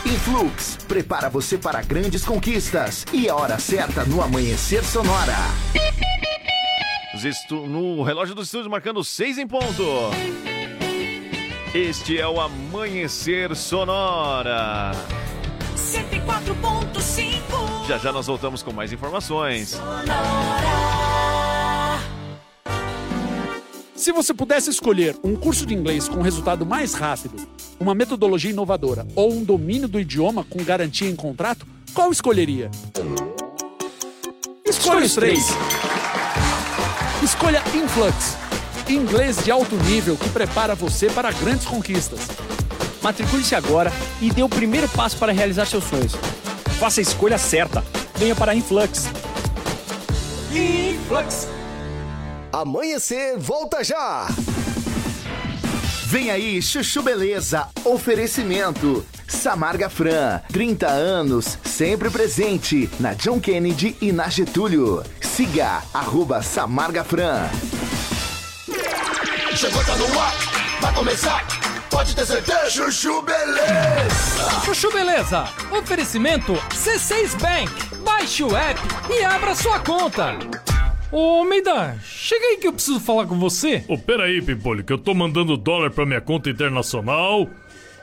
Influx 0.05 0.77
prepara 0.87 1.29
você 1.29 1.57
para 1.57 1.81
grandes 1.81 2.23
conquistas 2.25 3.05
e 3.13 3.29
a 3.29 3.35
hora 3.35 3.57
certa 3.59 4.03
no 4.05 4.21
Amanhecer 4.21 4.83
Sonora. 4.83 5.35
Estu- 7.23 7.67
No 7.67 8.01
relógio 8.01 8.33
do 8.33 8.41
estúdio 8.41 8.71
marcando 8.71 9.03
6 9.03 9.37
em 9.37 9.47
ponto. 9.47 9.83
Este 11.73 12.19
é 12.19 12.27
o 12.27 12.41
Amanhecer 12.41 13.55
Sonora. 13.55 14.91
104.5 15.75 17.87
Já 17.87 17.97
já 17.99 18.11
nós 18.11 18.25
voltamos 18.27 18.63
com 18.63 18.73
mais 18.73 18.91
informações. 18.91 19.79
Se 24.01 24.11
você 24.11 24.33
pudesse 24.33 24.71
escolher 24.71 25.15
um 25.23 25.35
curso 25.35 25.63
de 25.63 25.75
inglês 25.75 26.09
com 26.09 26.23
resultado 26.23 26.65
mais 26.65 26.95
rápido, 26.95 27.35
uma 27.79 27.93
metodologia 27.93 28.49
inovadora 28.49 29.05
ou 29.15 29.31
um 29.31 29.43
domínio 29.43 29.87
do 29.87 29.99
idioma 29.99 30.43
com 30.43 30.63
garantia 30.63 31.07
em 31.07 31.15
contrato, 31.15 31.67
qual 31.93 32.11
escolheria? 32.11 32.71
Escolha 34.65 35.05
os 35.05 35.13
três. 35.13 35.49
Escolha 37.21 37.61
Influx, 37.75 38.35
inglês 38.89 39.43
de 39.43 39.51
alto 39.51 39.75
nível 39.75 40.17
que 40.17 40.29
prepara 40.29 40.73
você 40.73 41.07
para 41.07 41.31
grandes 41.31 41.67
conquistas. 41.67 42.21
Matricule-se 43.03 43.53
agora 43.53 43.91
e 44.19 44.31
dê 44.31 44.41
o 44.41 44.49
primeiro 44.49 44.89
passo 44.89 45.15
para 45.15 45.31
realizar 45.31 45.67
seus 45.67 45.83
sonhos. 45.83 46.13
Faça 46.79 47.01
a 47.01 47.03
escolha 47.03 47.37
certa. 47.37 47.83
Venha 48.15 48.35
para 48.35 48.55
Influx. 48.55 49.05
Influx. 50.51 51.60
Amanhecer, 52.51 53.37
volta 53.37 53.81
já! 53.81 54.27
Vem 56.07 56.29
aí, 56.29 56.61
Chuchu 56.61 57.01
Beleza, 57.01 57.69
oferecimento. 57.85 59.05
Samarga 59.25 59.89
Fran, 59.89 60.41
30 60.51 60.85
anos, 60.85 61.57
sempre 61.63 62.09
presente 62.09 62.89
na 62.99 63.13
John 63.13 63.39
Kennedy 63.39 63.95
e 64.01 64.11
na 64.11 64.27
Getúlio. 64.27 65.01
Siga, 65.21 65.81
arroba 65.93 66.41
Samarga 66.41 67.05
Fran. 67.05 67.49
Chegou, 69.55 69.83
tá 69.85 69.95
no 69.95 70.19
ar, 70.19 70.35
vai 70.81 70.93
começar. 70.93 71.47
Pode 71.89 72.13
ter 72.13 72.25
certeza, 72.25 72.69
Chuchu 72.69 73.21
Beleza. 73.21 74.61
Chuchu 74.65 74.91
Beleza, 74.91 75.47
oferecimento 75.71 76.53
C6 76.73 77.39
Bank. 77.39 77.71
Baixe 78.03 78.43
o 78.43 78.53
app 78.53 78.81
e 79.09 79.23
abra 79.23 79.55
sua 79.55 79.79
conta. 79.79 80.37
Ô, 81.11 81.43
Meida, 81.43 81.99
chega 82.01 82.45
aí 82.45 82.57
que 82.57 82.67
eu 82.67 82.73
preciso 82.73 82.99
falar 82.99 83.25
com 83.27 83.37
você. 83.37 83.83
Ô, 83.87 83.97
peraí, 83.97 84.41
Pimpolho, 84.41 84.83
que 84.83 84.93
eu 84.93 84.97
tô 84.97 85.13
mandando 85.13 85.57
dólar 85.57 85.91
pra 85.91 86.05
minha 86.05 86.21
conta 86.21 86.49
internacional. 86.49 87.49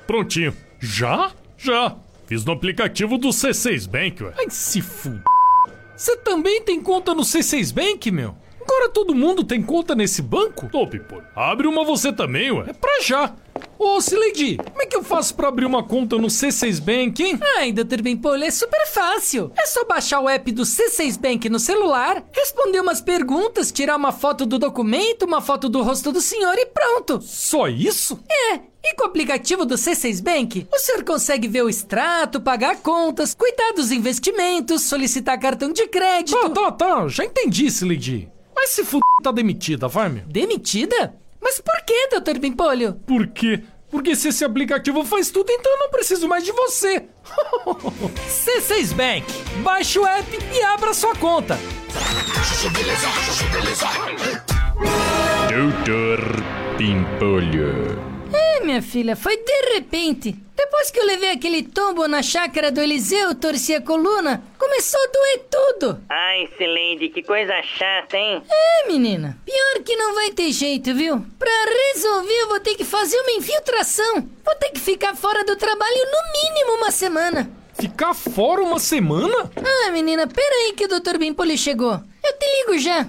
Prontinho. 0.06 0.54
Já? 0.78 1.32
Já. 1.56 1.96
Fiz 2.26 2.44
no 2.44 2.52
aplicativo 2.52 3.16
do 3.16 3.28
C6 3.28 3.88
Bank, 3.88 4.22
ué. 4.22 4.34
Ai, 4.36 4.46
se 4.50 4.80
f... 4.80 5.10
Você 5.96 6.16
também 6.18 6.62
tem 6.62 6.80
conta 6.82 7.14
no 7.14 7.22
C6 7.22 7.72
Bank, 7.72 8.10
meu? 8.10 8.36
Agora 8.68 8.90
todo 8.90 9.14
mundo 9.14 9.42
tem 9.42 9.62
conta 9.62 9.94
nesse 9.94 10.20
banco? 10.20 10.68
Ô, 10.74 10.86
Pimpolho, 10.86 11.24
abre 11.34 11.66
uma 11.66 11.86
você 11.86 12.12
também, 12.12 12.50
ué. 12.52 12.66
É 12.68 12.72
pra 12.74 13.00
já. 13.00 13.34
Ô, 13.78 13.98
Sileidi, 13.98 14.58
como 14.58 14.82
é 14.82 14.86
que 14.86 14.94
eu 14.94 15.02
faço 15.02 15.34
pra 15.34 15.48
abrir 15.48 15.64
uma 15.64 15.82
conta 15.82 16.18
no 16.18 16.26
C6 16.28 16.78
Bank, 16.78 17.22
hein? 17.22 17.40
Ai, 17.56 17.72
Dr. 17.72 18.02
Bimpolho, 18.02 18.44
é 18.44 18.50
super 18.50 18.86
fácil. 18.88 19.50
É 19.56 19.64
só 19.64 19.86
baixar 19.86 20.20
o 20.20 20.28
app 20.28 20.52
do 20.52 20.64
C6 20.64 21.18
Bank 21.18 21.48
no 21.48 21.58
celular, 21.58 22.22
responder 22.30 22.78
umas 22.80 23.00
perguntas, 23.00 23.72
tirar 23.72 23.96
uma 23.96 24.12
foto 24.12 24.44
do 24.44 24.58
documento, 24.58 25.22
uma 25.24 25.40
foto 25.40 25.70
do 25.70 25.82
rosto 25.82 26.12
do 26.12 26.20
senhor 26.20 26.54
e 26.58 26.66
pronto. 26.66 27.22
Só 27.22 27.68
isso? 27.68 28.20
É. 28.30 28.60
E 28.84 28.94
com 28.96 29.04
o 29.04 29.06
aplicativo 29.06 29.64
do 29.64 29.76
C6 29.76 30.22
Bank, 30.22 30.68
o 30.70 30.78
senhor 30.78 31.02
consegue 31.04 31.48
ver 31.48 31.62
o 31.62 31.70
extrato, 31.70 32.38
pagar 32.38 32.76
contas, 32.82 33.34
cuidar 33.34 33.72
dos 33.72 33.90
investimentos, 33.90 34.82
solicitar 34.82 35.40
cartão 35.40 35.72
de 35.72 35.86
crédito. 35.88 36.38
Tá, 36.38 36.50
tá, 36.50 36.72
tá. 36.72 37.08
Já 37.08 37.24
entendi, 37.24 37.70
Sileidi. 37.70 38.28
Mas 38.58 38.70
se 38.70 38.80
f... 38.80 38.98
tá 39.22 39.30
demitida, 39.30 39.86
vai, 39.86 40.08
meu. 40.08 40.24
Demitida? 40.26 41.14
Mas 41.40 41.60
por 41.60 41.80
que, 41.86 42.08
Dr. 42.08 42.40
Bimpolho? 42.40 42.94
Por 43.06 43.28
quê? 43.28 43.62
Porque 43.88 44.16
se 44.16 44.28
esse 44.28 44.44
aplicativo 44.44 45.04
faz 45.04 45.30
tudo, 45.30 45.48
então 45.52 45.72
eu 45.72 45.78
não 45.78 45.90
preciso 45.90 46.26
mais 46.26 46.44
de 46.44 46.50
você. 46.50 47.04
C6 48.28 48.92
Bank. 48.94 49.32
Baixe 49.62 50.00
o 50.00 50.04
app 50.04 50.38
e 50.52 50.62
abra 50.64 50.92
sua 50.92 51.14
conta. 51.14 51.56
Doutor 55.48 56.20
Pimpolho. 56.76 58.07
É, 58.32 58.60
minha 58.60 58.82
filha, 58.82 59.16
foi 59.16 59.36
de 59.36 59.74
repente. 59.74 60.36
Depois 60.56 60.90
que 60.90 60.98
eu 60.98 61.06
levei 61.06 61.30
aquele 61.30 61.62
tombo 61.62 62.06
na 62.08 62.22
chácara 62.22 62.70
do 62.70 62.80
Eliseu, 62.80 63.34
torci 63.34 63.74
a 63.74 63.80
coluna, 63.80 64.42
começou 64.58 65.00
a 65.00 65.06
doer 65.06 65.40
tudo. 65.50 66.00
Ai, 66.08 66.48
Celende, 66.58 67.08
que 67.08 67.22
coisa 67.22 67.54
chata, 67.62 68.16
hein? 68.16 68.42
É, 68.50 68.88
menina. 68.88 69.38
Pior 69.44 69.84
que 69.84 69.96
não 69.96 70.14
vai 70.14 70.30
ter 70.32 70.50
jeito, 70.52 70.92
viu? 70.94 71.24
Pra 71.38 71.50
resolver, 71.94 72.32
eu 72.40 72.48
vou 72.48 72.60
ter 72.60 72.74
que 72.74 72.84
fazer 72.84 73.18
uma 73.20 73.32
infiltração. 73.32 74.28
Vou 74.44 74.54
ter 74.56 74.70
que 74.70 74.80
ficar 74.80 75.14
fora 75.14 75.44
do 75.44 75.56
trabalho 75.56 76.06
no 76.10 76.32
mínimo 76.50 76.72
uma 76.82 76.90
semana. 76.90 77.50
Ficar 77.74 78.12
fora 78.12 78.60
uma 78.62 78.80
semana? 78.80 79.50
Ah, 79.56 79.90
menina, 79.92 80.26
peraí 80.26 80.72
que 80.72 80.84
o 80.84 80.88
Dr. 80.88 81.16
Bimpolho 81.18 81.56
chegou. 81.56 81.92
Eu 81.92 82.32
te 82.36 82.46
ligo 82.60 82.78
já. 82.78 83.06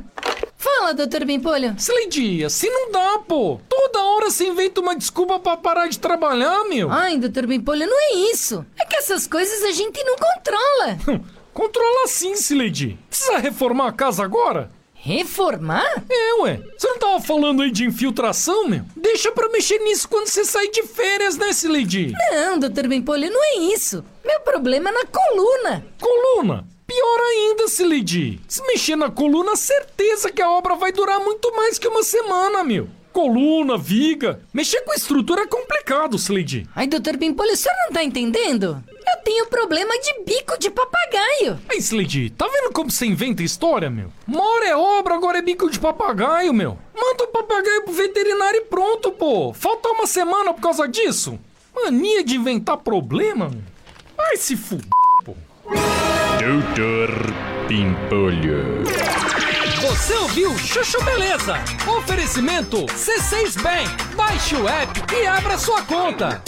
Fala, 0.62 0.94
Dr. 0.94 1.24
Bimpolho. 1.24 1.74
Slade, 1.78 2.44
assim 2.44 2.70
não 2.70 2.92
dá, 2.92 3.20
pô. 3.20 3.62
Toda 3.70 4.04
hora 4.04 4.30
você 4.30 4.46
inventa 4.46 4.82
uma 4.82 4.94
desculpa 4.94 5.40
pra 5.40 5.56
parar 5.56 5.88
de 5.88 5.98
trabalhar, 5.98 6.66
meu. 6.66 6.92
Ai, 6.92 7.18
Dr. 7.18 7.48
Bimpolho, 7.48 7.88
não 7.88 7.98
é 7.98 8.14
isso. 8.30 8.66
É 8.78 8.86
que 8.86 8.98
essas 8.98 9.26
coisas 9.26 9.64
a 9.64 9.72
gente 9.72 10.04
não 10.04 10.18
controla. 10.18 11.24
Controla 11.54 12.08
sim, 12.08 12.34
Slade. 12.34 13.00
Precisa 13.10 13.38
reformar 13.38 13.88
a 13.88 13.94
casa 13.94 14.22
agora? 14.22 14.70
Reformar? 14.94 16.04
É, 16.10 16.42
ué. 16.42 16.62
Você 16.78 16.88
não 16.90 17.00
tava 17.00 17.22
falando 17.22 17.62
aí 17.62 17.72
de 17.72 17.86
infiltração, 17.86 18.68
meu? 18.68 18.84
Deixa 18.98 19.32
pra 19.32 19.48
mexer 19.48 19.80
nisso 19.80 20.10
quando 20.10 20.28
você 20.28 20.44
sair 20.44 20.72
de 20.72 20.84
férias, 20.84 21.38
né, 21.38 21.52
Slade? 21.52 22.12
Não, 22.32 22.60
Dr. 22.60 22.86
Bimpolho, 22.90 23.32
não 23.32 23.42
é 23.42 23.56
isso. 23.74 24.04
Meu 24.26 24.42
problema 24.42 24.90
é 24.90 24.92
na 24.92 25.06
coluna. 25.06 25.86
Coluna? 26.02 26.68
Pior 27.00 27.20
ainda, 27.22 27.64
Slade. 27.64 28.42
Se 28.46 28.62
mexer 28.68 28.98
na 28.98 29.10
coluna, 29.10 29.56
certeza 29.56 30.30
que 30.30 30.42
a 30.42 30.52
obra 30.52 30.76
vai 30.76 30.92
durar 30.92 31.18
muito 31.22 31.50
mais 31.56 31.80
que 31.80 31.88
uma 31.88 32.04
semana, 32.04 32.62
meu. 32.62 32.90
Coluna, 33.14 33.78
viga. 33.78 34.42
Mexer 34.54 34.82
com 34.82 34.94
estrutura 34.94 35.44
é 35.44 35.48
complicado, 35.48 36.18
Slade. 36.18 36.68
Ai, 36.76 36.88
Dr. 36.88 37.16
Bimpolho, 37.16 37.54
o 37.54 37.56
senhor 37.56 37.76
não 37.86 37.94
tá 37.94 38.04
entendendo? 38.04 38.84
Eu 38.90 39.24
tenho 39.24 39.46
problema 39.48 39.98
de 39.98 40.26
bico 40.26 40.60
de 40.60 40.70
papagaio. 40.70 41.58
Aí, 41.70 41.78
Slade, 41.78 42.32
tá 42.32 42.46
vendo 42.52 42.74
como 42.74 42.92
você 42.92 43.06
inventa 43.06 43.44
história, 43.44 43.90
meu? 43.90 44.12
Uma 44.28 44.44
hora 44.44 44.68
é 44.68 44.76
obra, 44.76 45.16
agora 45.16 45.38
é 45.38 45.42
bico 45.42 45.70
de 45.70 45.80
papagaio, 45.80 46.54
meu. 46.54 46.78
Manda 46.94 47.24
o 47.24 47.28
papagaio 47.28 47.84
pro 47.86 47.94
veterinário 47.94 48.58
e 48.58 48.66
pronto, 48.66 49.10
pô. 49.14 49.54
Falta 49.54 49.88
uma 49.88 50.06
semana 50.06 50.54
por 50.54 50.60
causa 50.60 50.86
disso. 50.86 51.40
Mania 51.74 52.26
de 52.26 52.36
inventar 52.36 52.76
problema, 52.76 53.48
meu. 53.48 53.64
Vai 54.18 54.36
se 54.36 54.58
fuder. 54.58 54.99
Doutor 55.70 57.34
Pimpolho. 57.68 58.84
Você 59.82 60.14
ouviu 60.16 60.58
Chuchu 60.58 61.04
Beleza? 61.04 61.58
Oferecimento 61.88 62.86
C6 62.88 63.62
Bank. 63.62 64.16
Baixe 64.16 64.56
o 64.56 64.68
app 64.68 65.14
e 65.14 65.28
abra 65.28 65.58
sua 65.58 65.82
conta. 65.84 66.42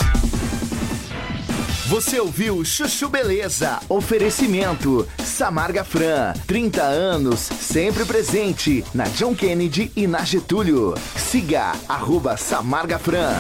Você 1.88 2.20
ouviu 2.20 2.64
Chuchu 2.64 3.10
Beleza, 3.10 3.80
oferecimento 3.90 5.08
Samarga 5.24 5.84
Fran, 5.84 6.34
30 6.48 6.82
anos, 6.82 7.40
sempre 7.40 8.06
presente 8.06 8.84
na 8.94 9.04
John 9.10 9.36
Kennedy 9.36 9.92
e 9.96 10.08
na 10.08 10.24
Getúlio. 10.24 10.96
Siga, 11.18 11.74
arroba 11.90 12.38
Samarga 12.38 12.98
Fran. 12.98 13.36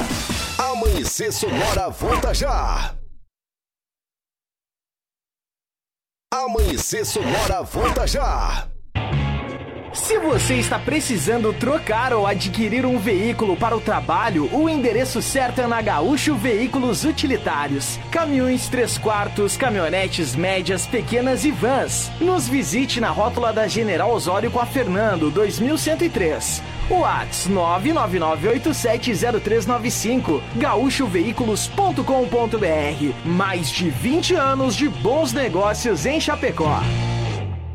Amanhecer 0.57 1.31
Sonora 1.31 1.89
volta 1.89 2.33
já! 2.33 3.00
Amanhecer 6.33 7.05
Sonora 7.05 7.61
volta 7.61 8.07
já! 8.07 8.70
Se 9.93 10.17
você 10.19 10.55
está 10.55 10.79
precisando 10.79 11.51
trocar 11.51 12.13
ou 12.13 12.25
adquirir 12.25 12.85
um 12.85 12.97
veículo 12.97 13.57
para 13.57 13.75
o 13.75 13.81
trabalho, 13.81 14.47
o 14.55 14.69
endereço 14.69 15.21
certo 15.21 15.59
é 15.59 15.67
na 15.67 15.81
Gaúcho 15.81 16.33
Veículos 16.35 17.03
Utilitários. 17.03 17.99
Caminhões 18.09 18.69
3 18.69 18.97
quartos, 18.99 19.57
caminhonetes 19.57 20.33
médias, 20.33 20.87
pequenas 20.87 21.43
e 21.43 21.51
vans. 21.51 22.09
Nos 22.21 22.47
visite 22.47 23.01
na 23.01 23.09
rótula 23.09 23.51
da 23.51 23.67
General 23.67 24.09
Osório 24.09 24.49
com 24.49 24.61
a 24.61 24.65
Fernando, 24.65 25.29
2103. 25.29 26.63
Whats 26.89 27.49
999870395 27.49 30.41
gaúchoveículos.com.br 30.55 33.13
Mais 33.25 33.69
de 33.69 33.89
20 33.89 34.35
anos 34.35 34.73
de 34.75 34.87
bons 34.87 35.33
negócios 35.33 36.05
em 36.05 36.21
Chapecó. 36.21 36.79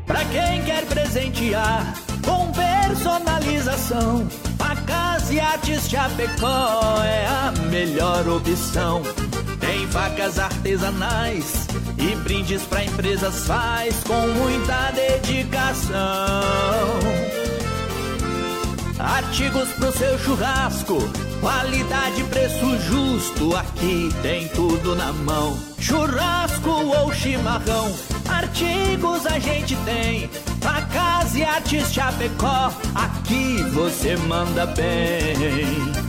Pra 0.05 0.23
quem 0.25 0.63
quer 0.63 0.85
presentear 0.85 2.06
com 2.27 2.51
personalização, 2.51 4.27
facas 4.57 5.31
e 5.31 5.39
artes 5.39 5.89
Chapecó 5.89 7.01
é 7.03 7.25
a 7.25 7.53
melhor 7.71 8.27
opção. 8.27 9.01
Tem 9.61 9.87
facas 9.87 10.37
artesanais 10.37 11.67
e 11.97 12.15
brindes 12.17 12.63
pra 12.63 12.83
empresas 12.83 13.47
faz 13.47 13.95
com 14.03 14.27
muita 14.27 14.91
dedicação. 14.91 15.95
Artigos 18.99 19.69
pro 19.73 19.91
seu 19.91 20.17
churrasco, 20.17 20.97
qualidade, 21.39 22.23
preço 22.25 22.79
justo, 22.79 23.55
aqui 23.55 24.09
tem 24.23 24.47
tudo 24.49 24.95
na 24.95 25.13
mão. 25.13 25.55
Churrasco 25.79 26.69
ou 26.69 27.13
chimarrão, 27.13 27.93
artigos 28.27 29.27
a 29.27 29.37
gente 29.37 29.75
tem. 29.85 30.27
Facas 30.61 31.35
e 31.35 31.43
artes 31.43 31.93
Chapecó, 31.93 32.73
aqui 32.95 33.61
você 33.71 34.17
manda 34.17 34.65
bem. 34.65 36.06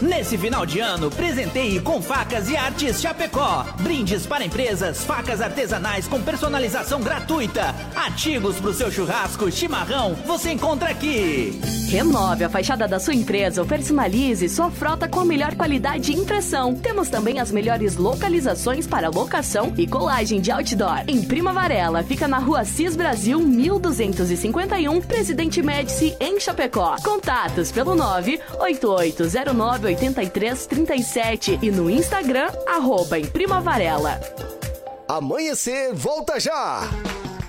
Nesse 0.00 0.38
final 0.38 0.64
de 0.64 0.80
ano, 0.80 1.10
presenteie 1.10 1.78
com 1.78 2.00
facas 2.00 2.48
e 2.48 2.56
artes 2.56 3.02
Chapecó. 3.02 3.66
Brindes 3.80 4.24
para 4.24 4.42
empresas, 4.42 5.04
facas 5.04 5.42
artesanais 5.42 6.08
com 6.08 6.22
personalização 6.22 7.02
gratuita. 7.02 7.74
Artigos 7.94 8.58
para 8.58 8.70
o 8.70 8.74
seu 8.74 8.90
churrasco, 8.90 9.52
chimarrão, 9.52 10.14
você 10.24 10.52
encontra 10.52 10.88
aqui. 10.88 11.60
Renove 11.90 12.44
a 12.44 12.48
fachada 12.48 12.88
da 12.88 12.98
sua 12.98 13.14
empresa 13.14 13.60
ou 13.60 13.66
personalize 13.66 14.48
sua 14.48 14.70
frota 14.70 15.06
com 15.06 15.20
a 15.20 15.24
melhor 15.24 15.54
qualidade 15.54 16.04
de 16.04 16.16
impressão. 16.16 16.74
Temos 16.74 17.10
também 17.10 17.38
as 17.38 17.50
melhores 17.50 17.96
localizações 17.96 18.86
para 18.86 19.10
locação 19.10 19.74
e 19.76 19.86
colagem 19.86 20.40
de 20.40 20.50
outdoor. 20.50 21.02
Em 21.08 21.20
Prima 21.20 21.52
Varela, 21.52 22.02
fica 22.02 22.26
na 22.26 22.38
rua 22.38 22.64
Cis 22.64 22.96
Brasil 22.96 23.38
1251, 23.38 24.98
Presidente 25.02 25.62
Médici, 25.62 26.16
em 26.18 26.40
Chapecó. 26.40 26.96
Contatos 27.02 27.70
pelo 27.70 27.94
98809 27.94 29.89
8337 29.90 31.58
e 31.60 31.70
no 31.70 31.90
Instagram, 31.90 32.48
arroba 32.66 33.18
em 33.18 33.26
Prima 33.26 33.60
Varela. 33.60 34.20
Amanhecer, 35.08 35.92
volta 35.92 36.38
já! 36.38 36.88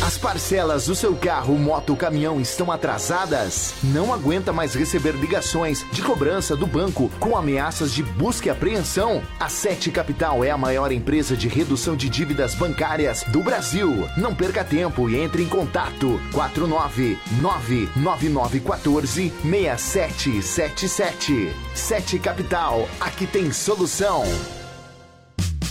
As 0.00 0.16
parcelas 0.16 0.86
do 0.86 0.94
seu 0.94 1.16
carro, 1.16 1.58
moto 1.58 1.90
ou 1.90 1.96
caminhão 1.96 2.40
estão 2.40 2.70
atrasadas? 2.70 3.74
Não 3.82 4.14
aguenta 4.14 4.52
mais 4.52 4.72
receber 4.74 5.10
ligações 5.12 5.84
de 5.90 6.00
cobrança 6.02 6.54
do 6.56 6.68
banco 6.68 7.10
com 7.18 7.36
ameaças 7.36 7.92
de 7.92 8.04
busca 8.04 8.46
e 8.46 8.50
apreensão? 8.50 9.20
A 9.40 9.48
Sete 9.48 9.90
Capital 9.90 10.44
é 10.44 10.50
a 10.50 10.56
maior 10.56 10.92
empresa 10.92 11.36
de 11.36 11.48
redução 11.48 11.96
de 11.96 12.08
dívidas 12.08 12.54
bancárias 12.54 13.24
do 13.24 13.42
Brasil. 13.42 14.08
Não 14.16 14.32
perca 14.34 14.62
tempo 14.64 15.10
e 15.10 15.16
entre 15.16 15.42
em 15.42 15.48
contato 15.48 16.20
4999914 16.32 19.32
6777. 19.42 21.52
Sete 21.74 22.20
Capital, 22.20 22.88
aqui 23.00 23.26
tem 23.26 23.50
solução. 23.52 24.22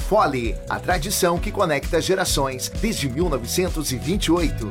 Fole, 0.00 0.56
a 0.68 0.80
tradição 0.80 1.38
que 1.38 1.52
conecta 1.52 2.00
gerações 2.00 2.68
desde 2.80 3.08
1928. 3.08 4.70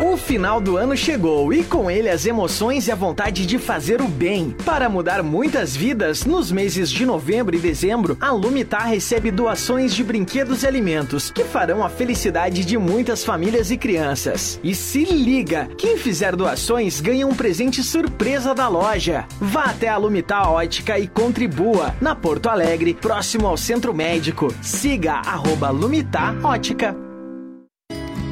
O 0.00 0.16
final 0.16 0.60
do 0.60 0.76
ano 0.76 0.96
chegou 0.96 1.52
e 1.52 1.64
com 1.64 1.90
ele 1.90 2.08
as 2.08 2.24
emoções 2.24 2.86
e 2.86 2.92
a 2.92 2.94
vontade 2.94 3.44
de 3.44 3.58
fazer 3.58 4.00
o 4.00 4.06
bem. 4.06 4.54
Para 4.64 4.88
mudar 4.88 5.24
muitas 5.24 5.76
vidas, 5.76 6.24
nos 6.24 6.52
meses 6.52 6.88
de 6.88 7.04
novembro 7.04 7.56
e 7.56 7.58
dezembro, 7.58 8.16
a 8.20 8.30
Lumitar 8.30 8.88
recebe 8.88 9.32
doações 9.32 9.92
de 9.92 10.04
brinquedos 10.04 10.62
e 10.62 10.68
alimentos 10.68 11.32
que 11.32 11.42
farão 11.42 11.82
a 11.82 11.88
felicidade 11.88 12.64
de 12.64 12.78
muitas 12.78 13.24
famílias 13.24 13.72
e 13.72 13.76
crianças. 13.76 14.60
E 14.62 14.72
se 14.72 15.04
liga, 15.04 15.68
quem 15.76 15.98
fizer 15.98 16.36
doações 16.36 17.00
ganha 17.00 17.26
um 17.26 17.34
presente 17.34 17.82
surpresa 17.82 18.54
da 18.54 18.68
loja. 18.68 19.26
Vá 19.40 19.64
até 19.64 19.88
a 19.88 19.96
Lumitar 19.96 20.48
Ótica 20.48 20.96
e 20.96 21.08
contribua 21.08 21.92
na 22.00 22.14
Porto 22.14 22.48
Alegre, 22.48 22.94
próximo 22.94 23.48
ao 23.48 23.56
Centro 23.56 23.92
Médico. 23.92 24.54
Siga 24.62 25.14
arroba 25.14 25.72
Ótica. 26.44 27.07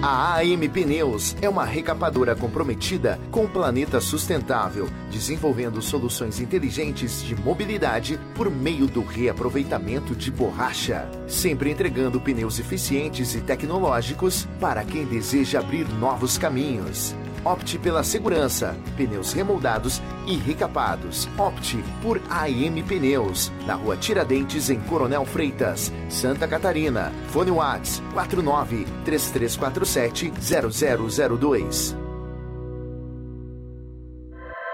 A 0.02 0.36
AM 0.36 0.68
Pneus 0.68 1.34
é 1.40 1.48
uma 1.48 1.64
recapadora 1.64 2.36
comprometida 2.36 3.18
com 3.30 3.44
o 3.44 3.48
planeta 3.48 3.98
sustentável, 3.98 4.88
desenvolvendo 5.10 5.80
soluções 5.80 6.38
inteligentes 6.38 7.22
de 7.22 7.34
mobilidade 7.34 8.20
por 8.34 8.50
meio 8.50 8.86
do 8.86 9.02
reaproveitamento 9.02 10.14
de 10.14 10.30
borracha, 10.30 11.08
sempre 11.26 11.70
entregando 11.70 12.20
pneus 12.20 12.58
eficientes 12.58 13.34
e 13.34 13.40
tecnológicos 13.40 14.46
para 14.60 14.84
quem 14.84 15.06
deseja 15.06 15.60
abrir 15.60 15.88
novos 15.88 16.36
caminhos. 16.36 17.14
Opte 17.46 17.78
pela 17.78 18.02
segurança, 18.02 18.76
pneus 18.96 19.32
remoldados 19.32 20.02
e 20.26 20.34
recapados. 20.34 21.28
Opte 21.38 21.78
por 22.02 22.20
AM 22.28 22.82
Pneus, 22.82 23.52
na 23.64 23.74
rua 23.74 23.96
Tiradentes, 23.96 24.68
em 24.68 24.80
Coronel 24.80 25.24
Freitas, 25.24 25.92
Santa 26.08 26.48
Catarina. 26.48 27.12
Fone 27.28 27.52
Whats 27.52 28.02
49 28.12 28.84
3347 29.04 30.32
0002. 30.40 31.96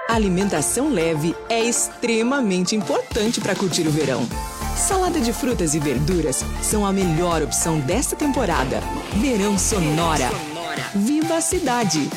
Alimentação 0.08 0.88
leve 0.88 1.36
é 1.50 1.60
extremamente 1.60 2.74
importante 2.74 3.38
para 3.38 3.54
curtir 3.54 3.86
o 3.86 3.90
verão. 3.90 4.26
Salada 4.74 5.20
de 5.20 5.32
frutas 5.34 5.74
e 5.74 5.78
verduras 5.78 6.42
são 6.62 6.86
a 6.86 6.92
melhor 6.92 7.42
opção 7.42 7.78
desta 7.80 8.16
temporada. 8.16 8.80
Verão 9.20 9.58
Sonora. 9.58 10.30
Viva 10.94 11.36
a 11.36 11.40
cidade! 11.42 12.08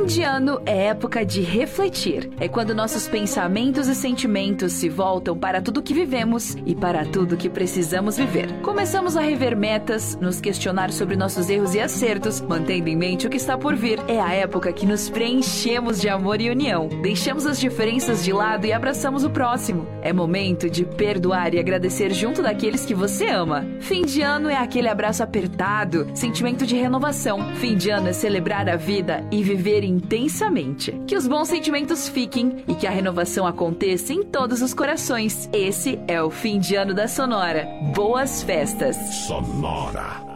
Fim 0.00 0.06
de 0.06 0.22
ano 0.22 0.62
é 0.64 0.86
época 0.86 1.26
de 1.26 1.42
refletir. 1.42 2.30
É 2.40 2.48
quando 2.48 2.74
nossos 2.74 3.06
pensamentos 3.06 3.86
e 3.86 3.94
sentimentos 3.94 4.72
se 4.72 4.88
voltam 4.88 5.36
para 5.36 5.60
tudo 5.60 5.82
que 5.82 5.92
vivemos 5.92 6.56
e 6.64 6.74
para 6.74 7.04
tudo 7.04 7.36
que 7.36 7.50
precisamos 7.50 8.16
viver. 8.16 8.50
Começamos 8.62 9.14
a 9.14 9.20
rever 9.20 9.54
metas, 9.54 10.16
nos 10.18 10.40
questionar 10.40 10.90
sobre 10.90 11.16
nossos 11.16 11.50
erros 11.50 11.74
e 11.74 11.80
acertos, 11.80 12.40
mantendo 12.40 12.88
em 12.88 12.96
mente 12.96 13.26
o 13.26 13.30
que 13.30 13.36
está 13.36 13.58
por 13.58 13.76
vir. 13.76 14.00
É 14.08 14.18
a 14.18 14.32
época 14.32 14.72
que 14.72 14.86
nos 14.86 15.10
preenchemos 15.10 16.00
de 16.00 16.08
amor 16.08 16.40
e 16.40 16.48
união. 16.48 16.88
Deixamos 17.02 17.44
as 17.44 17.60
diferenças 17.60 18.24
de 18.24 18.32
lado 18.32 18.64
e 18.64 18.72
abraçamos 18.72 19.22
o 19.22 19.28
próximo. 19.28 19.86
É 20.00 20.14
momento 20.14 20.70
de 20.70 20.82
perdoar 20.82 21.52
e 21.52 21.58
agradecer 21.58 22.10
junto 22.14 22.40
daqueles 22.40 22.86
que 22.86 22.94
você 22.94 23.28
ama. 23.28 23.66
Fim 23.80 24.06
de 24.06 24.22
ano 24.22 24.48
é 24.48 24.56
aquele 24.56 24.88
abraço 24.88 25.22
apertado, 25.22 26.06
sentimento 26.14 26.64
de 26.64 26.74
renovação. 26.74 27.54
Fim 27.56 27.76
de 27.76 27.90
ano 27.90 28.08
é 28.08 28.14
celebrar 28.14 28.66
a 28.66 28.76
vida 28.76 29.22
e 29.30 29.42
viver 29.42 29.89
intensamente. 29.90 30.92
Que 31.06 31.16
os 31.16 31.26
bons 31.26 31.48
sentimentos 31.48 32.08
fiquem 32.08 32.64
e 32.66 32.74
que 32.74 32.86
a 32.86 32.90
renovação 32.90 33.46
aconteça 33.46 34.12
em 34.12 34.22
todos 34.22 34.62
os 34.62 34.72
corações. 34.72 35.48
Esse 35.52 35.98
é 36.06 36.22
o 36.22 36.30
fim 36.30 36.58
de 36.58 36.76
ano 36.76 36.94
da 36.94 37.08
Sonora. 37.08 37.68
Boas 37.94 38.42
festas. 38.42 38.96
Sonora. 39.26 40.30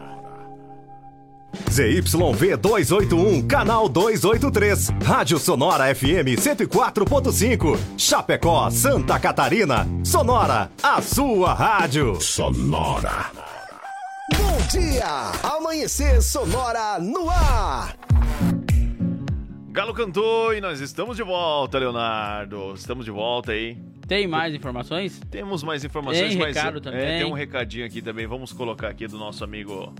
ZYV 1.71 2.57
281, 2.57 3.47
canal 3.47 3.89
283. 3.89 4.91
Rádio 5.03 5.37
Sonora 5.39 5.93
FM 5.93 6.37
104.5. 6.37 7.77
Chapecó, 7.97 8.69
Santa 8.69 9.19
Catarina. 9.19 9.87
Sonora, 10.03 10.69
a 10.81 11.01
sua 11.01 11.53
rádio. 11.53 12.19
Sonora. 12.21 13.31
Bom 14.37 14.57
dia! 14.71 15.31
Amanhecer 15.43 16.21
Sonora 16.21 16.99
no 16.99 17.29
ar. 17.29 17.95
Galo 19.75 19.93
cantou 19.93 20.53
e 20.53 20.61
nós 20.61 20.79
estamos 20.79 21.17
de 21.17 21.23
volta, 21.23 21.77
Leonardo. 21.77 22.73
Estamos 22.75 23.03
de 23.03 23.11
volta 23.11 23.51
aí. 23.51 23.75
Tem 24.07 24.25
mais 24.25 24.55
informações? 24.55 25.19
Temos 25.29 25.63
mais 25.63 25.83
informações, 25.83 26.29
Tem 26.29 26.37
mas 26.37 26.55
recado 26.55 26.77
é, 26.77 26.81
também. 26.81 27.17
tem 27.19 27.25
um 27.25 27.33
recadinho 27.33 27.85
aqui 27.85 28.01
também. 28.01 28.25
Vamos 28.25 28.53
colocar 28.53 28.87
aqui 28.87 29.05
do 29.05 29.17
nosso 29.17 29.43
amigo 29.43 29.93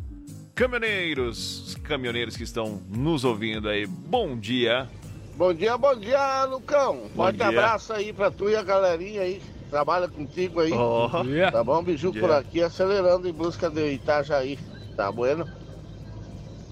caminhoneiros, 0.55 1.67
os 1.67 1.75
caminhoneiros 1.75 2.37
que 2.37 2.43
estão 2.43 2.81
nos 2.87 3.25
ouvindo 3.25 3.67
aí. 3.67 3.85
Bom 3.85 4.37
dia. 4.39 4.87
Bom 5.35 5.53
dia, 5.53 5.77
bom 5.77 5.93
dia, 5.93 6.45
Lucão. 6.45 7.09
Forte 7.13 7.35
dia. 7.35 7.47
abraço 7.49 7.91
aí 7.91 8.13
pra 8.13 8.31
tu 8.31 8.49
e 8.49 8.55
a 8.55 8.63
galerinha 8.63 9.23
aí. 9.23 9.41
que 9.41 9.69
Trabalha 9.69 10.07
contigo 10.07 10.61
aí. 10.61 10.71
Oh. 10.71 11.09
Tá 11.51 11.61
bom, 11.65 11.83
biju 11.83 12.13
Bom 12.13 12.19
por 12.21 12.29
dia. 12.29 12.37
aqui, 12.37 12.61
acelerando 12.61 13.27
em 13.27 13.33
busca 13.33 13.69
de 13.69 13.91
Itajaí. 13.91 14.57
Tá 14.95 15.11
bueno? 15.11 15.45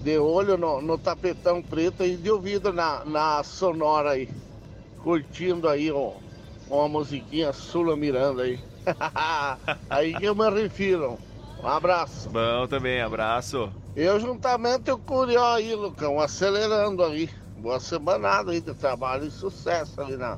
De 0.04 0.18
olho 0.18 0.58
no, 0.58 0.82
no 0.82 0.98
tapetão 0.98 1.62
preto 1.62 2.04
e 2.04 2.14
de 2.14 2.30
ouvido 2.30 2.74
na, 2.74 3.02
na 3.06 3.42
sonora 3.42 4.10
aí. 4.10 4.28
Curtindo 5.02 5.66
aí 5.66 5.90
ó, 5.90 6.12
uma 6.68 6.86
musiquinha 6.88 7.54
Sula 7.54 7.96
Miranda 7.96 8.42
aí. 8.42 8.60
aí 9.88 10.14
que 10.14 10.26
eu 10.26 10.34
me 10.34 10.50
refiro. 10.50 11.18
Um 11.62 11.66
abraço. 11.66 12.28
Bom 12.28 12.66
também, 12.68 13.00
abraço. 13.00 13.72
Eu 13.96 14.20
juntamente 14.20 14.90
o 14.90 14.98
Curió 14.98 15.54
aí, 15.54 15.74
Lucão, 15.74 16.20
acelerando 16.20 17.02
aí. 17.02 17.30
Boa 17.56 17.80
semanada 17.80 18.52
aí 18.52 18.60
de 18.60 18.74
trabalho 18.74 19.24
e 19.24 19.30
sucesso 19.30 20.02
aí 20.02 20.18
na, 20.18 20.36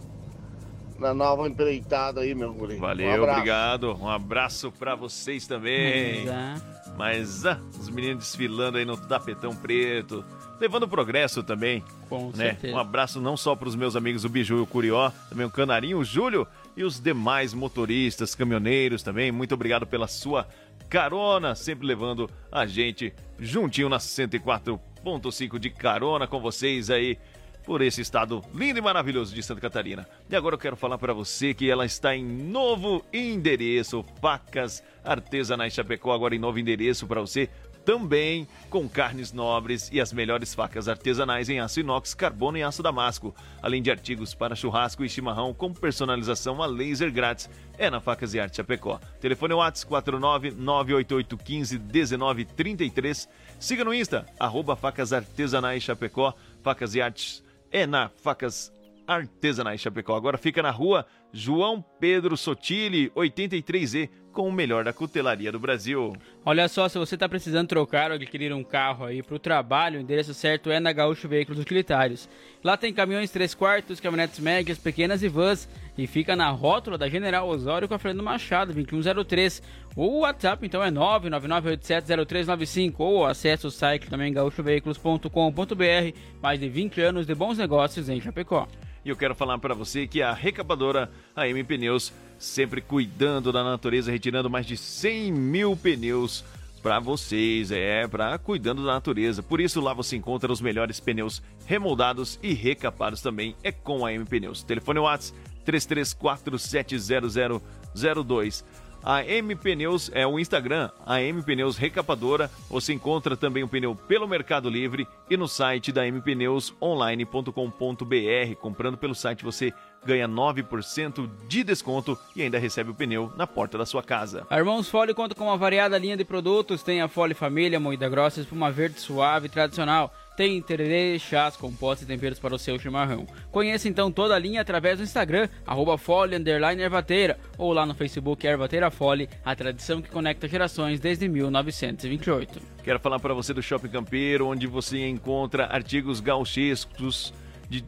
na 0.97 1.13
nova 1.13 1.49
empreitada 1.49 2.21
aí, 2.21 2.37
meu 2.37 2.55
guri. 2.55 2.77
Um 2.77 2.81
Valeu, 2.81 3.15
abraço. 3.15 3.33
obrigado. 3.33 3.97
Um 4.01 4.09
abraço 4.09 4.71
pra 4.71 4.95
vocês 4.95 5.45
também. 5.45 6.29
Ah. 6.29 6.76
Mas 6.97 7.45
ah, 7.45 7.61
os 7.79 7.89
meninos 7.89 8.25
desfilando 8.25 8.79
aí 8.79 8.85
no 8.85 8.97
tapetão 8.97 9.55
preto, 9.55 10.25
levando 10.61 10.89
progresso 10.89 11.43
também. 11.43 11.85
Com 12.09 12.29
né? 12.29 12.51
certeza. 12.51 12.75
Um 12.75 12.79
abraço 12.79 13.21
não 13.21 13.37
só 13.37 13.55
para 13.55 13.69
os 13.69 13.75
meus 13.75 13.97
amigos 13.97 14.25
o 14.25 14.29
Biju 14.29 14.59
e 14.59 14.61
o 14.61 14.67
Curió, 14.67 15.11
também 15.29 15.47
o 15.47 15.51
Canarinho, 15.51 15.99
o 15.99 16.05
Júlio 16.05 16.47
e 16.77 16.85
os 16.85 17.01
demais 17.01 17.53
motoristas, 17.53 18.35
caminhoneiros 18.35 19.03
também. 19.03 19.31
Muito 19.31 19.55
obrigado 19.55 19.87
pela 19.87 20.07
sua 20.09 20.49
carona, 20.89 21.55
sempre 21.55 21.87
levando 21.87 22.31
a 22.51 22.65
gente 22.67 23.13
juntinho 23.39 23.89
na 23.89 23.99
104.5 23.99 25.59
de 25.59 25.71
carona 25.71 26.27
com 26.27 26.41
vocês 26.41 26.91
aí 26.91 27.19
por 27.67 27.83
esse 27.83 28.01
estado 28.01 28.43
lindo 28.55 28.79
e 28.79 28.83
maravilhoso 28.83 29.35
de 29.35 29.43
Santa 29.43 29.61
Catarina. 29.61 30.09
E 30.31 30.37
agora 30.37 30.55
eu 30.55 30.59
quero 30.59 30.77
falar 30.77 30.97
para 30.97 31.13
você 31.13 31.53
que 31.53 31.69
ela 31.69 31.85
está 31.85 32.15
em 32.15 32.25
novo 32.25 33.05
endereço, 33.13 34.05
Facas 34.21 34.83
Artesanais 35.05 35.75
Chapecó, 35.75 36.13
agora 36.13 36.35
em 36.35 36.39
novo 36.39 36.59
endereço 36.59 37.07
para 37.07 37.21
você, 37.21 37.51
também 37.87 38.49
com 38.69 38.89
carnes 38.89 39.33
nobres 39.33 39.89
e 39.93 40.01
as 40.01 40.13
melhores 40.13 40.53
facas 40.53 40.89
artesanais 40.89 41.49
em 41.49 41.61
aço 41.61 41.79
inox, 41.79 42.15
carbono 42.15 42.59
e 42.59 42.63
aço 42.65 42.83
damasco, 42.83 43.33
além 43.63 43.81
de 43.81 43.93
artigos 43.93 44.35
para 44.35 44.57
churrasco 44.57 45.05
e 45.05 45.09
chimarrão 45.09 45.55
com 45.55 45.73
personalização 45.73 46.61
a 46.61 46.67
laser 46.67 47.13
grátis. 47.13 47.49
É 47.79 47.89
na 47.89 48.01
Facas 48.01 48.35
e 48.35 48.41
Arte 48.41 48.57
Chapecó. 48.57 48.99
Telefone 49.21 49.55
WhatsApp 49.55 49.89
49 49.89 50.51
988 50.51 51.37
15 51.37 51.79
19 51.79 52.45
33. 52.45 53.29
Siga 53.61 53.85
no 53.85 53.95
Insta, 53.95 54.27
arroba 54.39 54.75
Facas 54.75 55.13
Artesanais 55.13 55.85
Chapecó, 55.85 56.35
Facas 56.65 56.97
e 56.97 57.01
Artes 57.01 57.46
é 57.71 57.87
na 57.87 58.09
Facas 58.09 58.73
Artesanais 59.07 59.81
Chapecó. 59.81 60.17
Agora 60.17 60.37
fica 60.39 60.63
na 60.63 60.71
rua 60.71 61.07
João 61.33 61.85
Pedro 62.01 62.37
Sotile, 62.37 63.11
83E, 63.11 64.09
com 64.33 64.49
o 64.49 64.53
melhor 64.53 64.85
da 64.85 64.93
cutelaria 64.93 65.51
do 65.51 65.59
Brasil. 65.59 66.15
Olha 66.45 66.69
só, 66.69 66.87
se 66.91 66.99
você 66.99 67.15
está 67.15 67.27
precisando 67.27 67.69
trocar 67.69 68.11
ou 68.11 68.17
adquirir 68.17 68.53
um 68.53 68.63
carro 68.63 69.07
aí 69.07 69.23
para 69.23 69.35
o 69.35 69.39
trabalho, 69.39 69.99
o 69.99 70.03
endereço 70.03 70.35
certo 70.35 70.71
é 70.71 70.79
na 70.79 70.93
Gaúcho 70.93 71.27
Veículos 71.27 71.59
Utilitários. 71.59 72.29
Lá 72.63 72.77
tem 72.77 72.93
caminhões 72.93 73.31
3 73.31 73.55
quartos, 73.55 73.99
caminhonetes 73.99 74.39
médias, 74.39 74.77
pequenas 74.77 75.23
e 75.23 75.29
vans. 75.29 75.67
E 75.97 76.07
fica 76.07 76.37
na 76.37 76.51
rótula 76.51 76.99
da 76.99 77.09
General 77.09 77.49
Osório 77.49 77.89
com 77.89 77.95
a 77.95 77.99
Fernando 77.99 78.23
Machado, 78.23 78.75
2103. 78.75 79.63
O 79.97 80.21
WhatsApp 80.21 80.67
então 80.67 80.85
é 80.85 80.91
999870395 80.91 82.95
ou 82.99 83.25
acesse 83.25 83.67
o 83.67 83.71
site 83.71 84.11
também 84.11 84.35
gaúchoveículos.com.br. 84.35 86.19
Mais 86.43 86.61
de 86.61 86.69
20 86.69 87.01
anos 87.01 87.27
de 87.27 87.35
bons 87.35 87.57
negócios 87.57 88.11
em 88.11 88.21
Chapecó. 88.21 88.69
E 89.07 89.09
eu 89.09 89.17
quero 89.17 89.35
falar 89.37 89.57
para 89.61 89.73
você 89.73 90.09
que 90.09 90.21
a 90.21 90.33
recapadora 90.33 91.09
AM 91.37 91.63
Pneus, 91.63 92.13
sempre 92.41 92.81
cuidando 92.81 93.53
da 93.53 93.63
natureza, 93.63 94.11
retirando 94.11 94.51
mais 94.51 94.67
de 94.67 94.77
100 94.77 95.31
mil 95.31 95.77
pneus 95.77 96.45
para 96.83 96.99
vocês, 96.99 97.71
é, 97.71 98.09
para 98.09 98.37
cuidando 98.37 98.85
da 98.85 98.95
natureza. 98.95 99.45
Por 99.45 99.61
isso 99.61 99.81
lá 99.81 99.95
você 99.95 100.17
encontra 100.17 100.53
os 100.53 100.61
melhores 100.61 100.99
pneus 100.99 101.41
remoldados 101.67 102.37
e 102.43 102.53
recapados 102.53 103.23
também, 103.23 103.55
é 103.63 103.71
com 103.71 104.05
a 104.05 104.09
AM 104.09 104.25
Pneus. 104.25 104.65
Telefone 104.65 104.99
WhatsApp 104.99 105.39
33470002. 105.65 108.65
A 109.07 109.25
M 109.25 109.55
Pneus 109.55 110.11
é 110.13 110.27
o 110.27 110.37
Instagram, 110.37 110.91
a 111.07 111.23
M 111.23 111.41
Pneus 111.41 111.77
Recapadora. 111.77 112.51
Você 112.69 112.93
encontra 112.93 113.37
também 113.37 113.63
o 113.63 113.69
pneu 113.69 113.95
pelo 113.95 114.27
Mercado 114.27 114.69
Livre 114.69 115.07
e 115.31 115.37
no 115.37 115.47
site 115.47 115.93
da 115.93 116.05
mpneusonline.com.br. 116.11 118.57
Comprando 118.61 118.99
pelo 118.99 119.15
site 119.15 119.45
você 119.45 119.73
ganha 120.05 120.29
9% 120.29 121.31
de 121.47 121.63
desconto 121.63 122.19
e 122.35 122.43
ainda 122.43 122.59
recebe 122.59 122.91
o 122.91 122.95
pneu 122.95 123.33
na 123.37 123.47
porta 123.47 123.79
da 123.79 123.87
sua 123.87 124.03
casa. 124.03 124.45
A 124.51 124.59
Irmãos 124.59 124.89
Fole 124.89 125.15
conta 125.15 125.37
com 125.37 125.45
uma 125.45 125.57
variada 125.57 125.97
linha 125.97 126.17
de 126.17 126.25
produtos. 126.25 126.83
Tem 126.83 127.01
a 127.01 127.07
Fole 127.07 127.33
Família, 127.33 127.79
moída 127.79 128.09
grossa, 128.09 128.41
espuma 128.41 128.73
verde 128.73 128.99
suave 128.99 129.49
tradicional. 129.49 130.13
Tem 130.37 130.61
tererê, 130.61 131.19
chás, 131.19 131.57
compostos 131.57 132.05
e 132.05 132.07
temperos 132.07 132.39
para 132.39 132.55
o 132.55 132.59
seu 132.59 132.79
chimarrão. 132.79 133.27
Conheça 133.51 133.89
então 133.89 134.13
toda 134.13 134.35
a 134.35 134.39
linha 134.39 134.61
através 134.61 134.99
do 134.99 135.05
Instagram, 135.05 135.49
arroba 135.67 135.97
Fole, 135.97 136.37
underline 136.37 136.83
Ervateira, 136.83 137.39
ou 137.57 137.73
lá 137.73 137.87
no 137.87 137.95
Facebook 137.95 138.47
Ervateira 138.47 138.91
Fole, 138.91 139.31
a 139.43 139.57
tradição 139.57 140.03
que 140.03 140.11
conecta 140.11 140.47
gerações 140.47 141.01
desde 141.01 141.27
1928. 141.27 142.61
Quero 142.85 143.01
falar 143.01 143.19
para 143.19 143.33
você 143.33 143.55
do 143.55 143.63
Shopping 143.63 143.89
Campeiro, 143.89 144.47
onde 144.47 144.67
você 144.67 145.09
encontra 145.09 145.67
artigos 145.67 146.21
gauchescos 146.21 147.33
de 147.69 147.83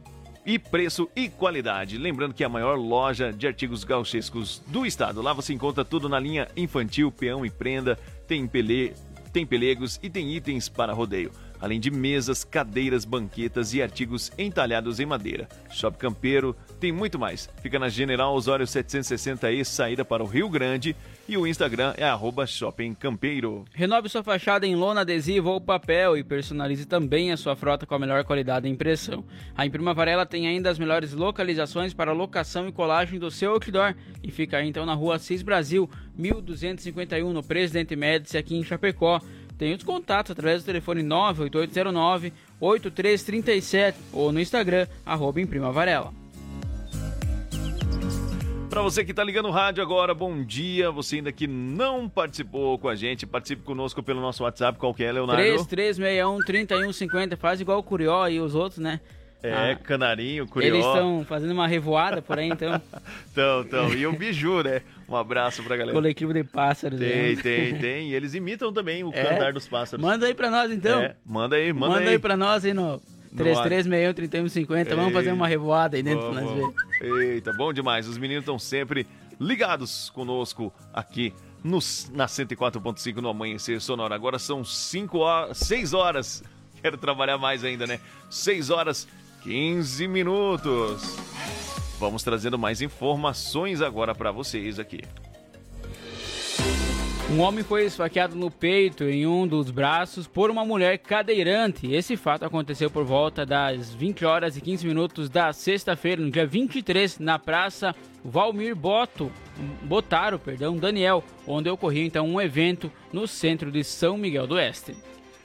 e 0.49 0.59
preço 0.59 1.11
e 1.15 1.29
qualidade. 1.29 1.99
Lembrando 1.99 2.33
que 2.33 2.43
é 2.43 2.47
a 2.47 2.49
maior 2.49 2.79
loja 2.79 3.31
de 3.31 3.47
artigos 3.47 3.85
gauchescos 3.85 4.63
do 4.67 4.87
estado. 4.87 5.21
Lá 5.21 5.35
você 5.35 5.53
encontra 5.53 5.85
tudo 5.85 6.09
na 6.09 6.19
linha 6.19 6.49
infantil, 6.57 7.13
peão 7.13 7.45
e 7.45 7.51
prenda, 7.51 7.99
tem, 8.27 8.47
pele, 8.47 8.95
tem 9.31 9.45
pelegos 9.45 10.01
e 10.03 10.09
tem 10.09 10.35
itens 10.35 10.67
para 10.67 10.95
rodeio. 10.95 11.31
Além 11.61 11.81
de 11.81 11.91
mesas, 11.91 12.45
cadeiras, 12.45 13.05
banquetas 13.05 13.75
e 13.75 13.83
artigos 13.83 14.31
entalhados 14.39 15.01
em 15.01 15.07
madeira. 15.07 15.49
Shopping 15.71 15.99
Campeiro 15.99 16.57
tem 16.79 16.93
muito 16.93 17.19
mais. 17.19 17.49
Fica 17.63 17.79
na 17.79 17.89
General 17.89 18.35
Osório 18.35 18.67
760E, 18.67 19.65
saída 19.65 20.05
para 20.05 20.23
o 20.23 20.27
Rio 20.27 20.49
Grande. 20.49 20.95
E 21.29 21.37
o 21.37 21.47
Instagram 21.47 21.93
é 21.99 22.05
arroba 22.05 22.47
Shopping 22.47 22.95
Campeiro. 22.95 23.65
Renove 23.75 24.09
sua 24.09 24.23
fachada 24.23 24.67
em 24.67 24.75
lona 24.75 25.03
adesiva 25.03 25.51
ou 25.51 25.61
papel 25.61 26.17
e 26.17 26.25
personalize 26.25 26.87
também 26.87 27.33
a 27.33 27.37
sua 27.37 27.55
frota 27.55 27.85
com 27.85 27.95
a 27.95 27.99
melhor 27.99 28.25
qualidade 28.25 28.65
de 28.65 28.73
impressão. 28.73 29.25
A 29.55 29.67
Imprima 29.67 29.93
Varela 29.93 30.25
tem 30.25 30.47
ainda 30.47 30.71
as 30.71 30.79
melhores 30.79 31.13
localizações 31.13 31.93
para 31.93 32.13
locação 32.13 32.67
e 32.67 32.73
colagem 32.73 33.19
do 33.19 33.31
seu 33.31 33.53
outdoor 33.53 33.95
e 34.23 34.31
fica 34.31 34.63
então 34.63 34.87
na 34.87 34.95
rua 34.95 35.19
Cis 35.19 35.43
Brasil, 35.43 35.89
1251, 36.17 37.33
no 37.33 37.43
Presidente 37.43 37.95
Médici, 37.95 38.39
aqui 38.39 38.57
em 38.57 38.65
Chapecó. 38.65 39.21
Tem 39.59 39.75
os 39.75 39.83
contatos 39.83 40.31
através 40.31 40.63
do 40.63 40.67
telefone 40.67 41.03
98809 41.03 42.33
8337 42.61 43.99
ou 44.13 44.31
no 44.31 44.41
Instagram, 44.41 44.87
arroba 45.05 45.41
Imprima 45.41 45.73
Varela. 45.73 46.13
Para 48.71 48.83
você 48.83 49.05
que 49.05 49.11
está 49.11 49.25
ligando 49.25 49.47
o 49.49 49.51
rádio 49.51 49.83
agora, 49.83 50.15
bom 50.15 50.45
dia. 50.45 50.91
Você 50.93 51.17
ainda 51.17 51.33
que 51.33 51.49
não 51.49 52.09
participou 52.09 52.79
com 52.79 52.89
a 52.89 52.95
gente, 52.95 53.27
participe 53.27 53.63
conosco 53.63 54.03
pelo 54.03 54.21
nosso 54.21 54.45
WhatsApp. 54.45 54.79
Qual 54.79 54.95
que 54.95 55.03
é, 55.03 55.11
Leonardo? 55.11 55.43
3361-3150. 55.43 57.37
Faz 57.37 57.61
igual 57.61 57.79
o 57.79 57.83
Curió 57.83 58.29
e 58.29 58.39
os 58.39 58.55
outros, 58.55 58.79
né? 58.79 59.01
É, 59.43 59.53
Ah, 59.73 59.77
Canarinho, 59.77 60.47
Curió. 60.49 60.69
Eles 60.69 60.85
estão 60.85 61.25
fazendo 61.25 61.53
uma 61.53 61.69
revoada 61.69 62.21
por 62.21 62.39
aí, 62.39 62.49
então. 62.49 62.81
Então, 63.31 63.61
então. 63.61 63.95
E 63.95 64.05
o 64.07 64.13
Biju, 64.13 64.65
né? 64.65 64.83
Um 65.09 65.15
abraço 65.15 65.63
pra 65.63 65.77
galera. 65.77 65.95
Coletivo 65.95 66.35
de 66.35 66.43
pássaros. 66.43 66.99
Tem, 66.99 67.37
né? 67.37 67.43
tem, 67.43 67.75
tem. 67.79 68.11
E 68.11 68.15
eles 68.15 68.35
imitam 68.35 68.73
também 68.73 69.05
o 69.05 69.11
É. 69.15 69.23
cantar 69.23 69.53
dos 69.53 69.69
pássaros. 69.69 70.05
Manda 70.05 70.27
aí 70.27 70.35
pra 70.35 70.51
nós, 70.51 70.73
então. 70.73 71.01
É, 71.01 71.15
manda 71.25 71.55
aí, 71.55 71.73
manda, 71.73 71.95
Manda, 71.95 72.11
aí. 72.11 72.19
pra 72.19 72.37
nós 72.37 72.65
aí 72.65 72.75
no 72.75 73.01
3361-3150. 73.37 74.95
Vamos 74.95 75.13
fazer 75.13 75.33
uma 75.33 75.47
revoada 75.47 75.97
aí 75.97 76.03
dentro 76.03 76.31
pra 76.31 76.41
nós 76.41 76.51
ver. 76.53 76.61
Vamos. 76.61 76.75
Eita, 77.23 77.53
bom 77.53 77.73
demais. 77.73 78.09
Os 78.09 78.19
meninos 78.19 78.43
estão 78.43 78.59
sempre 78.59 79.07
ligados 79.41 80.11
conosco 80.11 80.73
aqui 80.93 81.33
no, 81.63 81.79
na 82.13 82.27
104.5 82.27 83.17
no 83.17 83.29
Amanhecer 83.29 83.81
Sonora. 83.81 84.15
Agora 84.15 84.39
são 84.39 84.65
5 84.65 85.19
horas, 85.19 85.59
6 85.59 85.95
horas. 85.95 86.43
Quero 86.83 86.97
trabalhar 86.97 87.39
mais 87.39 87.65
ainda, 87.65 87.87
né? 87.87 88.01
6 88.31 88.71
horas, 88.71 89.07
15 89.43 90.09
minutos. 90.09 91.17
Vamos 91.99 92.23
trazendo 92.23 92.59
mais 92.59 92.81
informações 92.81 93.83
agora 93.83 94.15
pra 94.15 94.31
vocês 94.31 94.79
aqui. 94.79 95.01
Um 97.31 97.41
homem 97.41 97.63
foi 97.63 97.85
esfaqueado 97.85 98.35
no 98.35 98.51
peito 98.51 99.05
em 99.05 99.27
um 99.27 99.47
dos 99.47 99.71
braços 99.71 100.27
por 100.27 100.51
uma 100.51 100.65
mulher 100.65 100.97
cadeirante. 100.97 101.93
Esse 101.93 102.17
fato 102.17 102.47
aconteceu 102.47 102.91
por 102.91 103.05
volta 103.05 103.45
das 103.45 103.93
20 103.93 104.25
horas 104.25 104.57
e 104.57 104.63
15 104.63 104.87
minutos 104.87 105.29
da 105.29 105.53
sexta-feira, 105.53 106.23
no 106.23 106.31
dia 106.31 106.47
23, 106.47 107.19
na 107.19 107.39
Praça 107.39 107.95
Valmir 108.25 108.75
Boto, 108.75 109.31
Botaro, 109.83 110.39
perdão, 110.39 110.79
Daniel, 110.79 111.23
onde 111.47 111.69
ocorreu 111.69 112.07
então 112.07 112.27
um 112.27 112.41
evento 112.41 112.91
no 113.13 113.27
centro 113.27 113.71
de 113.71 113.85
São 113.85 114.17
Miguel 114.17 114.47
do 114.47 114.55
Oeste. 114.55 114.97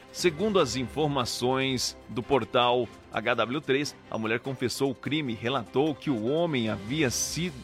Segundo 0.09 0.59
as 0.59 0.77
informações 0.77 1.97
do 2.07 2.23
portal 2.23 2.87
HW3, 3.21 3.93
a 4.09 4.17
mulher 4.17 4.39
confessou 4.39 4.91
o 4.91 4.95
crime 4.95 5.33
e 5.33 5.35
relatou 5.35 5.93
que 5.93 6.09
o 6.09 6.25
homem 6.25 6.69
havia 6.69 7.09
sido 7.09 7.55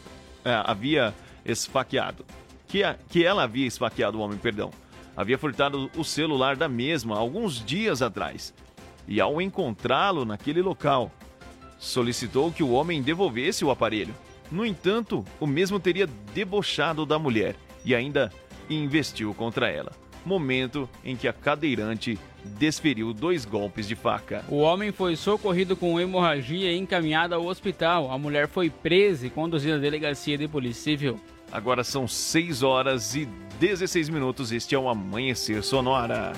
eh, 0.44 0.62
havia 0.64 1.14
esfaqueado, 1.44 2.24
que, 2.68 2.82
a- 2.84 2.96
que 3.08 3.24
ela 3.24 3.42
havia 3.42 3.66
esfaqueado 3.66 4.18
o 4.18 4.20
homem, 4.22 4.38
perdão, 4.38 4.70
havia 5.16 5.36
furtado 5.38 5.90
o 5.96 6.04
celular 6.04 6.56
da 6.56 6.68
mesma 6.68 7.16
alguns 7.18 7.64
dias 7.64 8.00
atrás. 8.00 8.54
E 9.08 9.20
ao 9.20 9.40
encontrá-lo 9.42 10.24
naquele 10.24 10.62
local, 10.62 11.10
solicitou 11.78 12.52
que 12.52 12.62
o 12.62 12.70
homem 12.70 13.02
devolvesse 13.02 13.64
o 13.64 13.70
aparelho. 13.70 14.14
No 14.50 14.64
entanto, 14.66 15.24
o 15.38 15.46
mesmo 15.46 15.78
teria 15.80 16.06
debochado 16.34 17.04
da 17.06 17.18
mulher 17.18 17.56
e 17.84 17.94
ainda 17.94 18.32
investiu 18.68 19.32
contra 19.34 19.68
ela. 19.70 19.92
Momento 20.24 20.88
em 21.04 21.16
que 21.16 21.26
a 21.26 21.32
cadeirante 21.32 22.18
desferiu 22.44 23.12
dois 23.12 23.44
golpes 23.44 23.86
de 23.86 23.94
faca. 23.94 24.44
O 24.48 24.58
homem 24.58 24.92
foi 24.92 25.16
socorrido 25.16 25.76
com 25.76 26.00
hemorragia 26.00 26.72
e 26.72 26.78
encaminhado 26.78 27.34
ao 27.34 27.46
hospital. 27.46 28.10
A 28.10 28.18
mulher 28.18 28.48
foi 28.48 28.70
presa 28.70 29.26
e 29.26 29.30
conduzida 29.30 29.76
à 29.76 29.78
delegacia 29.78 30.36
de 30.36 30.48
polícia 30.48 30.82
civil. 30.82 31.20
Agora 31.52 31.82
são 31.82 32.06
6 32.06 32.62
horas 32.62 33.14
e 33.14 33.26
16 33.58 34.08
minutos. 34.08 34.52
Este 34.52 34.74
é 34.74 34.78
o 34.78 34.88
Amanhecer 34.88 35.62
Sonora. 35.62 36.32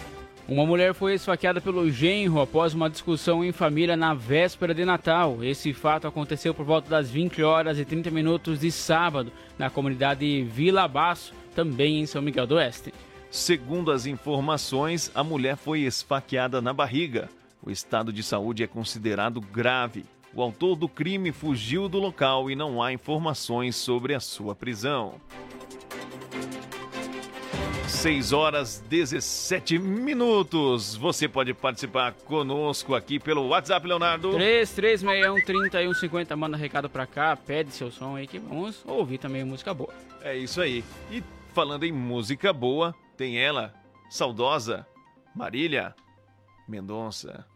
Uma 0.48 0.66
mulher 0.66 0.92
foi 0.92 1.14
esfaqueada 1.14 1.60
pelo 1.60 1.88
genro 1.90 2.40
após 2.40 2.74
uma 2.74 2.90
discussão 2.90 3.44
em 3.44 3.52
família 3.52 3.96
na 3.96 4.12
véspera 4.12 4.74
de 4.74 4.84
Natal. 4.84 5.38
Esse 5.42 5.72
fato 5.72 6.06
aconteceu 6.06 6.52
por 6.52 6.64
volta 6.64 6.90
das 6.90 7.08
20 7.08 7.42
horas 7.42 7.78
e 7.78 7.84
30 7.84 8.10
minutos 8.10 8.58
de 8.58 8.72
sábado, 8.72 9.30
na 9.56 9.70
comunidade 9.70 10.42
Vila 10.42 10.88
Baço, 10.88 11.32
também 11.54 12.00
em 12.00 12.06
São 12.06 12.20
Miguel 12.20 12.46
do 12.46 12.56
Oeste. 12.56 12.92
Segundo 13.32 13.90
as 13.90 14.04
informações, 14.04 15.10
a 15.14 15.24
mulher 15.24 15.56
foi 15.56 15.80
esfaqueada 15.80 16.60
na 16.60 16.74
barriga. 16.74 17.30
O 17.62 17.70
estado 17.70 18.12
de 18.12 18.22
saúde 18.22 18.62
é 18.62 18.66
considerado 18.66 19.40
grave. 19.40 20.04
O 20.34 20.42
autor 20.42 20.76
do 20.76 20.86
crime 20.86 21.32
fugiu 21.32 21.88
do 21.88 21.98
local 21.98 22.50
e 22.50 22.54
não 22.54 22.82
há 22.82 22.92
informações 22.92 23.74
sobre 23.74 24.14
a 24.14 24.20
sua 24.20 24.54
prisão. 24.54 25.14
6 27.88 28.34
horas 28.34 28.84
17 28.90 29.78
minutos. 29.78 30.94
Você 30.96 31.26
pode 31.26 31.54
participar 31.54 32.12
conosco 32.12 32.94
aqui 32.94 33.18
pelo 33.18 33.48
WhatsApp, 33.48 33.86
Leonardo. 33.86 34.32
3361-3150, 34.32 36.36
manda 36.36 36.58
recado 36.58 36.90
pra 36.90 37.06
cá, 37.06 37.34
pede 37.34 37.72
seu 37.72 37.90
som 37.90 38.14
aí 38.14 38.26
que 38.26 38.38
vamos 38.38 38.82
ouvir 38.84 39.16
também 39.16 39.42
música 39.42 39.72
boa. 39.72 39.94
É 40.20 40.36
isso 40.36 40.60
aí. 40.60 40.84
E 41.10 41.24
falando 41.54 41.84
em 41.84 41.92
música 41.92 42.52
boa, 42.52 42.94
tem 43.22 43.38
ela, 43.38 43.72
saudosa, 44.10 44.84
Marília 45.32 45.94
Mendonça. 46.68 47.46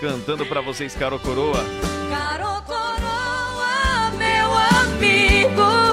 Cantando 0.00 0.46
pra 0.46 0.62
vocês, 0.62 0.94
Caro 0.94 1.20
Coroa. 1.20 1.62
Caro 2.08 2.62
coroa, 2.62 4.10
meu 4.16 4.50
amigo, 4.80 5.89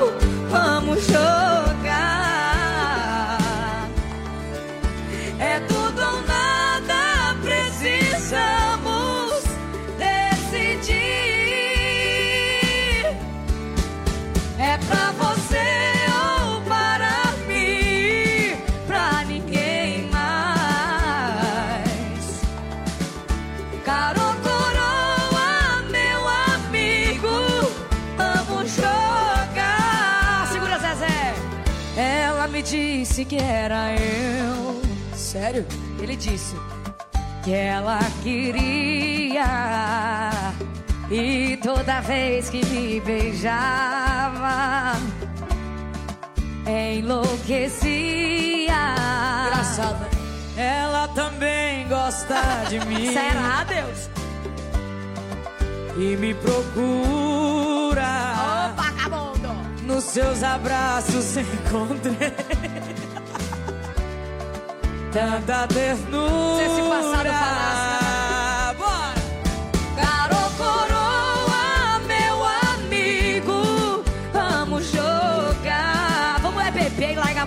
disse 32.70 33.24
que 33.24 33.38
era 33.38 33.94
eu. 33.96 34.82
Sério? 35.16 35.66
Ele 36.00 36.16
disse 36.16 36.56
que 37.44 37.54
ela 37.54 38.00
queria. 38.24 39.46
E 41.10 41.58
toda 41.64 42.02
vez 42.02 42.50
que 42.50 42.66
me 42.66 43.00
beijava, 43.00 44.94
enlouquecia. 46.68 48.74
Engraçado, 49.48 50.00
né? 50.02 50.10
Ela 50.58 51.08
também 51.10 51.88
gosta 51.88 52.36
de 52.70 52.80
mim. 52.86 53.14
Será, 53.14 53.64
Deus? 53.64 54.10
E 55.96 56.18
me 56.18 56.34
procura. 56.34 58.47
Nos 59.98 60.06
seus 60.06 60.44
abraços 60.44 61.38
encontrei. 61.38 62.32
Tanta 65.12 65.68
ternura. 65.68 66.58
Se 66.58 66.64
esse 66.66 66.82
passado 66.88 67.28
é 67.28 67.32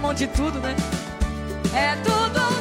mão 0.01 0.12
de 0.12 0.27
tudo, 0.27 0.59
né? 0.59 0.74
É 1.72 1.94
tudo 2.02 2.59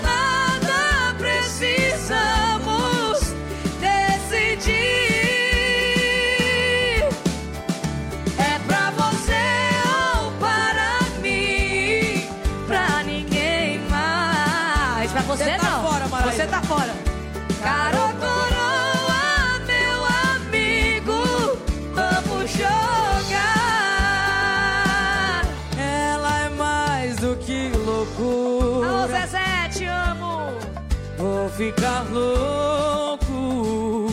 ficar 31.59 32.05
louco. 32.09 34.07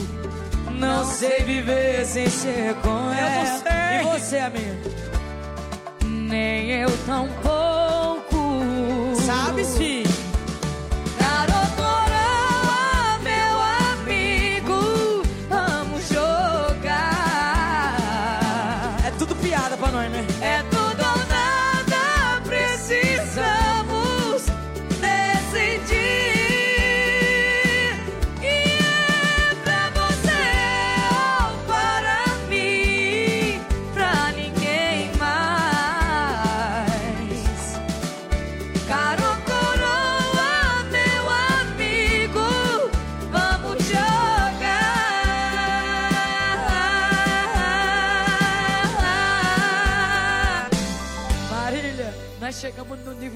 Não 0.73 1.05
sei 1.05 1.45
viver 1.45 2.05
sem 2.05 2.29
ser 2.29 2.75
com 2.83 3.13
ela. 3.13 3.63
E 3.95 4.19
você, 4.19 4.39
amigo? 4.39 4.91
Nem 6.05 6.73
eu 6.73 6.91
tão 7.07 7.29
pouco. 7.45 9.15
Sabe 9.25 9.65
sim. 9.65 9.96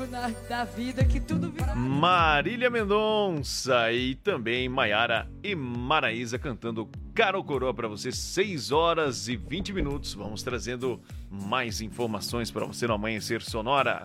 Na, 0.06 0.28
da 0.48 0.64
vida 0.64 1.04
que 1.04 1.20
tudo 1.20 1.50
vira. 1.50 1.74
Marília 1.74 2.70
Mendonça 2.70 3.92
e 3.92 4.14
também 4.14 4.68
Maiara 4.68 5.28
e 5.42 5.54
Maraísa 5.54 6.38
cantando 6.38 6.88
Caro 7.14 7.42
Coroa 7.44 7.74
para 7.74 7.88
você, 7.88 8.12
6 8.12 8.70
horas 8.72 9.28
e 9.28 9.36
20 9.36 9.72
minutos. 9.72 10.14
Vamos 10.14 10.42
trazendo 10.42 11.00
mais 11.30 11.80
informações 11.80 12.50
para 12.50 12.64
você 12.64 12.86
no 12.86 12.94
Amanhecer 12.94 13.42
Sonora. 13.42 14.04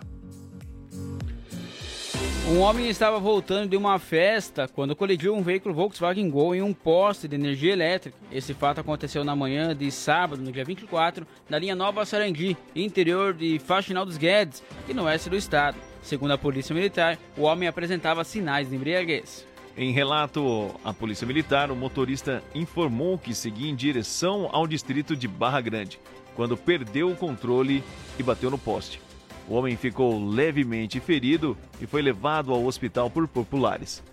Um 2.48 2.60
homem 2.60 2.88
estava 2.88 3.18
voltando 3.18 3.72
de 3.72 3.76
uma 3.76 3.98
festa 3.98 4.68
quando 4.68 4.96
colidiu 4.96 5.34
um 5.34 5.42
veículo 5.42 5.74
Volkswagen 5.74 6.30
Gol 6.30 6.54
em 6.54 6.62
um 6.62 6.74
poste 6.74 7.28
de 7.28 7.36
energia 7.36 7.74
elétrica. 7.74 8.16
Esse 8.32 8.54
fato 8.54 8.80
aconteceu 8.80 9.24
na 9.24 9.36
manhã 9.36 9.76
de 9.76 9.90
sábado, 9.90 10.44
no 10.44 10.52
dia 10.52 10.64
24, 10.64 11.26
na 11.50 11.58
linha 11.58 11.76
Nova 11.76 12.06
Sarandi, 12.06 12.56
interior 12.76 13.34
de 13.34 13.58
Faxinal 13.58 14.06
dos 14.06 14.16
Guedes, 14.16 14.62
e 14.88 14.94
no 14.94 15.06
oeste 15.06 15.28
do 15.28 15.36
estado. 15.36 15.76
Segundo 16.04 16.34
a 16.34 16.38
polícia 16.38 16.76
militar, 16.76 17.18
o 17.36 17.42
homem 17.42 17.68
apresentava 17.68 18.24
sinais 18.24 18.70
de 18.70 18.76
embriaguez. 18.76 19.44
Em 19.76 19.92
relato 19.92 20.70
à 20.84 20.94
Polícia 20.94 21.26
Militar, 21.26 21.72
o 21.72 21.76
motorista 21.76 22.44
informou 22.54 23.18
que 23.18 23.34
seguia 23.34 23.70
em 23.70 23.76
direção 23.76 24.50
ao 24.52 24.68
distrito 24.68 25.16
de 25.16 25.28
Barra 25.28 25.62
Grande, 25.62 26.00
quando 26.36 26.56
perdeu 26.56 27.10
o 27.10 27.16
controle 27.16 27.84
e 28.20 28.24
bateu 28.24 28.52
no 28.52 28.58
poste. 28.58 29.05
O 29.48 29.56
homem 29.56 29.76
ficou 29.76 30.24
levemente 30.28 31.00
ferido 31.00 31.58
e 31.80 31.86
foi 31.86 32.02
levado 32.02 32.52
ao 32.52 32.66
hospital 32.66 33.10
por 33.10 33.28
populares. 33.28 34.04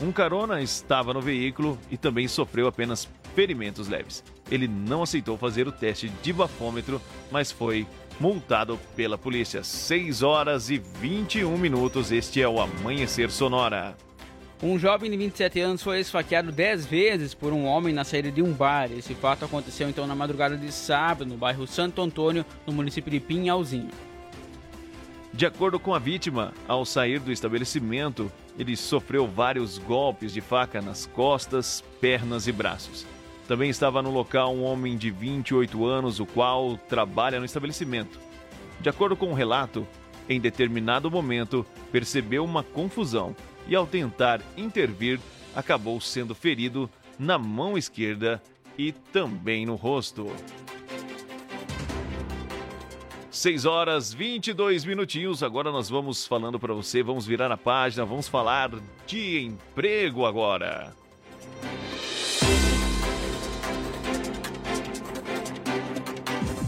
Um 0.00 0.12
carona 0.12 0.62
estava 0.62 1.12
no 1.12 1.20
veículo 1.20 1.78
e 1.90 1.96
também 1.96 2.28
sofreu 2.28 2.68
apenas 2.68 3.08
ferimentos 3.34 3.88
leves. 3.88 4.22
Ele 4.50 4.66
não 4.66 5.02
aceitou 5.02 5.36
fazer 5.36 5.66
o 5.68 5.72
teste 5.72 6.08
de 6.08 6.32
bafômetro, 6.32 7.00
mas 7.30 7.52
foi 7.52 7.86
multado 8.18 8.78
pela 8.96 9.18
polícia. 9.18 9.62
6 9.62 10.22
horas 10.22 10.70
e 10.70 10.78
21 10.78 11.56
minutos. 11.58 12.10
Este 12.10 12.40
é 12.40 12.48
o 12.48 12.60
Amanhecer 12.60 13.30
Sonora. 13.30 13.96
Um 14.62 14.78
jovem 14.78 15.10
de 15.10 15.16
27 15.16 15.60
anos 15.60 15.82
foi 15.82 16.00
esfaqueado 16.00 16.50
10 16.50 16.86
vezes 16.86 17.34
por 17.34 17.52
um 17.52 17.64
homem 17.64 17.94
na 17.94 18.02
saída 18.02 18.30
de 18.30 18.42
um 18.42 18.52
bar. 18.52 18.90
Esse 18.90 19.14
fato 19.14 19.44
aconteceu 19.44 19.88
então 19.88 20.06
na 20.06 20.16
madrugada 20.16 20.56
de 20.56 20.72
sábado, 20.72 21.26
no 21.26 21.36
bairro 21.36 21.66
Santo 21.66 22.00
Antônio, 22.00 22.44
no 22.66 22.72
município 22.72 23.10
de 23.10 23.20
Pinhalzinho. 23.20 24.07
De 25.32 25.44
acordo 25.46 25.78
com 25.78 25.94
a 25.94 25.98
vítima, 25.98 26.52
ao 26.66 26.84
sair 26.84 27.20
do 27.20 27.30
estabelecimento, 27.30 28.32
ele 28.58 28.76
sofreu 28.76 29.26
vários 29.26 29.78
golpes 29.78 30.32
de 30.32 30.40
faca 30.40 30.80
nas 30.80 31.06
costas, 31.06 31.84
pernas 32.00 32.46
e 32.46 32.52
braços. 32.52 33.06
Também 33.46 33.70
estava 33.70 34.02
no 34.02 34.10
local 34.10 34.54
um 34.54 34.64
homem 34.64 34.96
de 34.96 35.10
28 35.10 35.86
anos, 35.86 36.18
o 36.18 36.26
qual 36.26 36.76
trabalha 36.88 37.38
no 37.38 37.46
estabelecimento. 37.46 38.18
De 38.80 38.88
acordo 38.88 39.16
com 39.16 39.30
o 39.30 39.34
relato, 39.34 39.86
em 40.28 40.40
determinado 40.40 41.10
momento 41.10 41.64
percebeu 41.90 42.44
uma 42.44 42.62
confusão 42.62 43.34
e, 43.66 43.74
ao 43.74 43.86
tentar 43.86 44.40
intervir, 44.56 45.20
acabou 45.54 46.00
sendo 46.00 46.34
ferido 46.34 46.90
na 47.18 47.38
mão 47.38 47.76
esquerda 47.76 48.42
e 48.76 48.92
também 48.92 49.66
no 49.66 49.74
rosto. 49.74 50.30
6 53.38 53.66
horas 53.66 54.12
22 54.12 54.84
minutinhos. 54.84 55.44
Agora 55.44 55.70
nós 55.70 55.88
vamos 55.88 56.26
falando 56.26 56.58
para 56.58 56.74
você, 56.74 57.04
vamos 57.04 57.24
virar 57.24 57.52
a 57.52 57.56
página, 57.56 58.04
vamos 58.04 58.26
falar 58.26 58.70
de 59.06 59.44
emprego 59.44 60.26
agora. 60.26 60.92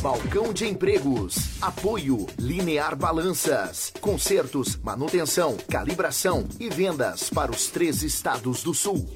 Balcão 0.01 0.53
de 0.53 0.67
Empregos. 0.67 1.61
Apoio 1.61 2.27
Linear 2.39 2.97
Balanças. 2.97 3.93
Consertos, 4.01 4.77
manutenção, 4.77 5.57
calibração 5.69 6.49
e 6.59 6.71
vendas 6.71 7.29
para 7.29 7.51
os 7.51 7.69
três 7.69 8.03
estados 8.03 8.63
do 8.63 8.73
sul. 8.73 9.13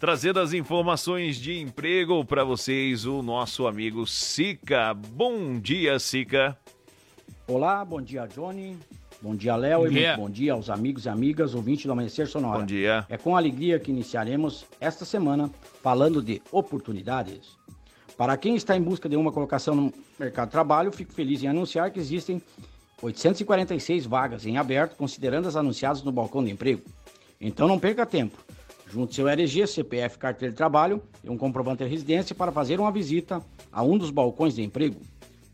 Trazendo 0.00 0.40
as 0.40 0.54
informações 0.54 1.36
de 1.36 1.60
emprego 1.60 2.24
para 2.24 2.42
vocês, 2.42 3.04
o 3.04 3.20
nosso 3.20 3.66
amigo 3.66 4.06
Sica. 4.06 4.94
Bom 4.94 5.58
dia, 5.60 5.98
Sica. 5.98 6.56
Olá, 7.46 7.84
bom 7.84 8.00
dia, 8.00 8.26
Johnny. 8.26 8.78
Bom 9.20 9.36
dia, 9.36 9.54
Léo. 9.56 9.80
Bom 9.80 9.86
E 9.88 9.90
muito 9.90 10.16
bom 10.16 10.30
dia 10.30 10.54
aos 10.54 10.70
amigos 10.70 11.04
e 11.04 11.10
amigas 11.10 11.54
ouvintes 11.54 11.84
do 11.84 11.92
Amanhecer 11.92 12.26
Sonora. 12.26 12.60
Bom 12.60 12.64
dia. 12.64 13.04
É 13.10 13.18
com 13.18 13.36
alegria 13.36 13.78
que 13.78 13.90
iniciaremos 13.90 14.64
esta 14.80 15.04
semana 15.04 15.50
falando 15.82 16.22
de 16.22 16.40
oportunidades. 16.50 17.58
Para 18.16 18.38
quem 18.38 18.56
está 18.56 18.74
em 18.74 18.80
busca 18.80 19.06
de 19.06 19.16
uma 19.16 19.30
colocação 19.30 19.74
no 19.74 19.92
mercado 20.18 20.48
de 20.48 20.52
trabalho, 20.52 20.90
fico 20.90 21.12
feliz 21.12 21.42
em 21.42 21.48
anunciar 21.48 21.90
que 21.90 22.00
existem 22.00 22.40
846 23.02 24.06
vagas 24.06 24.46
em 24.46 24.56
aberto, 24.56 24.96
considerando 24.96 25.46
as 25.46 25.56
anunciadas 25.56 26.02
no 26.02 26.10
balcão 26.10 26.42
de 26.42 26.50
emprego. 26.50 26.80
Então 27.38 27.68
não 27.68 27.78
perca 27.78 28.06
tempo. 28.06 28.38
Junte 28.90 29.14
seu 29.14 29.28
RG, 29.28 29.68
CPF, 29.68 30.18
carteira 30.18 30.50
de 30.50 30.56
trabalho 30.56 31.00
e 31.22 31.30
um 31.30 31.38
comprovante 31.38 31.84
de 31.84 31.88
residência 31.88 32.34
para 32.34 32.50
fazer 32.50 32.80
uma 32.80 32.90
visita 32.90 33.40
a 33.70 33.84
um 33.84 33.96
dos 33.96 34.10
balcões 34.10 34.56
de 34.56 34.64
emprego, 34.64 35.00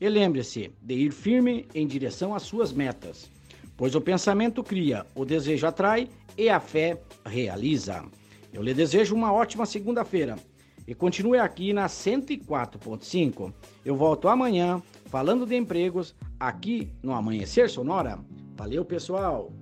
E 0.00 0.08
lembre-se 0.08 0.72
de 0.80 0.94
ir 0.94 1.12
firme 1.12 1.66
em 1.74 1.86
direção 1.86 2.34
às 2.34 2.42
suas 2.42 2.72
metas, 2.72 3.30
pois 3.76 3.94
o 3.94 4.00
pensamento 4.00 4.62
cria, 4.62 5.04
o 5.14 5.24
desejo 5.24 5.66
atrai 5.66 6.08
e 6.36 6.48
a 6.48 6.58
fé 6.58 7.00
realiza. 7.24 8.04
Eu 8.52 8.62
lhe 8.62 8.74
desejo 8.74 9.14
uma 9.14 9.32
ótima 9.32 9.66
segunda-feira 9.66 10.36
e 10.86 10.94
continue 10.94 11.38
aqui 11.38 11.72
na 11.72 11.86
104.5. 11.86 13.52
Eu 13.84 13.96
volto 13.96 14.28
amanhã 14.28 14.82
falando 15.06 15.46
de 15.46 15.54
empregos 15.54 16.14
aqui 16.38 16.90
no 17.02 17.12
Amanhecer 17.12 17.68
Sonora. 17.68 18.18
Valeu, 18.56 18.84
pessoal! 18.84 19.52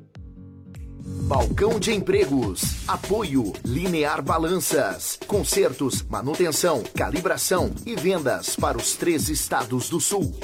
Balcão 1.01 1.79
de 1.79 1.93
Empregos. 1.93 2.89
Apoio 2.89 3.53
Linear 3.65 4.21
Balanças. 4.21 5.19
Consertos, 5.27 6.03
manutenção, 6.03 6.83
calibração 6.95 7.71
e 7.87 7.95
vendas 7.95 8.57
para 8.57 8.77
os 8.77 8.95
três 8.95 9.29
estados 9.29 9.89
do 9.89 10.01
sul. 10.01 10.35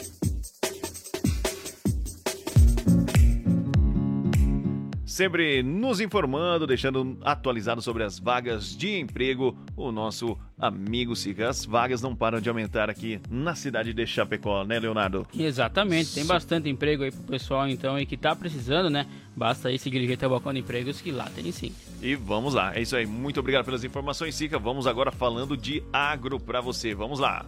Sempre 5.14 5.62
nos 5.62 6.00
informando, 6.00 6.66
deixando 6.66 7.16
atualizado 7.22 7.80
sobre 7.80 8.02
as 8.02 8.18
vagas 8.18 8.76
de 8.76 8.98
emprego, 8.98 9.56
o 9.76 9.92
nosso 9.92 10.36
amigo 10.58 11.14
Sica. 11.14 11.48
As 11.48 11.64
vagas 11.64 12.02
não 12.02 12.16
param 12.16 12.40
de 12.40 12.48
aumentar 12.48 12.90
aqui 12.90 13.20
na 13.30 13.54
cidade 13.54 13.94
de 13.94 14.04
Chapecó, 14.08 14.64
né, 14.64 14.76
Leonardo? 14.80 15.24
Exatamente, 15.38 16.14
tem 16.14 16.26
bastante 16.26 16.68
emprego 16.68 17.04
aí 17.04 17.12
pro 17.12 17.22
pessoal 17.22 17.68
então 17.68 17.96
e 17.96 18.04
que 18.04 18.16
tá 18.16 18.34
precisando, 18.34 18.90
né? 18.90 19.06
Basta 19.36 19.68
aí 19.68 19.78
se 19.78 19.88
dirigir 19.88 20.16
até 20.16 20.26
o 20.26 20.30
balcão 20.30 20.52
de 20.52 20.58
empregos 20.58 21.00
que 21.00 21.12
lá 21.12 21.30
tem 21.32 21.52
sim. 21.52 21.72
E 22.02 22.16
vamos 22.16 22.52
lá, 22.52 22.74
é 22.74 22.82
isso 22.82 22.96
aí. 22.96 23.06
Muito 23.06 23.38
obrigado 23.38 23.64
pelas 23.64 23.84
informações, 23.84 24.34
Sica. 24.34 24.58
Vamos 24.58 24.84
agora 24.84 25.12
falando 25.12 25.56
de 25.56 25.80
agro 25.92 26.40
pra 26.40 26.60
você. 26.60 26.92
Vamos 26.92 27.20
lá. 27.20 27.46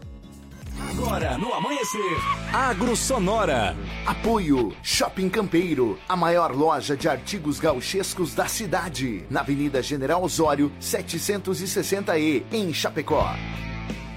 Agora 0.78 1.38
no 1.38 1.54
Amanhecer, 1.54 2.18
Agro 2.52 2.94
Sonora. 2.94 3.74
Apoio 4.04 4.74
Shopping 4.82 5.28
Campeiro, 5.28 5.98
a 6.08 6.14
maior 6.14 6.54
loja 6.54 6.96
de 6.96 7.08
artigos 7.08 7.58
gauchescos 7.58 8.34
da 8.34 8.46
cidade, 8.46 9.24
na 9.30 9.40
Avenida 9.40 9.82
General 9.82 10.22
Osório, 10.22 10.70
760E, 10.80 12.44
em 12.52 12.74
Chapecó. 12.74 13.34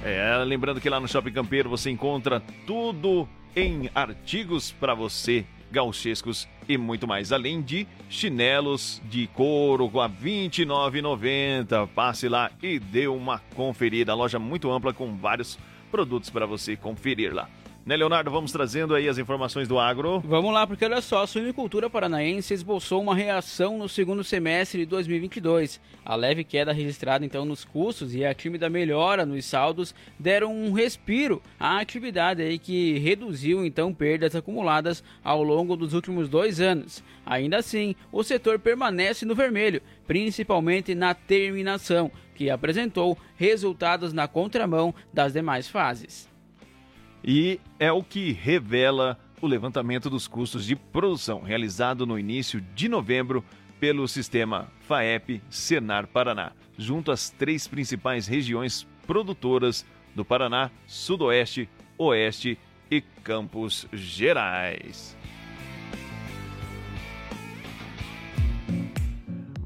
É, 0.04 0.44
lembrando 0.46 0.82
que 0.82 0.90
lá 0.90 1.00
no 1.00 1.08
Shopping 1.08 1.32
Campeiro 1.32 1.70
você 1.70 1.90
encontra 1.90 2.42
tudo 2.68 3.28
em 3.56 3.90
artigos 3.96 4.72
para 4.72 4.94
você, 4.94 5.46
gauchescos 5.72 6.48
e 6.68 6.78
muito 6.78 7.08
mais. 7.08 7.32
Além 7.32 7.62
de 7.62 7.88
chinelos 8.10 9.02
de 9.06 9.28
couro 9.28 9.90
a 10.00 10.08
R$ 10.08 10.50
29,90. 10.50 11.88
Passe 11.88 12.28
lá 12.30 12.52
e 12.62 12.80
dê 12.80 13.08
uma 13.08 13.40
conferida. 13.56 14.14
Loja 14.14 14.40
muito 14.40 14.72
ampla 14.72 14.94
com 14.94 15.16
vários 15.16 15.58
produtos 15.90 16.30
para 16.30 16.46
você 16.46 16.76
conferir 16.76 17.34
lá. 17.34 17.50
Né, 17.90 17.96
Leonardo? 17.96 18.30
Vamos 18.30 18.52
trazendo 18.52 18.94
aí 18.94 19.08
as 19.08 19.18
informações 19.18 19.68
do 19.68 19.80
agro. 19.80 20.20
Vamos 20.20 20.54
lá, 20.54 20.68
porque 20.68 20.86
olha 20.86 21.02
só, 21.02 21.24
a 21.24 21.28
suinicultura 21.28 21.90
paranaense 21.90 22.54
esboçou 22.54 23.02
uma 23.02 23.16
reação 23.16 23.80
no 23.80 23.90
segundo 23.90 24.24
semestre 24.24 24.82
de 24.82 24.86
2022. 24.86 25.82
A 26.06 26.16
leve 26.16 26.44
queda 26.44 26.72
registrada 26.72 27.26
então 27.26 27.46
nos 27.46 27.66
custos 27.66 28.14
e 28.14 28.24
a 28.24 28.32
tímida 28.32 28.70
melhora 28.70 29.26
nos 29.26 29.44
saldos 29.46 29.96
deram 30.20 30.54
um 30.54 30.72
respiro 30.72 31.42
à 31.60 31.80
atividade 31.80 32.44
aí 32.44 32.60
que 32.60 33.00
reduziu 33.00 33.66
então 33.66 33.92
perdas 33.92 34.36
acumuladas 34.36 35.04
ao 35.24 35.42
longo 35.42 35.76
dos 35.76 35.94
últimos 35.94 36.30
dois 36.30 36.62
anos. 36.62 37.04
Ainda 37.26 37.58
assim, 37.58 37.96
o 38.12 38.24
setor 38.24 38.60
permanece 38.60 39.26
no 39.26 39.34
vermelho, 39.34 39.82
principalmente 40.06 40.94
na 40.94 41.16
terminação, 41.16 42.12
que 42.40 42.50
apresentou 42.50 43.18
resultados 43.36 44.14
na 44.14 44.26
contramão 44.26 44.96
das 45.14 45.34
demais 45.34 45.68
fases. 45.68 46.30
E 47.22 47.60
é 47.78 47.92
o 47.92 48.02
que 48.02 48.32
revela 48.32 49.20
o 49.42 49.46
levantamento 49.46 50.10
dos 50.10 50.26
custos 50.26 50.66
de 50.66 50.74
produção 50.74 51.42
realizado 51.42 52.06
no 52.06 52.18
início 52.18 52.62
de 52.62 52.88
novembro 52.88 53.44
pelo 53.78 54.08
sistema 54.08 54.72
FAEP 54.88 55.42
Senar 55.50 56.08
Paraná, 56.08 56.54
junto 56.78 57.12
às 57.12 57.30
três 57.30 57.68
principais 57.68 58.26
regiões 58.26 58.88
produtoras 59.06 59.86
do 60.16 60.24
Paraná, 60.24 60.72
Sudoeste, 60.88 61.68
Oeste 61.98 62.58
e 62.90 63.02
Campos 63.02 63.86
Gerais. 63.92 65.19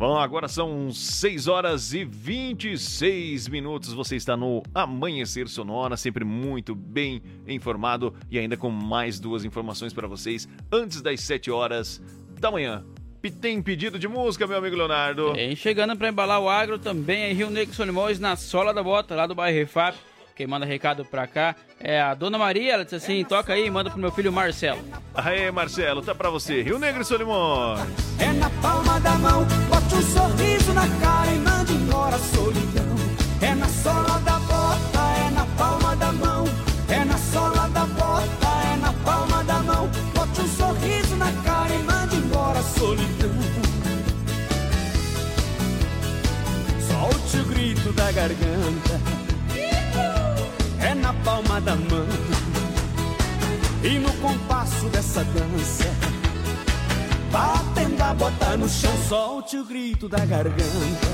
Bom, 0.03 0.17
agora 0.17 0.49
são 0.49 0.91
6 0.91 1.47
horas 1.47 1.93
e 1.93 2.03
26 2.03 3.47
minutos. 3.47 3.93
Você 3.93 4.17
está 4.17 4.35
no 4.35 4.61
Amanhecer 4.75 5.47
Sonora, 5.47 5.95
sempre 5.95 6.25
muito 6.25 6.75
bem 6.75 7.23
informado 7.47 8.13
e 8.29 8.37
ainda 8.37 8.57
com 8.57 8.69
mais 8.69 9.17
duas 9.17 9.45
informações 9.45 9.93
para 9.93 10.05
vocês 10.05 10.45
antes 10.69 11.01
das 11.01 11.21
7 11.21 11.49
horas 11.49 12.01
da 12.37 12.51
manhã. 12.51 12.83
Tem 13.39 13.61
pedido 13.61 13.97
de 13.97 14.09
música, 14.09 14.45
meu 14.45 14.57
amigo 14.57 14.75
Leonardo? 14.75 15.31
Tem 15.31 15.55
chegando 15.55 15.95
para 15.95 16.09
embalar 16.09 16.41
o 16.41 16.49
agro 16.49 16.77
também 16.77 17.21
é 17.21 17.31
Rio 17.31 17.49
Negro 17.49 17.73
Solimões 17.73 18.19
na 18.19 18.35
sola 18.35 18.73
da 18.73 18.83
bota, 18.83 19.15
lá 19.15 19.25
do 19.25 19.33
bairro 19.33 19.57
Refap. 19.57 19.95
Quem 20.35 20.47
manda 20.47 20.65
recado 20.65 21.05
pra 21.05 21.27
cá 21.27 21.55
é 21.79 22.01
a 22.01 22.13
Dona 22.13 22.37
Maria, 22.37 22.73
ela 22.73 22.83
disse 22.83 22.95
assim, 22.95 23.23
toca 23.23 23.53
aí 23.53 23.67
e 23.67 23.69
manda 23.69 23.89
pro 23.89 23.99
meu 23.99 24.11
filho 24.11 24.33
Marcelo. 24.33 24.81
Aê, 25.13 25.51
Marcelo, 25.51 26.01
tá 26.01 26.13
pra 26.13 26.29
você. 26.29 26.61
Rio 26.61 26.79
Negro 26.79 27.03
e 27.03 27.05
Solimões. 27.05 27.79
É 28.19 28.33
na 28.33 28.49
palma 28.61 28.99
da 28.99 29.15
mão, 29.19 29.45
bote 29.93 29.97
um 29.97 30.01
sorriso 30.01 30.73
na 30.73 30.87
cara 30.99 31.31
e 31.31 31.39
mande 31.39 31.73
embora 31.73 32.15
a 32.15 32.19
solidão. 32.19 32.95
É 33.41 33.53
na 33.53 33.67
sola 33.67 34.19
da 34.19 34.39
bota, 34.39 34.99
é 34.99 35.29
na 35.31 35.45
palma 35.57 35.95
da 35.95 36.11
mão. 36.11 36.45
É 36.89 37.05
na 37.05 37.17
sola 37.17 37.69
da 37.69 37.85
bota, 37.85 38.47
é 38.73 38.77
na 38.77 38.93
palma 39.05 39.43
da 39.43 39.59
mão. 39.59 39.89
Bote 40.15 40.41
um 40.41 40.47
sorriso 40.47 41.15
na 41.15 41.31
cara 41.43 41.73
e 41.73 41.83
mande 41.83 42.15
embora 42.15 42.59
a 42.59 42.63
solidão. 42.63 43.31
Solte 46.87 47.37
o 47.37 47.45
grito 47.45 47.93
da 47.93 48.11
garganta. 48.11 49.01
É 50.79 50.95
na 50.95 51.13
palma 51.13 51.61
da 51.61 51.75
mão. 51.75 52.07
E 53.83 53.99
no 53.99 54.13
compasso 54.13 54.85
dessa 54.89 55.23
dança. 55.23 56.12
Batendo 57.33 57.99
a 57.99 58.13
bota 58.13 58.55
no 58.57 58.69
chão, 58.69 58.91
solte 59.09 59.57
o 59.57 59.65
grito 59.65 60.07
da 60.07 60.23
garganta. 60.23 61.07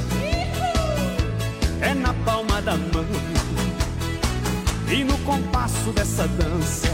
É 1.80 1.94
na 1.94 2.14
palma 2.26 2.62
da 2.62 2.76
mão. 2.76 3.06
E 4.91 5.02
no 5.06 5.18
compasso 5.20 5.94
dessa 5.94 6.28
dança. 6.28 6.90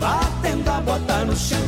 Batendo 0.00 0.70
a 0.70 0.80
bota 0.80 1.26
no 1.26 1.36
chão. 1.36 1.58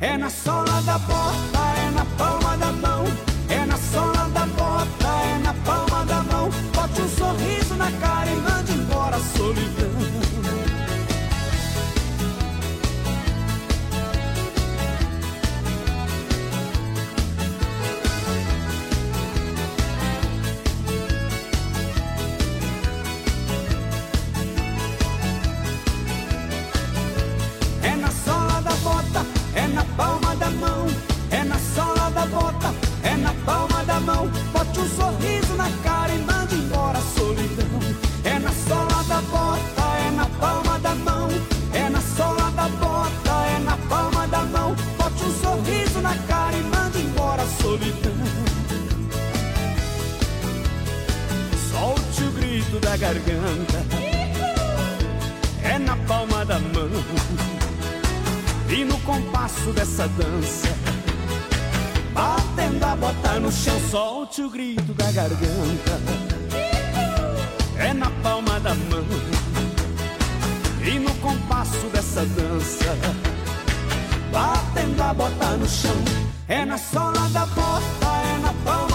É 0.00 0.16
na 0.16 0.30
sola 0.30 0.80
da 0.86 0.96
bota, 1.00 1.58
é 1.86 1.90
na 1.90 2.06
palma 2.16 2.56
da 2.56 2.72
mão. 2.72 3.27
Na 29.78 29.84
palma 29.96 30.34
da 30.34 30.50
mão. 30.50 30.86
É 31.30 31.44
na 31.44 31.58
sola 31.74 32.10
da 32.10 32.26
bota, 32.26 32.74
é 33.04 33.14
na 33.16 33.32
palma 33.46 33.84
da 33.84 34.00
mão. 34.00 34.28
Bote 34.52 34.80
um 34.80 34.88
sorriso 34.98 35.54
na 35.54 35.70
cara 35.84 36.12
e 36.12 36.18
mande 36.18 36.54
embora 36.56 36.98
a 36.98 37.06
solidão. 37.16 37.80
É 38.24 38.38
na 38.40 38.52
sola 38.68 39.04
da 39.04 39.20
bota, 39.32 39.84
é 40.06 40.10
na 40.10 40.26
palma 40.42 40.78
da 40.80 40.94
mão. 40.94 41.28
É 41.72 41.88
na 41.88 42.00
sola 42.00 42.50
da 42.58 42.68
bota, 42.82 43.34
é 43.54 43.58
na 43.60 43.76
palma 43.92 44.26
da 44.26 44.42
mão. 44.54 44.74
Bote 44.98 45.24
um 45.24 45.34
sorriso 45.42 46.00
na 46.00 46.14
cara 46.30 46.56
e 46.56 46.62
mande 46.62 46.98
embora 46.98 47.42
a 47.42 47.62
solidão. 47.62 48.18
Solte 51.70 52.24
o 52.24 52.32
grito 52.32 52.80
da 52.80 52.96
garganta. 52.96 53.87
Compasso 59.48 59.72
dessa 59.72 60.08
dança, 60.08 60.68
batendo 62.12 62.84
a 62.84 62.94
bota 62.96 63.40
no 63.40 63.50
chão, 63.50 63.80
solte 63.90 64.42
o 64.42 64.50
grito 64.50 64.92
da 64.92 65.10
garganta. 65.10 66.00
É 67.78 67.94
na 67.94 68.10
palma 68.22 68.60
da 68.60 68.74
mão. 68.74 69.06
E 70.84 70.98
no 70.98 71.14
compasso 71.14 71.86
dessa 71.92 72.26
dança, 72.26 72.94
batendo 74.30 75.02
a 75.02 75.14
bota 75.14 75.56
no 75.56 75.66
chão. 75.66 75.96
É 76.46 76.66
na 76.66 76.76
sola 76.76 77.28
da 77.30 77.46
bota, 77.46 78.06
é 78.06 78.38
na 78.42 78.52
palma 78.64 78.87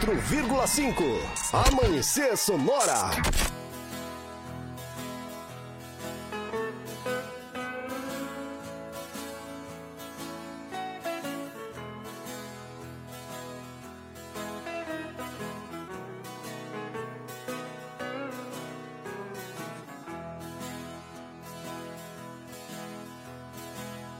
104,5 0.00 0.94
Amanhecer 1.52 2.36
Sonora. 2.36 3.10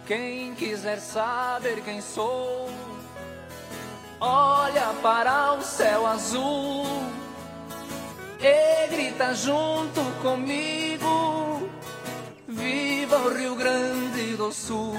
Quem 0.07 0.55
quiser 0.55 1.01
saber 1.01 1.83
quem 1.83 2.01
sou, 2.01 2.69
olha 4.21 4.95
para 5.03 5.55
o 5.55 5.63
céu 5.63 6.07
azul 6.07 6.87
e 8.41 8.87
grita 8.89 9.35
junto 9.35 10.01
comigo: 10.23 11.69
Viva 12.47 13.17
o 13.17 13.35
Rio 13.35 13.55
Grande 13.55 14.37
do 14.37 14.53
Sul! 14.53 14.97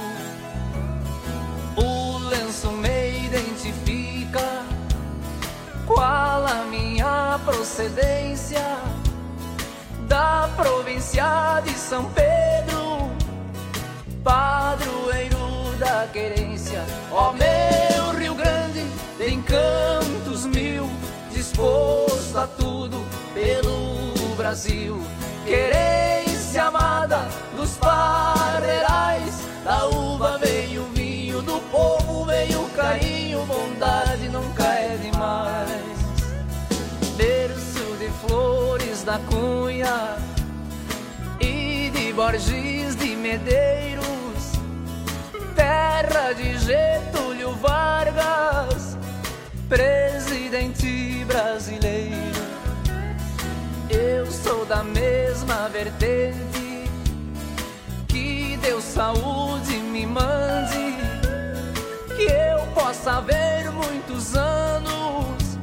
O 1.76 2.18
lenço 2.30 2.72
me 2.72 3.26
identifica 3.26 4.64
qual 5.86 6.46
a 6.46 6.66
minha 6.70 7.40
procedência 7.46 8.64
da 10.08 10.50
província 10.56 11.62
de 11.64 11.74
São 11.74 12.06
Pedro, 12.12 13.12
padroeiro 14.24 15.76
da 15.78 16.08
querência. 16.12 16.84
Oh, 17.12 17.32
meu 17.34 17.74
encantos 19.45 20.45
mil, 20.47 20.89
disposto 21.31 22.38
a 22.38 22.47
tudo 22.47 23.05
pelo 23.34 24.35
Brasil. 24.35 24.99
Querência 25.45 26.63
amada 26.63 27.27
dos 27.55 27.77
parreirais, 27.77 29.41
da 29.63 29.85
uva 29.85 30.39
veio 30.39 30.81
o 30.84 30.89
vinho, 30.93 31.41
do 31.43 31.59
povo 31.72 32.26
veio 32.26 32.63
o 32.63 32.69
carinho, 32.72 33.45
bondade 33.45 34.27
nunca 34.30 34.63
é 34.63 34.97
demais. 34.97 35.95
Berço 37.15 37.95
de 37.99 38.09
flores 38.27 39.03
da 39.03 39.19
cunha 39.19 40.17
e 41.39 41.91
de 41.93 42.11
Borges 42.13 42.95
de 42.95 43.15
Medeiros, 43.15 44.53
terra 45.55 46.34
de 46.34 46.57
Getúlio 46.57 47.51
Vargas, 47.55 48.94
presidente 49.68 51.26
brasileiro. 51.26 52.46
Eu 53.90 54.26
sou 54.32 54.66
da 54.66 54.84
mesma 54.84 55.70
vertente, 55.70 56.90
que 58.08 58.58
Deus 58.62 58.84
saúde 58.84 59.78
me 59.78 60.06
mande, 60.06 60.96
que 62.16 62.24
eu 62.24 62.66
possa 62.74 63.22
ver 63.22 63.72
muitos 63.72 64.36
anos 64.36 65.58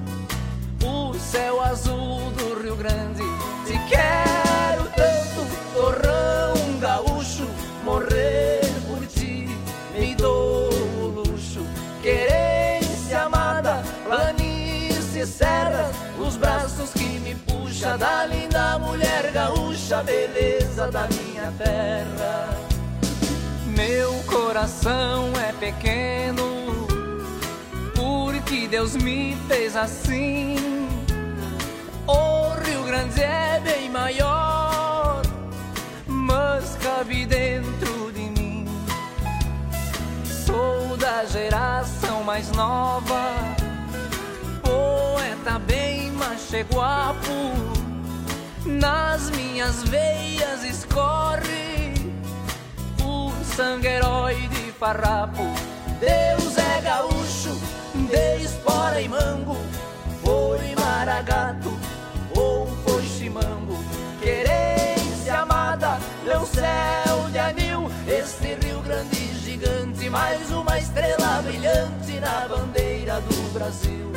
o 0.84 1.14
céu 1.14 1.60
azul 1.62 2.30
do 2.32 2.62
Rio 2.62 2.76
Grande. 2.76 3.31
Da 17.82 18.26
linda 18.26 18.78
mulher 18.78 19.32
gaúcha, 19.32 20.04
beleza 20.04 20.88
da 20.90 21.08
minha 21.08 21.52
terra. 21.58 22.48
Meu 23.66 24.12
coração 24.24 25.32
é 25.36 25.52
pequeno, 25.52 26.86
porque 27.94 28.68
Deus 28.68 28.94
me 28.94 29.36
fez 29.48 29.74
assim. 29.76 30.56
O 32.06 32.54
Rio 32.64 32.84
Grande 32.84 33.20
é 33.20 33.60
bem 33.64 33.90
maior, 33.90 35.20
mas 36.06 36.76
cabe 36.76 37.26
dentro 37.26 38.12
de 38.12 38.40
mim. 38.40 38.64
Sou 40.24 40.96
da 40.96 41.24
geração 41.24 42.22
mais 42.22 42.48
nova, 42.52 43.22
poeta 45.12 45.58
bem 45.58 46.10
macheguapo. 46.12 47.52
Nas 48.64 49.30
minhas 49.30 49.82
veias 49.84 50.64
escorre 50.64 51.92
o 53.04 53.30
sangue 53.56 53.88
herói 53.88 54.36
de 54.48 54.72
farrapo. 54.72 55.42
Deus 56.00 56.56
é 56.56 56.80
gaúcho, 56.80 57.60
de 57.94 58.42
espora 58.42 59.00
e 59.00 59.08
mango, 59.08 59.56
foi 60.24 60.74
maragato 60.80 61.70
ou 62.34 62.66
foi 62.84 63.02
chimango. 63.02 63.76
Querência 64.20 65.40
amada, 65.40 65.98
meu 66.24 66.46
céu 66.46 67.28
de 67.30 67.38
anil, 67.38 67.90
este 68.08 68.54
Rio 68.64 68.80
Grande 68.80 69.34
gigante, 69.44 70.08
mais 70.08 70.50
uma 70.50 70.78
estrela 70.78 71.42
brilhante 71.42 72.18
na 72.20 72.48
bandeira 72.48 73.20
do 73.20 73.52
Brasil. 73.52 74.12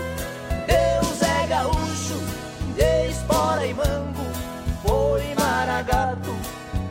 Espora 3.26 3.66
e 3.66 3.74
mango, 3.74 4.24
foi 4.86 5.34
maragato 5.34 6.30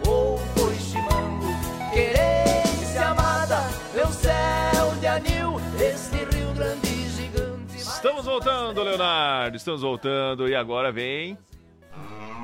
ou 0.06 0.36
foi 0.56 0.74
chimango. 0.74 1.47
Querência 1.93 3.09
amada, 3.09 3.61
meu 3.94 4.09
céu 4.09 4.94
de 5.01 5.06
anil, 5.06 5.61
este 5.81 6.16
Rio 6.36 6.52
Grande 6.55 7.09
gigante. 7.11 7.77
Estamos 7.77 8.24
voltando, 8.24 8.82
Leonardo. 8.82 9.56
Estamos 9.56 9.82
voltando. 9.82 10.48
E 10.48 10.55
agora 10.55 10.90
vem. 10.90 11.39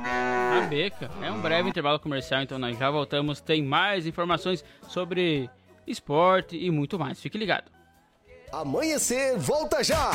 A 0.04 0.66
beca. 0.68 1.10
É 1.20 1.30
um 1.30 1.40
breve 1.40 1.68
intervalo 1.68 1.98
comercial, 1.98 2.42
então 2.42 2.58
nós 2.58 2.78
já 2.78 2.90
voltamos. 2.90 3.40
Tem 3.40 3.62
mais 3.62 4.06
informações 4.06 4.64
sobre 4.88 5.50
esporte 5.86 6.56
e 6.56 6.70
muito 6.70 6.98
mais. 6.98 7.20
Fique 7.20 7.36
ligado. 7.36 7.70
Amanhecer, 8.52 9.36
volta 9.38 9.82
já! 9.82 10.10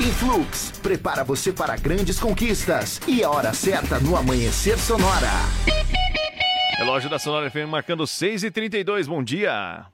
Influx 0.00 0.72
prepara 0.80 1.24
você 1.24 1.52
para 1.52 1.76
grandes 1.76 2.20
conquistas 2.20 3.00
e 3.06 3.24
a 3.24 3.30
hora 3.30 3.52
certa 3.52 3.98
no 3.98 4.16
Amanhecer 4.16 4.78
Sonora. 4.78 5.28
Relógio 6.76 7.10
da 7.10 7.18
Sonora 7.18 7.50
FM 7.50 7.68
marcando 7.68 8.04
6h32. 8.04 9.06
Bom 9.06 9.24
dia. 9.24 9.86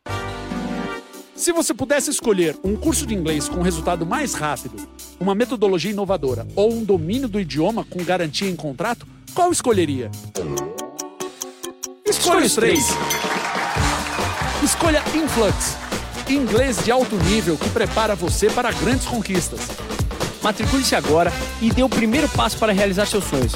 Se 1.35 1.52
você 1.52 1.72
pudesse 1.72 2.10
escolher 2.10 2.55
um 2.62 2.76
curso 2.76 3.06
de 3.06 3.14
inglês 3.14 3.48
com 3.48 3.62
resultado 3.62 4.05
mais 4.05 4.35
rápido, 4.35 4.86
uma 5.18 5.35
metodologia 5.35 5.90
inovadora 5.90 6.47
ou 6.55 6.70
um 6.70 6.85
domínio 6.85 7.26
do 7.26 7.40
idioma 7.40 7.82
com 7.82 8.05
garantia 8.05 8.48
em 8.48 8.55
contrato, 8.55 9.06
qual 9.35 9.51
escolheria? 9.51 10.10
Escolha 12.05 12.44
os 12.44 12.55
três. 12.55 12.85
Escolha 14.62 15.02
Influx, 15.14 15.76
inglês 16.32 16.82
de 16.84 16.90
alto 16.90 17.16
nível 17.16 17.56
que 17.56 17.68
prepara 17.70 18.14
você 18.14 18.48
para 18.48 18.72
grandes 18.72 19.06
conquistas. 19.06 19.60
Matricule-se 20.42 20.94
agora 20.94 21.32
e 21.60 21.70
dê 21.70 21.82
o 21.82 21.88
primeiro 21.88 22.28
passo 22.28 22.59
para 22.59 22.72
realizar 22.72 23.06
seus 23.06 23.24
sonhos. 23.24 23.55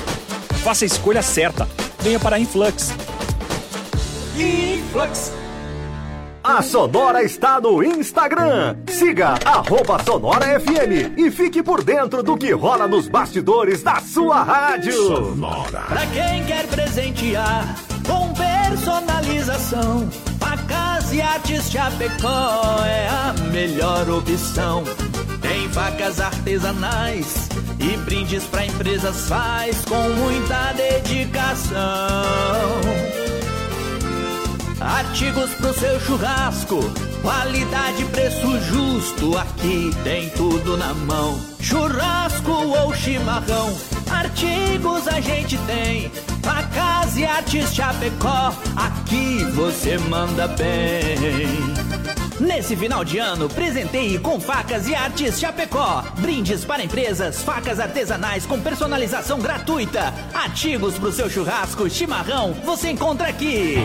Faça 0.63 0.85
a 0.85 0.87
escolha 0.87 1.23
certa. 1.23 1.69
Venha 2.01 2.19
para 2.19 2.37
a 2.37 2.41
Influx. 2.41 2.93
Influx. 4.37 5.33
A 6.43 6.63
Sonora 6.63 7.23
está 7.23 7.61
no 7.61 7.83
Instagram. 7.83 8.77
Siga 8.89 9.35
arroba 9.45 10.03
Sonora 10.03 10.59
FM 10.59 11.19
e 11.19 11.31
fique 11.31 11.63
por 11.63 11.85
dentro 11.85 12.23
do 12.23 12.39
que 12.39 12.53
rola 12.53 12.89
nos 12.89 13.07
bastidores 13.07 13.83
da 13.83 14.01
sua 14.01 14.43
rádio. 14.43 14.95
Sonora. 14.95 15.81
Pra 15.83 16.07
quem 16.07 16.45
quer 16.45 16.67
presentear 16.69 17.77
com 18.07 18.33
personalização, 18.33 20.09
facas 20.69 21.13
e 21.13 21.21
artes 21.21 21.71
Chapecó 21.71 22.85
é 22.85 23.09
a 23.09 23.35
melhor 23.51 24.09
opção. 24.11 24.85
Tem 25.41 25.69
facas 25.71 26.21
artesanais 26.21 27.49
e 27.81 27.97
brindes 27.99 28.45
pra 28.45 28.67
empresas 28.67 29.29
faz 29.29 29.85
com 29.85 30.09
muita 30.11 30.73
dedicação. 30.75 31.79
Artigos 34.81 35.51
pro 35.55 35.75
seu 35.75 36.01
churrasco, 36.01 36.79
qualidade, 37.21 38.05
preço 38.07 38.61
justo, 38.61 39.37
aqui 39.37 39.91
tem 40.05 40.31
tudo 40.31 40.77
na 40.77 40.95
mão. 40.95 41.41
Churrasco 41.61 42.53
ou 42.53 42.95
chimarrão, 42.95 43.77
artigos 44.09 45.09
a 45.09 45.21
gente 45.21 45.59
tem. 45.67 46.09
Facas 46.43 47.17
e 47.17 47.25
artes 47.25 47.75
Chapecó, 47.75 48.55
aqui 48.77 49.45
você 49.53 49.99
manda 49.99 50.47
bem. 50.47 51.59
Nesse 52.39 52.77
final 52.77 53.05
de 53.05 53.19
ano, 53.19 53.49
presenteie 53.49 54.17
com 54.21 54.39
facas 54.39 54.87
e 54.87 54.95
artes 54.95 55.41
Chapecó. 55.41 56.05
Brindes 56.21 56.65
para 56.65 56.85
empresas, 56.85 57.43
facas 57.43 57.81
artesanais 57.81 58.47
com 58.47 58.61
personalização 58.61 59.41
gratuita. 59.41 60.15
Artigos 60.33 60.97
pro 60.97 61.13
seu 61.13 61.29
churrasco, 61.29 61.91
chimarrão, 61.91 62.55
você 62.65 62.91
encontra 62.91 63.27
aqui. 63.27 63.77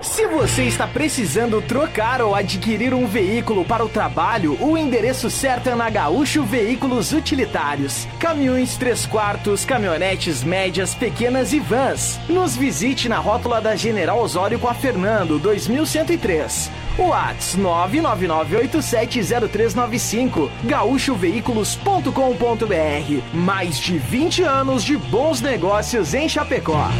Se 0.00 0.26
você 0.26 0.64
está 0.64 0.84
precisando 0.86 1.62
trocar 1.62 2.20
ou 2.20 2.34
adquirir 2.34 2.92
um 2.92 3.06
veículo 3.06 3.64
para 3.64 3.82
o 3.84 3.88
trabalho, 3.88 4.58
o 4.60 4.76
endereço 4.76 5.30
certo 5.30 5.70
é 5.70 5.74
na 5.74 5.88
Gaúcho 5.88 6.42
Veículos 6.42 7.12
Utilitários. 7.12 8.06
Caminhões 8.18 8.76
3 8.76 9.06
quartos, 9.06 9.64
caminhonetes 9.64 10.44
médias, 10.44 10.94
pequenas 10.94 11.54
e 11.54 11.58
vans. 11.58 12.20
Nos 12.28 12.54
visite 12.56 13.08
na 13.08 13.18
rótula 13.18 13.60
da 13.60 13.74
General 13.74 14.18
Osório 14.18 14.58
com 14.58 14.68
a 14.68 14.74
Fernando, 14.74 15.38
2103. 15.38 16.70
Whats 16.98 17.56
999870395 17.56 20.50
gaúchoveículos.com.br 20.64 23.34
Mais 23.34 23.78
de 23.78 23.98
20 23.98 24.42
anos 24.42 24.84
de 24.84 24.96
bons 24.96 25.40
negócios 25.40 26.12
em 26.14 26.28
Chapecó. 26.28 26.90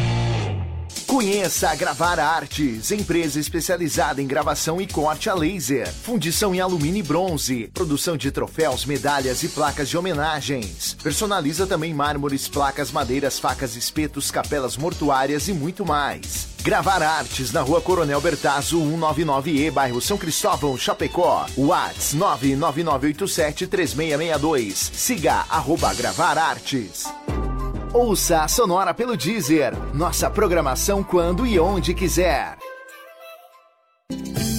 Conheça 1.07 1.71
a 1.71 1.75
Gravar 1.77 2.19
Artes, 2.19 2.91
empresa 2.91 3.39
especializada 3.39 4.21
em 4.21 4.27
gravação 4.27 4.81
e 4.81 4.89
corte 4.89 5.31
a 5.31 5.35
laser, 5.35 5.87
fundição 5.93 6.53
em 6.53 6.59
alumínio 6.61 6.99
e 6.99 7.03
bronze, 7.03 7.71
produção 7.73 8.17
de 8.17 8.33
troféus, 8.33 8.85
medalhas 8.85 9.45
e 9.45 9.49
placas 9.49 9.89
de 9.89 9.97
homenagens. 9.97 10.97
Personaliza 11.01 11.65
também 11.65 11.95
mármores, 11.95 12.49
placas, 12.49 12.91
madeiras, 12.91 13.39
facas, 13.39 13.77
espetos, 13.77 14.33
capelas 14.33 14.77
mortuárias 14.77 15.47
e 15.47 15.53
muito 15.53 15.87
mais. 15.87 16.49
Gravar 16.63 17.01
Artes 17.01 17.53
na 17.53 17.61
rua 17.61 17.81
Coronel 17.81 18.21
Bertazzo 18.21 18.81
199E, 18.81 19.71
bairro 19.71 20.01
São 20.01 20.19
Cristóvão, 20.19 20.77
Chapecó. 20.77 21.47
Whats 21.57 22.17
999873662. 22.17 24.91
Siga 24.93 25.47
arroba 25.49 25.95
Gravar 25.95 26.37
Artes. 26.37 27.05
Ouça 27.93 28.43
a 28.43 28.49
Sonora 28.49 28.93
pelo 28.93 29.17
Deezer. 29.17 29.73
Nossa 29.95 30.29
programação 30.29 31.03
quando 31.03 31.47
e 31.47 31.59
onde 31.59 31.95
quiser. 31.95 32.59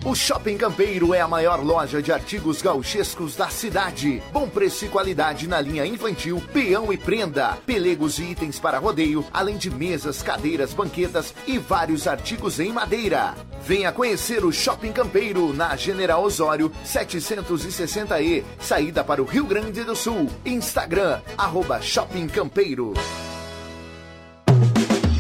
O 0.05 0.15
Shopping 0.15 0.57
Campeiro 0.57 1.13
é 1.13 1.21
a 1.21 1.27
maior 1.27 1.63
loja 1.63 2.01
de 2.01 2.13
artigos 2.13 2.63
gauchescos 2.63 3.35
da 3.35 3.49
cidade. 3.49 4.23
Bom 4.33 4.49
preço 4.49 4.85
e 4.85 4.89
qualidade 4.89 5.49
na 5.49 5.61
linha 5.61 5.85
infantil, 5.85 6.41
peão 6.53 6.93
e 6.93 6.97
prenda, 6.97 7.59
pelegos 7.67 8.19
e 8.19 8.31
itens 8.31 8.61
para 8.61 8.79
rodeio, 8.79 9.25
além 9.33 9.57
de 9.57 9.69
mesas, 9.69 10.23
cadeiras, 10.23 10.73
banquetas 10.73 11.35
e 11.47 11.59
vários 11.59 12.07
artigos 12.07 12.61
em 12.61 12.73
madeira. 12.73 13.35
Venha 13.67 13.91
conhecer 13.91 14.45
o 14.45 14.53
Shopping 14.53 14.93
Campeiro 14.93 15.53
na 15.53 15.75
General 15.75 16.23
Osório 16.23 16.71
760E, 16.87 18.45
saída 18.61 19.03
para 19.03 19.21
o 19.21 19.27
Rio 19.27 19.47
Grande 19.47 19.83
do 19.83 19.97
Sul. 19.97 20.29
Instagram, 20.47 21.21
arroba 21.37 21.83
Shopping 21.83 22.29
Campeiro. 22.29 22.95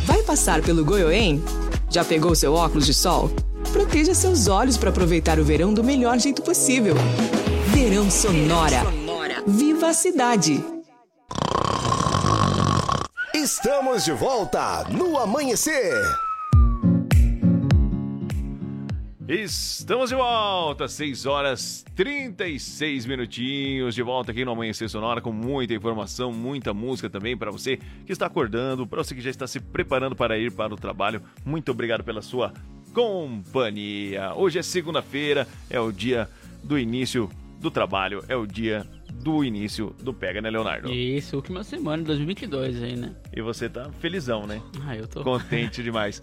Vai 0.04 0.22
passar 0.22 0.62
pelo 0.62 0.84
Goiôem? 0.84 1.42
Já 1.90 2.04
pegou 2.04 2.34
seu 2.34 2.54
óculos 2.54 2.86
de 2.86 2.94
sol? 2.94 3.30
Proteja 3.72 4.14
seus 4.14 4.48
olhos 4.48 4.76
para 4.76 4.90
aproveitar 4.90 5.38
o 5.38 5.44
verão 5.44 5.72
do 5.72 5.84
melhor 5.84 6.18
jeito 6.18 6.42
possível. 6.42 6.94
Verão 7.66 8.10
Sonora. 8.10 8.82
Viva 9.46 9.88
a 9.88 9.92
cidade! 9.92 10.64
Estamos 13.34 14.04
de 14.04 14.12
volta 14.12 14.84
no 14.90 15.18
amanhecer. 15.18 15.92
Estamos 19.28 20.08
de 20.08 20.16
volta, 20.16 20.88
6 20.88 21.26
horas 21.26 21.84
36 21.94 23.04
minutinhos, 23.04 23.94
de 23.94 24.02
volta 24.02 24.32
aqui 24.32 24.42
no 24.42 24.52
Amanhecer 24.52 24.88
Sonora 24.88 25.20
com 25.20 25.32
muita 25.32 25.74
informação, 25.74 26.32
muita 26.32 26.72
música 26.72 27.10
também 27.10 27.36
para 27.36 27.50
você 27.50 27.76
que 28.06 28.12
está 28.12 28.24
acordando, 28.24 28.86
para 28.86 29.04
você 29.04 29.14
que 29.14 29.20
já 29.20 29.28
está 29.28 29.46
se 29.46 29.60
preparando 29.60 30.16
para 30.16 30.38
ir 30.38 30.50
para 30.52 30.72
o 30.72 30.76
trabalho. 30.76 31.20
Muito 31.44 31.70
obrigado 31.70 32.02
pela 32.02 32.22
sua 32.22 32.54
companhia. 32.92 34.34
Hoje 34.34 34.58
é 34.58 34.62
segunda-feira, 34.62 35.46
é 35.70 35.80
o 35.80 35.92
dia 35.92 36.28
do 36.62 36.78
início 36.78 37.30
do 37.60 37.70
trabalho, 37.70 38.24
é 38.28 38.36
o 38.36 38.46
dia 38.46 38.86
do 39.12 39.44
início 39.44 39.94
do 40.00 40.14
Pega, 40.14 40.40
né, 40.40 40.50
Leonardo? 40.50 40.92
Isso, 40.92 41.36
última 41.36 41.64
semana 41.64 41.98
de 41.98 42.06
2022 42.06 42.82
aí, 42.82 42.96
né? 42.96 43.14
E 43.34 43.42
você 43.42 43.68
tá 43.68 43.90
felizão, 44.00 44.46
né? 44.46 44.62
Ah, 44.86 44.96
eu 44.96 45.06
tô. 45.08 45.22
Contente 45.22 45.82
demais. 45.82 46.22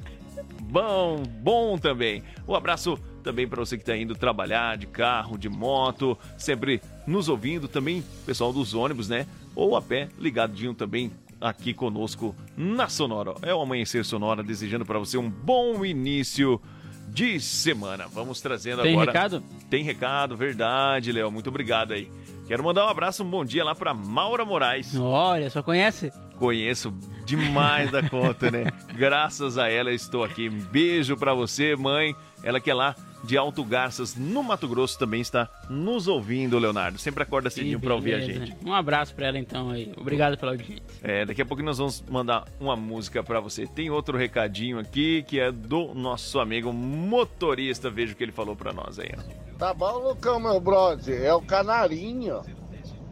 Bom, 0.61 1.23
bom 1.41 1.77
também. 1.77 2.23
Um 2.47 2.55
abraço 2.55 2.97
também 3.23 3.47
para 3.47 3.59
você 3.59 3.77
que 3.77 3.83
está 3.83 3.95
indo 3.95 4.15
trabalhar 4.15 4.77
de 4.77 4.87
carro, 4.87 5.37
de 5.37 5.49
moto, 5.49 6.17
sempre 6.37 6.81
nos 7.05 7.27
ouvindo, 7.27 7.67
também 7.67 8.03
pessoal 8.25 8.53
dos 8.53 8.73
ônibus, 8.73 9.09
né? 9.09 9.27
Ou 9.55 9.75
a 9.75 9.81
pé, 9.81 10.09
ligadinho 10.19 10.73
também 10.73 11.11
aqui 11.45 11.73
conosco 11.73 12.35
na 12.57 12.89
Sonora. 12.89 13.35
É 13.43 13.53
o 13.53 13.61
Amanhecer 13.61 14.03
Sonora, 14.03 14.41
desejando 14.43 14.85
para 14.85 14.97
você 14.97 15.17
um 15.17 15.29
bom 15.29 15.85
início 15.85 16.59
de 17.07 17.39
semana. 17.39 18.07
Vamos 18.11 18.41
trazendo 18.41 18.81
Tem 18.81 18.93
agora. 18.93 19.11
recado? 19.11 19.43
Tem 19.69 19.83
recado, 19.83 20.35
verdade, 20.35 21.11
Léo. 21.11 21.31
Muito 21.31 21.47
obrigado 21.49 21.93
aí. 21.93 22.11
Quero 22.47 22.63
mandar 22.63 22.85
um 22.85 22.89
abraço, 22.89 23.23
um 23.23 23.29
bom 23.29 23.45
dia 23.45 23.63
lá 23.63 23.75
para 23.75 23.93
Maura 23.93 24.43
Moraes. 24.43 24.95
Olha, 24.95 25.49
só 25.49 25.61
conhece? 25.61 26.11
Conheço 26.37 26.91
demais 27.25 27.91
da 27.91 28.07
conta, 28.09 28.49
né? 28.49 28.65
Graças 28.97 29.57
a 29.57 29.69
ela 29.69 29.91
estou 29.91 30.23
aqui. 30.23 30.49
Um 30.49 30.59
beijo 30.59 31.15
para 31.15 31.33
você, 31.33 31.75
mãe. 31.75 32.15
Ela 32.43 32.59
que 32.59 32.69
é 32.69 32.73
lá 32.73 32.95
de 33.25 33.37
Alto 33.37 33.63
Garças, 33.63 34.15
no 34.15 34.43
Mato 34.43 34.67
Grosso, 34.67 34.97
também 34.97 35.21
está 35.21 35.49
nos 35.69 36.07
ouvindo, 36.07 36.57
Leonardo. 36.57 36.97
Sempre 36.97 37.23
acorda 37.23 37.49
cedinho 37.49 37.79
para 37.79 37.93
ouvir 37.93 38.13
a 38.13 38.19
gente. 38.19 38.55
Um 38.65 38.73
abraço 38.73 39.13
pra 39.15 39.27
ela 39.27 39.37
então 39.39 39.69
aí. 39.71 39.91
Obrigado 39.97 40.37
pela 40.37 40.51
audiência. 40.53 40.83
É, 41.01 41.25
daqui 41.25 41.41
a 41.41 41.45
pouco 41.45 41.61
nós 41.63 41.77
vamos 41.77 42.03
mandar 42.09 42.45
uma 42.59 42.75
música 42.75 43.23
para 43.23 43.39
você. 43.39 43.65
Tem 43.67 43.89
outro 43.89 44.17
recadinho 44.17 44.79
aqui 44.79 45.23
que 45.23 45.39
é 45.39 45.51
do 45.51 45.93
nosso 45.93 46.39
amigo 46.39 46.71
motorista. 46.71 47.89
Veja 47.89 48.13
o 48.13 48.15
que 48.15 48.23
ele 48.23 48.31
falou 48.31 48.55
para 48.55 48.71
nós 48.71 48.99
aí. 48.99 49.09
ó. 49.17 49.57
Tá 49.57 49.73
bom, 49.73 50.09
Lucão, 50.09 50.39
meu 50.39 50.59
brother? 50.59 51.21
É 51.21 51.33
o 51.33 51.41
canarinho. 51.41 52.41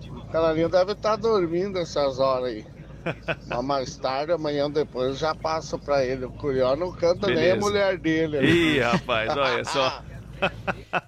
O 0.10 0.26
canarinho 0.32 0.70
deve 0.70 0.92
estar 0.94 1.16
dormindo 1.16 1.80
essas 1.80 2.20
horas 2.20 2.46
aí. 2.50 2.66
Mas 3.48 3.64
mais 3.66 3.98
tarde, 3.98 4.32
amanhã 4.32 4.70
depois, 4.70 5.10
eu 5.10 5.16
já 5.16 5.34
passo 5.36 5.78
pra 5.80 6.04
ele. 6.06 6.26
O 6.26 6.32
Curió 6.32 6.76
não 6.76 6.92
canta 6.92 7.28
nem 7.28 7.36
a 7.38 7.40
Beleza. 7.56 7.60
mulher 7.60 7.98
dele. 7.98 8.38
né? 8.40 8.46
Ih, 8.46 8.80
rapaz, 8.80 9.36
olha 9.36 9.64
só. 9.66 10.02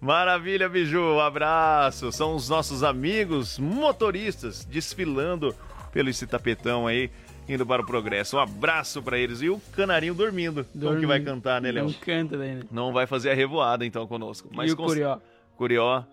Maravilha, 0.00 0.68
Biju, 0.68 1.00
um 1.00 1.20
abraço. 1.20 2.12
São 2.12 2.34
os 2.34 2.48
nossos 2.48 2.82
amigos 2.82 3.58
motoristas 3.58 4.64
desfilando 4.64 5.54
pelo 5.92 6.10
esse 6.10 6.26
tapetão 6.26 6.86
aí, 6.86 7.10
indo 7.48 7.64
para 7.64 7.80
o 7.82 7.86
progresso. 7.86 8.36
Um 8.36 8.40
abraço 8.40 9.02
para 9.02 9.18
eles. 9.18 9.40
E 9.40 9.48
o 9.48 9.58
canarinho 9.74 10.14
dormindo. 10.14 10.64
Como 10.64 10.72
que 10.72 10.78
Dormindo. 10.78 11.08
vai 11.08 11.20
cantar, 11.20 11.60
né, 11.60 11.72
Léo? 11.72 11.84
Não 11.86 11.92
canta 11.94 12.36
daí, 12.36 12.54
né? 12.56 12.62
Não 12.70 12.92
vai 12.92 13.06
fazer 13.06 13.30
a 13.30 13.34
revoada 13.34 13.86
então 13.86 14.06
conosco. 14.06 14.48
Mas 14.52 14.70
E 14.70 14.74
o 14.74 14.76
cons- 14.76 14.88
Curió? 14.88 15.18
Curió 15.56 16.04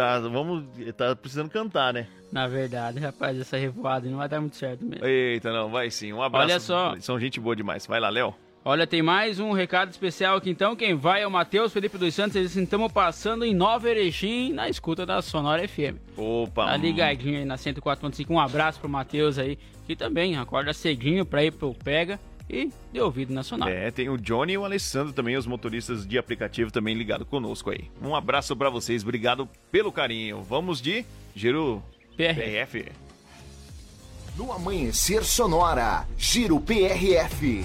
tá, 0.00 0.18
vamos, 0.18 0.64
tá 0.96 1.14
precisando 1.14 1.50
cantar, 1.50 1.92
né? 1.92 2.06
Na 2.32 2.48
verdade, 2.48 2.98
rapaz, 2.98 3.38
essa 3.38 3.58
revoada 3.58 4.08
não 4.08 4.16
vai 4.16 4.28
dar 4.28 4.40
muito 4.40 4.56
certo 4.56 4.82
mesmo. 4.82 5.04
Eita, 5.04 5.52
não, 5.52 5.68
vai 5.68 5.90
sim. 5.90 6.10
Um 6.10 6.22
abraço. 6.22 6.44
Olha 6.44 6.60
só. 6.60 6.94
São 7.00 7.20
gente 7.20 7.38
boa 7.38 7.54
demais. 7.54 7.86
Vai 7.86 8.00
lá, 8.00 8.08
Léo. 8.08 8.34
Olha, 8.64 8.86
tem 8.86 9.02
mais 9.02 9.38
um 9.40 9.52
recado 9.52 9.90
especial 9.90 10.36
aqui 10.36 10.48
então. 10.48 10.76
Quem 10.76 10.94
vai 10.94 11.22
é 11.22 11.26
o 11.26 11.30
Matheus 11.30 11.72
Felipe 11.72 11.98
dos 11.98 12.14
Santos. 12.14 12.36
Eles 12.36 12.56
estamos 12.56 12.90
passando 12.92 13.44
em 13.44 13.54
Nova 13.54 13.90
Erechim 13.90 14.52
na 14.52 14.68
escuta 14.68 15.04
da 15.04 15.20
Sonora 15.20 15.66
FM. 15.66 15.96
Opa. 16.16 16.66
Tá 16.66 16.76
ligadinho 16.76 17.38
aí 17.38 17.44
na 17.44 17.56
104.5. 17.56 18.30
Um 18.30 18.40
abraço 18.40 18.80
pro 18.80 18.88
Matheus 18.88 19.38
aí, 19.38 19.58
que 19.86 19.96
também 19.96 20.36
acorda 20.36 20.72
cedinho 20.72 21.26
pra 21.26 21.44
ir 21.44 21.52
pro 21.52 21.74
Pega 21.74 22.18
e 22.50 22.72
dê 22.92 23.00
ouvido 23.00 23.32
na 23.32 23.42
Sonora. 23.42 23.70
É, 23.70 23.90
tem 23.90 24.08
o 24.08 24.16
Johnny 24.16 24.54
e 24.54 24.58
o 24.58 24.64
Alessandro 24.64 25.12
também, 25.12 25.36
os 25.36 25.46
motoristas 25.46 26.06
de 26.06 26.18
aplicativo 26.18 26.70
também 26.70 26.94
ligado 26.94 27.24
conosco 27.24 27.70
aí. 27.70 27.90
Um 28.02 28.14
abraço 28.14 28.56
pra 28.56 28.68
vocês, 28.68 29.02
obrigado 29.02 29.48
pelo 29.70 29.92
carinho. 29.92 30.42
Vamos 30.42 30.80
de 30.80 31.04
Giro 31.34 31.82
PRF. 32.16 32.86
No 34.36 34.52
Amanhecer 34.52 35.24
Sonora, 35.24 36.06
Giro 36.16 36.60
PRF. 36.60 37.64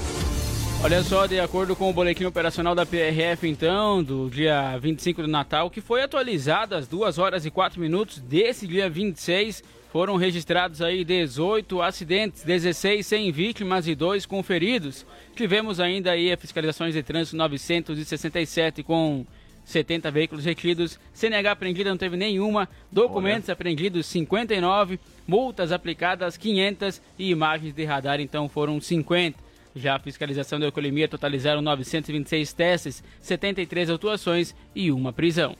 Olha 0.84 1.02
só, 1.02 1.26
de 1.26 1.40
acordo 1.40 1.76
com 1.76 1.90
o 1.90 1.94
boletim 1.94 2.26
operacional 2.26 2.76
da 2.76 2.86
PRF, 2.86 3.48
então, 3.48 4.04
do 4.04 4.30
dia 4.30 4.78
25 4.78 5.24
do 5.24 5.28
Natal, 5.28 5.70
que 5.70 5.82
foi 5.82 6.04
atualizado 6.04 6.76
às 6.76 6.88
2 6.88 7.18
horas 7.18 7.46
e 7.46 7.50
4 7.50 7.80
minutos 7.82 8.20
desse 8.20 8.68
dia 8.68 8.88
26, 8.88 9.64
foram 9.96 10.18
registrados 10.18 10.82
aí 10.82 11.06
18 11.06 11.82
acidentes, 11.82 12.44
16 12.44 13.08
sem 13.08 13.32
vítimas 13.32 13.88
e 13.88 13.96
2 13.96 14.26
com 14.26 14.44
feridos. 14.44 15.06
Tivemos 15.34 15.80
ainda 15.80 16.12
aí 16.12 16.36
fiscalizações 16.36 16.94
de 16.94 17.02
trânsito 17.02 17.38
967 17.38 18.84
com 18.84 19.26
70 19.64 20.12
veículos 20.12 20.44
retidos, 20.44 21.00
CNH 21.14 21.50
apreendida 21.50 21.90
não 21.90 21.98
teve 21.98 22.18
nenhuma, 22.18 22.68
documentos 22.92 23.50
apreendidos 23.50 24.06
59, 24.08 25.00
multas 25.26 25.72
aplicadas 25.72 26.36
500 26.36 27.02
e 27.18 27.30
imagens 27.30 27.74
de 27.74 27.86
radar 27.86 28.20
então 28.20 28.50
foram 28.50 28.82
50. 28.82 29.40
Já 29.74 29.96
a 29.96 30.00
fiscalização 30.00 30.60
da 30.60 30.66
alcoolemia 30.66 31.08
totalizaram 31.08 31.62
926 31.62 32.52
testes, 32.52 33.02
73 33.22 33.90
autuações 33.90 34.54
e 34.76 34.92
uma 34.92 35.14
prisão. 35.14 35.56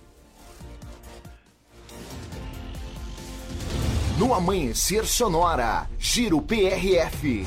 No 4.18 4.34
Amanhecer 4.34 5.06
Sonora, 5.06 5.88
Giro 6.00 6.42
PRF. 6.42 7.46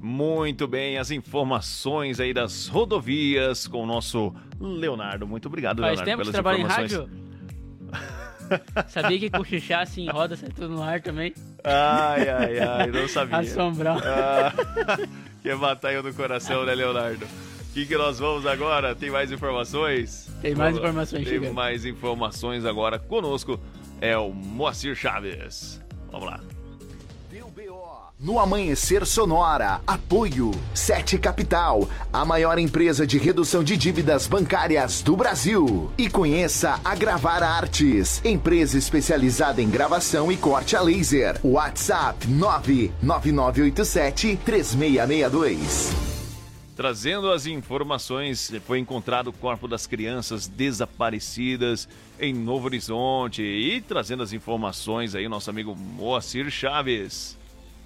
Muito 0.00 0.66
bem, 0.66 0.98
as 0.98 1.10
informações 1.10 2.18
aí 2.18 2.34
das 2.34 2.66
rodovias 2.66 3.68
com 3.68 3.82
o 3.82 3.86
nosso 3.86 4.34
Leonardo. 4.60 5.26
Muito 5.26 5.46
obrigado, 5.46 5.80
Faz 5.80 6.00
Leonardo, 6.00 6.04
tempo 6.04 6.22
que 6.22 6.22
pelas 6.22 6.26
você 6.26 6.32
trabalha 6.32 6.58
em 6.58 6.64
informações. 6.64 6.92
rádio? 6.92 8.86
Sabia 8.88 9.18
que 9.18 9.30
cochichar 9.30 9.82
assim 9.82 10.08
roda 10.08 10.36
sai 10.36 10.50
tudo 10.50 10.68
no 10.68 10.82
ar 10.82 11.00
também? 11.00 11.34
Ai, 11.62 12.28
ai, 12.28 12.58
ai, 12.58 12.86
não 12.88 13.08
sabia. 13.08 13.38
Assombral. 13.38 13.98
Ah, 14.04 14.52
que 15.42 15.54
batalha 15.56 16.02
do 16.02 16.14
coração, 16.14 16.64
né, 16.64 16.74
Leonardo? 16.74 17.26
que, 17.76 17.84
que 17.84 17.94
nós 17.98 18.18
vamos 18.18 18.46
agora? 18.46 18.94
Tem 18.94 19.10
mais 19.10 19.30
informações? 19.30 20.25
Tem 20.42 20.54
mais 20.54 20.76
informações 20.76 21.24
Tem 21.24 21.32
chegando. 21.32 21.54
mais 21.54 21.84
informações 21.84 22.64
agora. 22.64 22.98
Conosco 22.98 23.58
é 24.00 24.16
o 24.16 24.32
Moacir 24.32 24.94
Chaves. 24.94 25.80
Vamos 26.10 26.26
lá. 26.26 26.40
No 28.18 28.38
Amanhecer 28.38 29.04
Sonora, 29.04 29.82
apoio 29.86 30.50
Sete 30.72 31.18
Capital, 31.18 31.86
a 32.10 32.24
maior 32.24 32.58
empresa 32.58 33.06
de 33.06 33.18
redução 33.18 33.62
de 33.62 33.76
dívidas 33.76 34.26
bancárias 34.26 35.02
do 35.02 35.14
Brasil. 35.14 35.90
E 35.98 36.08
conheça 36.08 36.80
a 36.82 36.94
Gravar 36.94 37.42
Artes, 37.42 38.22
empresa 38.24 38.78
especializada 38.78 39.60
em 39.60 39.68
gravação 39.68 40.32
e 40.32 40.36
corte 40.38 40.74
a 40.74 40.80
laser. 40.80 41.38
WhatsApp 41.44 42.26
99987 42.26 44.38
3662. 44.42 46.15
Trazendo 46.76 47.32
as 47.32 47.46
informações, 47.46 48.52
foi 48.66 48.78
encontrado 48.78 49.28
o 49.28 49.32
corpo 49.32 49.66
das 49.66 49.86
crianças 49.86 50.46
desaparecidas 50.46 51.88
em 52.20 52.34
Novo 52.34 52.66
Horizonte. 52.66 53.42
E 53.42 53.80
trazendo 53.80 54.22
as 54.22 54.34
informações 54.34 55.14
aí, 55.14 55.26
o 55.26 55.30
nosso 55.30 55.48
amigo 55.48 55.74
Moacir 55.74 56.50
Chaves. 56.50 57.38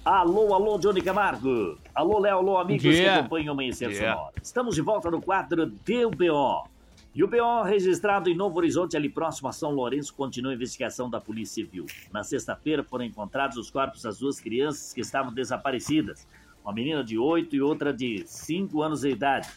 Alô, 0.03 0.53
alô, 0.53 0.77
Johnny 0.77 1.01
Camargo. 1.01 1.77
Alô, 1.95 2.19
Léo, 2.19 2.39
alô, 2.39 2.57
amigos 2.57 2.81
Dia. 2.81 3.03
que 3.03 3.07
acompanham 3.07 3.47
o 3.47 3.51
Amanhecer 3.51 3.87
Dia. 3.87 4.11
Sonora. 4.11 4.33
Estamos 4.43 4.75
de 4.75 4.81
volta 4.81 5.09
no 5.09 5.21
quadro 5.21 5.67
Deu 5.67 6.11
BO. 6.11 6.67
E 7.15 7.23
o 7.23 7.27
BO 7.29 7.63
registrado 7.63 8.29
em 8.29 8.35
Novo 8.35 8.57
Horizonte, 8.57 8.97
ali 8.97 9.07
próximo 9.07 9.47
a 9.47 9.53
São 9.53 9.71
Lourenço, 9.71 10.13
continua 10.13 10.51
a 10.51 10.55
investigação 10.55 11.09
da 11.09 11.21
Polícia 11.21 11.63
Civil. 11.63 11.85
Na 12.11 12.25
sexta-feira 12.25 12.83
foram 12.83 13.05
encontrados 13.05 13.55
os 13.55 13.69
corpos 13.69 14.01
das 14.01 14.19
duas 14.19 14.41
crianças 14.41 14.91
que 14.91 14.99
estavam 14.99 15.33
desaparecidas. 15.33 16.27
Uma 16.63 16.73
menina 16.73 17.03
de 17.03 17.17
8 17.17 17.55
e 17.55 17.61
outra 17.61 17.91
de 17.91 18.23
5 18.27 18.81
anos 18.81 19.01
de 19.01 19.09
idade. 19.09 19.49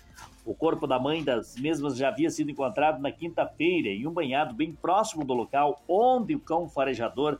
O 0.44 0.54
corpo 0.54 0.86
da 0.86 0.98
mãe 0.98 1.22
das 1.22 1.56
mesmas 1.56 1.96
já 1.96 2.08
havia 2.08 2.30
sido 2.30 2.50
encontrado 2.50 3.00
na 3.00 3.12
quinta-feira 3.12 3.88
em 3.88 4.06
um 4.06 4.10
banhado 4.10 4.54
bem 4.54 4.72
próximo 4.72 5.24
do 5.24 5.34
local 5.34 5.82
onde 5.86 6.34
o 6.34 6.40
cão 6.40 6.68
farejador 6.68 7.38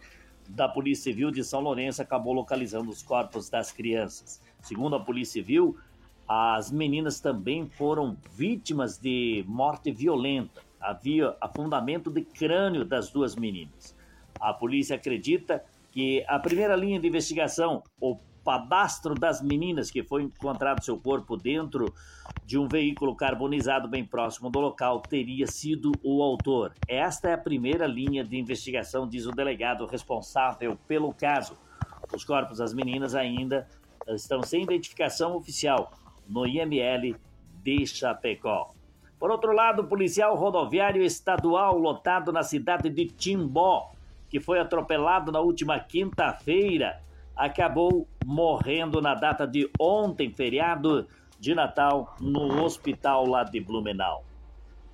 da 0.49 0.69
Polícia 0.69 1.05
Civil 1.05 1.31
de 1.31 1.43
São 1.43 1.61
Lourenço 1.61 2.03
acabou 2.03 2.35
localizando 2.35 2.91
os 2.91 3.03
corpos 3.03 3.49
das 3.49 3.73
crianças. 3.73 4.43
Segundo 4.61 4.97
a 4.97 5.01
Polícia 5.01 5.41
Civil, 5.41 5.77
as 6.29 6.71
meninas 6.71 7.21
também 7.21 7.67
foram 7.67 8.17
vítimas 8.35 8.99
de 8.99 9.45
morte 9.47 9.91
violenta. 9.91 10.63
Havia 10.81 11.35
afundamento 11.41 12.11
de 12.11 12.23
crânio 12.23 12.85
das 12.85 13.11
duas 13.11 13.35
meninas. 13.35 13.97
A 14.39 14.53
polícia 14.53 14.97
acredita 14.97 15.65
que 15.91 16.25
a 16.29 16.39
primeira 16.39 16.77
linha 16.77 16.99
de 17.01 17.09
investigação, 17.09 17.83
o 18.01 18.19
padastro 18.45 19.15
das 19.15 19.41
meninas 19.41 19.91
que 19.91 20.03
foi 20.03 20.23
encontrado 20.23 20.85
seu 20.85 20.99
corpo 20.99 21.37
dentro 21.37 21.93
de 22.45 22.59
um 22.59 22.69
veículo 22.69 23.17
carbonizado 23.17 23.89
bem 23.89 24.05
próximo 24.05 24.51
do 24.51 24.61
local, 24.61 25.01
teria 25.01 25.47
sido 25.47 25.93
o 26.03 26.23
autor. 26.23 26.75
Esta 26.87 27.31
é 27.31 27.33
a 27.33 27.39
primeira 27.39 27.87
linha 27.87 28.23
de 28.23 28.37
investigação, 28.37 29.09
diz 29.09 29.27
o 29.27 29.33
delegado 29.33 29.87
responsável 29.87 30.77
pelo 30.87 31.13
caso. 31.15 31.57
Os 32.15 32.23
corpos 32.23 32.59
das 32.59 32.75
meninas 32.75 33.15
ainda 33.15 33.67
estão 34.09 34.43
sem 34.43 34.63
identificação 34.63 35.35
oficial 35.35 35.91
no 36.29 36.47
IML 36.47 37.17
de 37.63 37.87
Chapecó. 37.87 38.75
Por 39.19 39.31
outro 39.31 39.53
lado, 39.53 39.83
o 39.83 39.87
policial 39.87 40.37
rodoviário 40.37 41.03
estadual 41.03 41.79
lotado 41.79 42.31
na 42.31 42.43
cidade 42.43 42.91
de 42.91 43.07
Timbó, 43.07 43.91
que 44.29 44.39
foi 44.39 44.61
atropelado 44.61 45.33
na 45.33 45.41
última 45.41 45.81
quinta-feira, 45.81 47.01
acabou 47.37 48.07
morrendo 48.25 49.01
na 49.01 49.15
data 49.15 49.47
de 49.47 49.69
ontem, 49.79 50.31
feriado 50.31 51.07
de 51.39 51.55
Natal, 51.55 52.17
no 52.21 52.63
hospital 52.63 53.27
lá 53.27 53.45
de 53.45 53.61
Blumenau. 53.61 54.25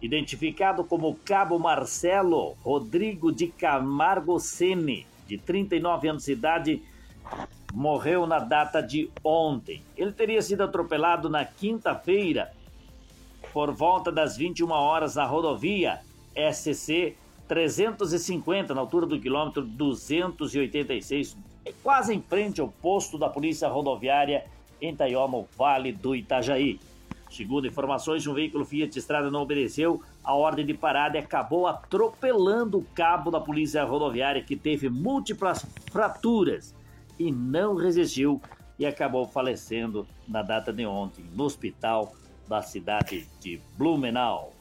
Identificado 0.02 0.82
como 0.82 1.14
Cabo 1.24 1.58
Marcelo 1.58 2.54
Rodrigo 2.62 3.30
de 3.30 3.48
Camargo 3.48 4.40
Sene, 4.40 5.06
de 5.26 5.36
39 5.36 6.08
anos 6.08 6.24
de 6.24 6.32
idade, 6.32 6.82
morreu 7.72 8.26
na 8.26 8.38
data 8.38 8.80
de 8.82 9.10
ontem. 9.22 9.82
Ele 9.96 10.12
teria 10.12 10.42
sido 10.42 10.64
atropelado 10.64 11.28
na 11.28 11.44
quinta-feira, 11.44 12.50
por 13.52 13.72
volta 13.72 14.10
das 14.10 14.36
21 14.36 14.70
horas, 14.70 15.16
na 15.16 15.24
rodovia 15.24 16.00
SC 16.34 17.16
350, 17.50 18.72
na 18.72 18.80
altura 18.80 19.06
do 19.06 19.18
quilômetro 19.18 19.62
286, 19.62 21.36
quase 21.82 22.14
em 22.14 22.22
frente 22.22 22.60
ao 22.60 22.68
posto 22.68 23.18
da 23.18 23.28
Polícia 23.28 23.66
Rodoviária 23.66 24.44
em 24.80 24.94
Taioma, 24.94 25.44
Vale 25.58 25.90
do 25.90 26.14
Itajaí. 26.14 26.78
Segundo 27.28 27.66
informações, 27.66 28.24
um 28.24 28.34
veículo 28.34 28.64
Fiat 28.64 28.96
Estrada 28.96 29.32
não 29.32 29.42
obedeceu 29.42 30.00
a 30.22 30.32
ordem 30.32 30.64
de 30.64 30.74
parada 30.74 31.16
e 31.16 31.20
acabou 31.20 31.66
atropelando 31.66 32.78
o 32.78 32.86
cabo 32.94 33.32
da 33.32 33.40
Polícia 33.40 33.82
Rodoviária, 33.82 34.44
que 34.44 34.54
teve 34.54 34.88
múltiplas 34.88 35.66
fraturas 35.90 36.72
e 37.18 37.32
não 37.32 37.74
resistiu 37.74 38.40
e 38.78 38.86
acabou 38.86 39.26
falecendo 39.26 40.06
na 40.28 40.40
data 40.40 40.72
de 40.72 40.86
ontem 40.86 41.24
no 41.34 41.42
hospital 41.42 42.14
da 42.48 42.62
cidade 42.62 43.26
de 43.40 43.60
Blumenau. 43.76 44.59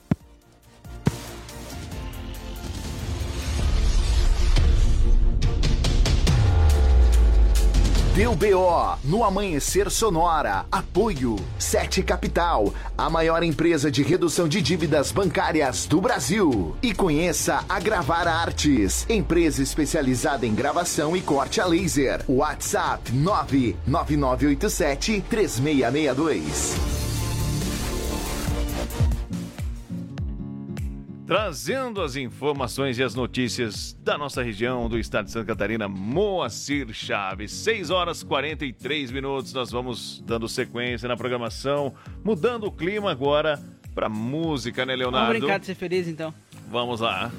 Deu 8.19 8.35
BO 8.35 8.99
no 9.05 9.23
Amanhecer 9.23 9.89
Sonora. 9.89 10.65
Apoio 10.69 11.37
Sete 11.57 12.03
Capital, 12.03 12.73
a 12.97 13.09
maior 13.09 13.43
empresa 13.43 13.89
de 13.89 14.03
redução 14.03 14.45
de 14.45 14.61
dívidas 14.61 15.09
bancárias 15.09 15.85
do 15.85 16.01
Brasil. 16.01 16.75
E 16.83 16.93
conheça 16.93 17.63
a 17.69 17.79
Gravar 17.79 18.27
Artes, 18.27 19.05
empresa 19.09 19.63
especializada 19.63 20.45
em 20.45 20.53
gravação 20.53 21.15
e 21.15 21.21
corte 21.21 21.61
a 21.61 21.65
laser. 21.65 22.21
WhatsApp 22.27 23.09
99987 23.13 25.23
3662. 25.29 26.98
Trazendo 31.29 32.01
as 32.01 32.15
informações 32.15 32.97
e 32.97 33.03
as 33.03 33.13
notícias 33.13 33.95
da 34.03 34.17
nossa 34.17 34.41
região, 34.41 34.89
do 34.89 34.97
estado 34.97 35.25
de 35.25 35.31
Santa 35.31 35.45
Catarina, 35.45 35.87
Moacir 35.87 36.91
Chaves. 36.91 37.51
6 37.51 37.91
horas 37.91 38.23
43 38.23 39.11
minutos, 39.11 39.53
nós 39.53 39.69
vamos 39.69 40.23
dando 40.25 40.49
sequência 40.49 41.07
na 41.07 41.15
programação, 41.15 41.93
mudando 42.23 42.63
o 42.63 42.71
clima 42.71 43.11
agora 43.11 43.61
pra 43.93 44.09
música, 44.09 44.87
né, 44.87 44.95
Leonardo? 44.95 45.27
Vamos 45.27 45.39
brincar 45.41 45.59
de 45.59 45.67
ser 45.67 45.75
feliz 45.75 46.07
então. 46.07 46.33
Vamos 46.67 46.99
lá. 46.99 47.31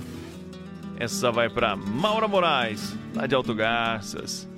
Essa 0.96 1.32
vai 1.32 1.50
pra 1.50 1.74
Maura 1.74 2.28
Moraes, 2.28 2.96
lá 3.12 3.26
de 3.26 3.34
Alto 3.34 3.52
Garças, 3.52 4.48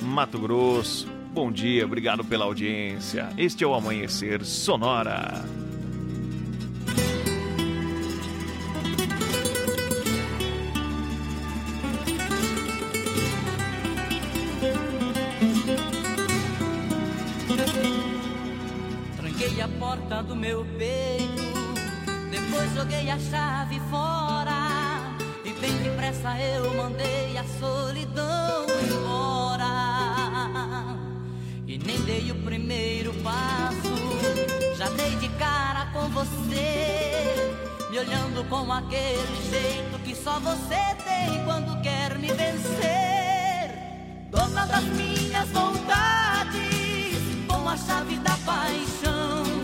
Mato 0.00 0.38
Grosso. 0.38 1.08
Bom 1.32 1.50
dia, 1.50 1.84
obrigado 1.84 2.24
pela 2.24 2.44
audiência. 2.44 3.30
Este 3.36 3.64
é 3.64 3.66
o 3.66 3.74
Amanhecer 3.74 4.44
Sonora. 4.44 5.44
Do 20.22 20.36
meu 20.36 20.66
peito, 20.76 21.42
depois 22.30 22.74
joguei 22.74 23.10
a 23.10 23.18
chave 23.18 23.80
fora. 23.90 24.68
E 25.44 25.52
bem 25.54 25.76
depressa 25.78 26.38
eu 26.38 26.74
mandei 26.74 27.38
a 27.38 27.44
solidão 27.58 28.66
embora. 28.84 29.66
E 31.66 31.78
nem 31.78 32.00
dei 32.02 32.30
o 32.30 32.34
primeiro 32.42 33.14
passo, 33.22 34.76
já 34.76 34.88
dei 34.90 35.16
de 35.16 35.28
cara 35.38 35.86
com 35.86 36.08
você. 36.10 37.54
Me 37.90 37.98
olhando 37.98 38.44
com 38.48 38.70
aquele 38.72 39.50
jeito 39.50 39.98
que 40.04 40.14
só 40.14 40.38
você 40.38 40.96
tem 41.04 41.42
quando 41.44 41.80
quer 41.82 42.18
me 42.18 42.28
vencer. 42.28 43.70
Dona 44.30 44.66
das 44.66 44.84
minhas 44.84 45.48
vontades, 45.48 47.18
com 47.48 47.68
a 47.68 47.76
chave 47.76 48.16
da 48.16 48.36
paixão. 48.44 49.59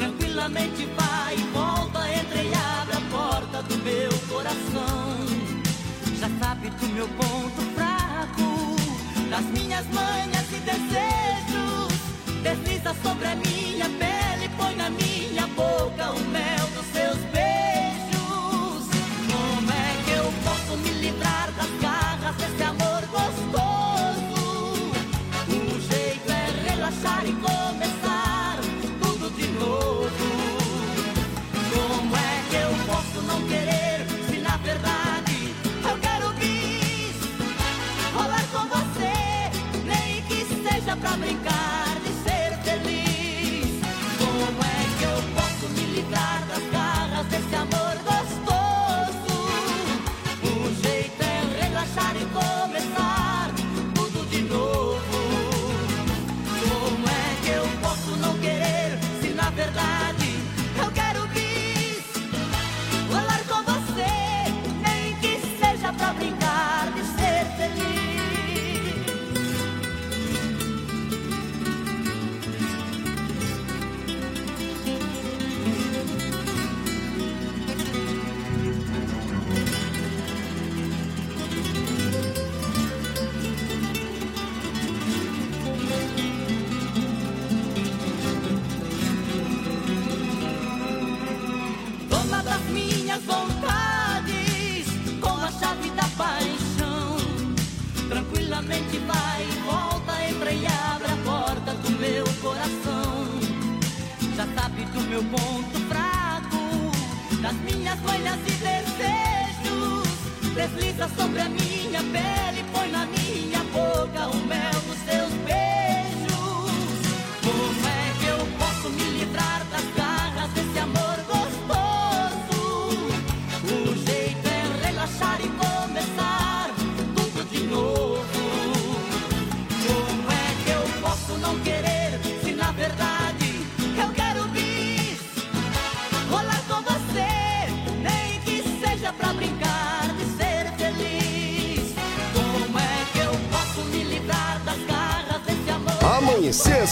Tranquilamente 0.00 0.86
vai 0.96 1.34
e 1.34 1.42
volta, 1.52 1.98
entra 2.10 2.42
e 2.42 2.50
abre 2.54 2.96
a 2.96 3.00
porta 3.10 3.62
do 3.64 3.76
meu 3.84 4.10
coração. 4.30 5.26
Já 6.18 6.30
sabe 6.40 6.70
do 6.70 6.86
meu 6.94 7.06
ponto 7.08 7.60
fraco, 7.74 8.76
das 9.28 9.44
minhas 9.44 9.86
manhas 9.88 10.46
e 10.52 10.60
desejos. 10.60 11.92
Desliza 12.42 12.96
sobre 13.02 13.26
a 13.26 13.36
minha 13.36 13.90
pele, 13.90 14.48
põe 14.56 14.74
na 14.74 14.88
minha 14.88 15.46
boca 15.48 16.12
o 16.12 16.20
mel 16.30 16.66
dos 16.74 16.89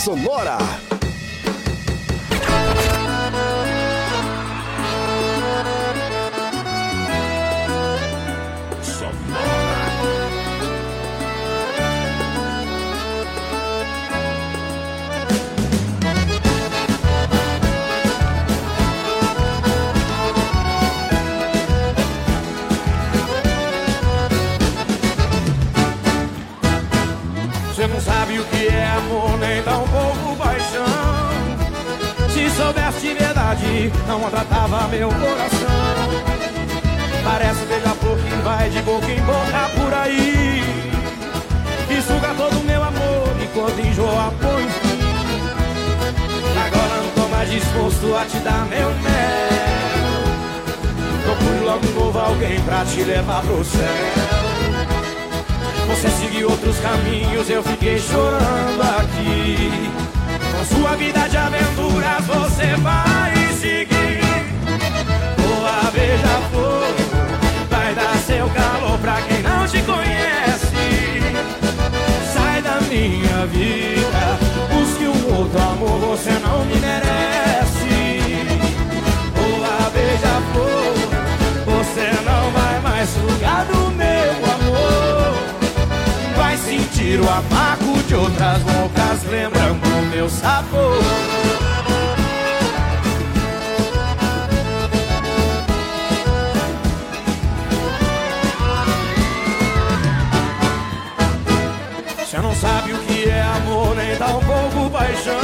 Sonora. 0.09 0.78
Não 34.07 34.21
maltratava 34.21 34.89
meu 34.89 35.09
coração. 35.09 36.19
Parece 37.25 37.65
beija-flor 37.67 38.17
que 38.19 38.35
vai 38.43 38.71
de 38.71 38.83
boca 38.83 39.11
em 39.11 39.21
boca 39.21 39.71
por 39.77 39.95
aí. 39.95 40.63
E 41.91 42.03
suga 42.03 42.35
todo 42.37 42.59
o 42.59 42.65
meu 42.65 42.83
amor 42.83 43.29
enquanto 43.43 43.81
enjoa 43.81 44.33
põe. 44.41 44.69
Agora 46.67 47.03
não 47.03 47.11
tô 47.11 47.29
mais 47.29 47.51
disposto 47.51 48.17
a 48.17 48.25
te 48.25 48.39
dar 48.39 48.67
meu 48.67 48.89
mel. 48.89 49.49
Procure 51.25 51.61
logo 51.65 51.87
um 51.87 52.05
novo 52.05 52.19
alguém 52.19 52.61
pra 52.61 52.85
te 52.85 53.03
levar 53.03 53.43
pro 53.43 53.65
céu. 53.65 54.39
Você 55.89 56.09
seguiu 56.11 56.51
outros 56.51 56.79
caminhos, 56.81 57.49
eu 57.49 57.63
fiquei 57.63 57.99
chorando 57.99 58.83
aqui. 59.01 59.91
Com 60.53 60.77
sua 60.77 60.97
vida 60.97 61.29
de 61.29 61.37
aventuras 61.37 62.27
você 62.27 62.77
vai 62.77 63.48
beija-flor, 65.99 66.95
vai 67.69 67.95
dar 67.95 68.17
seu 68.19 68.49
calor 68.51 68.99
pra 69.01 69.21
quem 69.23 69.43
não 69.43 69.67
te 69.67 69.83
conhece. 69.83 70.77
Sai 72.33 72.63
da 72.63 72.81
minha 72.83 73.47
vida, 73.47 74.39
busque 74.73 75.09
um 75.09 75.37
outro 75.37 75.61
amor, 75.61 75.99
você 75.99 76.31
não 76.31 76.65
me 76.65 76.77
merece. 76.77 78.21
Boa 79.35 79.91
beija-flor, 79.91 80.95
você 81.67 82.11
não 82.25 82.51
vai 82.53 82.81
mais 82.81 83.09
sugar 83.11 83.65
do 83.65 83.91
meu 83.91 84.33
amor. 84.57 85.35
Vai 86.37 86.57
sentir 86.57 87.21
o 87.21 87.29
amargo 87.29 88.01
de 88.07 88.15
outras 88.15 88.63
bocas, 88.63 89.25
lembrando 89.29 89.85
o 89.85 90.07
meu 90.07 90.29
sabor. 90.31 91.58
Dá 104.17 104.29
um 104.29 104.41
pouco 104.41 104.91
paixão. 104.91 105.41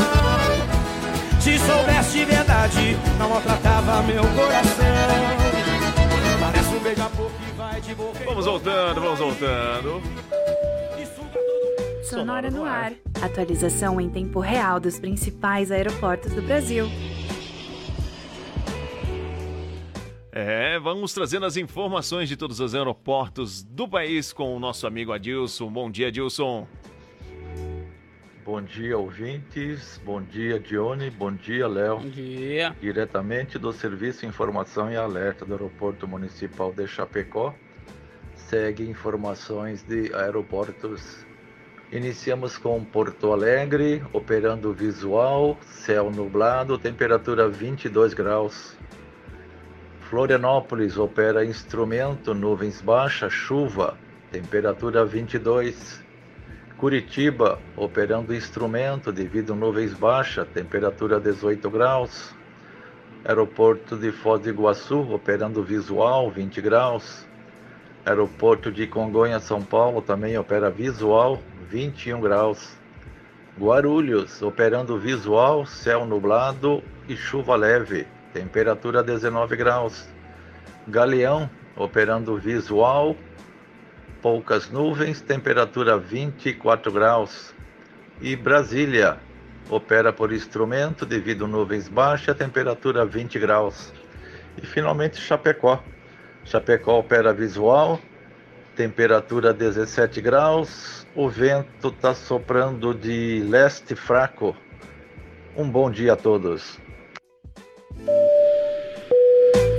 Se 1.41 1.59
soubesse 1.59 2.19
de 2.19 2.25
verdade, 2.25 2.97
não 3.19 3.29
maltratava 3.29 4.03
meu 4.03 4.23
coração. 4.23 4.85
Parece 6.41 6.75
um 6.75 6.81
beija-flor 6.81 7.31
que 7.31 7.53
vai 7.57 7.81
de 7.81 7.95
boca 7.95 8.25
Vamos 8.25 8.47
voltando, 8.47 9.01
vamos 9.01 9.19
voltando. 9.19 10.03
Sonora 12.05 12.51
no 12.51 12.65
ar. 12.65 12.93
Atualização 13.21 14.01
em 14.01 14.09
tempo 14.09 14.39
real 14.39 14.79
dos 14.79 14.99
principais 15.01 15.73
aeroportos 15.73 16.33
do 16.33 16.43
Brasil. 16.43 16.87
É, 20.31 20.79
vamos 20.81 21.13
trazendo 21.13 21.47
as 21.47 21.57
informações 21.57 22.29
de 22.29 22.37
todos 22.37 22.61
os 22.61 22.75
aeroportos 22.75 23.63
do 23.63 23.89
país 23.89 24.33
com 24.33 24.57
o 24.57 24.59
nosso 24.59 24.87
amigo 24.87 25.13
Adilson. 25.13 25.71
Bom 25.71 25.91
dia, 25.91 26.09
Adilson. 26.09 26.67
Bom 28.45 28.61
dia, 28.61 28.99
ouvintes. 28.99 29.99
Bom 30.05 30.21
dia, 30.21 30.61
Dione. 30.61 31.09
Bom 31.09 31.33
dia, 31.33 31.67
Léo. 31.67 31.97
Bom 32.01 32.11
dia. 32.11 32.77
Diretamente 32.79 33.59
do 33.59 33.73
Serviço 33.73 34.27
Informação 34.27 34.93
e 34.93 34.97
Alerta 34.97 35.47
do 35.47 35.55
Aeroporto 35.55 36.07
Municipal 36.07 36.71
de 36.71 36.87
Chapecó, 36.87 37.55
segue 38.35 38.87
informações 38.87 39.83
de 39.83 40.15
aeroportos. 40.15 41.25
Iniciamos 41.91 42.59
com 42.59 42.85
Porto 42.85 43.33
Alegre, 43.33 44.03
operando 44.13 44.75
visual, 44.75 45.57
céu 45.63 46.11
nublado, 46.11 46.77
temperatura 46.77 47.49
22 47.49 48.13
graus. 48.13 48.77
Florianópolis 50.03 50.99
opera 50.99 51.47
instrumento, 51.47 52.35
nuvens 52.35 52.83
baixas, 52.83 53.33
chuva, 53.33 53.97
temperatura 54.31 55.03
22. 55.03 56.04
Curitiba 56.77 57.61
operando 57.77 58.35
instrumento 58.35 59.13
devido 59.13 59.55
nuvens 59.55 59.95
baixas, 59.95 60.47
temperatura 60.49 61.21
18 61.21 61.71
graus. 61.71 62.35
Aeroporto 63.25 63.97
de 63.97 64.11
Foz 64.11 64.43
do 64.43 64.51
Iguaçu 64.51 65.01
operando 65.13 65.63
visual, 65.63 66.31
20 66.31 66.61
graus. 66.61 67.25
Aeroporto 68.05 68.73
de 68.73 68.89
Congonha, 68.89 69.39
São 69.39 69.63
Paulo 69.63 70.03
também 70.03 70.37
opera 70.37 70.69
visual, 70.69 71.41
21 71.71 72.21
graus. 72.21 72.77
Guarulhos 73.59 74.43
operando 74.43 74.99
visual, 74.99 75.65
céu 75.65 76.05
nublado 76.05 76.83
e 77.09 77.17
chuva 77.17 77.55
leve, 77.55 78.05
temperatura 78.33 79.01
19 79.01 79.55
graus. 79.55 80.09
Galeão 80.89 81.49
operando 81.77 82.37
visual, 82.37 83.17
poucas 84.25 84.71
nuvens, 84.71 85.21
temperatura 85.21 85.99
24 85.99 86.91
graus. 86.91 87.55
E 88.23 88.35
Brasília 88.35 89.19
opera 89.69 90.15
por 90.15 90.33
instrumento 90.33 91.05
devido 91.05 91.47
nuvens 91.47 91.89
baixas 91.89 92.35
temperatura 92.35 93.05
20 93.05 93.39
graus. 93.39 93.93
E 94.57 94.65
finalmente 94.65 95.21
Chapecó. 95.21 95.79
Chapecó 96.43 97.01
opera 97.01 97.35
visual, 97.35 98.01
temperatura 98.75 99.53
17 99.53 100.23
graus, 100.23 101.07
o 101.15 101.29
vento 101.29 101.89
está 101.89 102.15
soprando 102.15 102.95
de 102.95 103.41
leste 103.47 103.95
fraco. 103.95 104.57
Um 105.55 105.69
bom 105.69 105.91
dia 105.91 106.15
a 106.15 106.17
todos. 106.17 106.79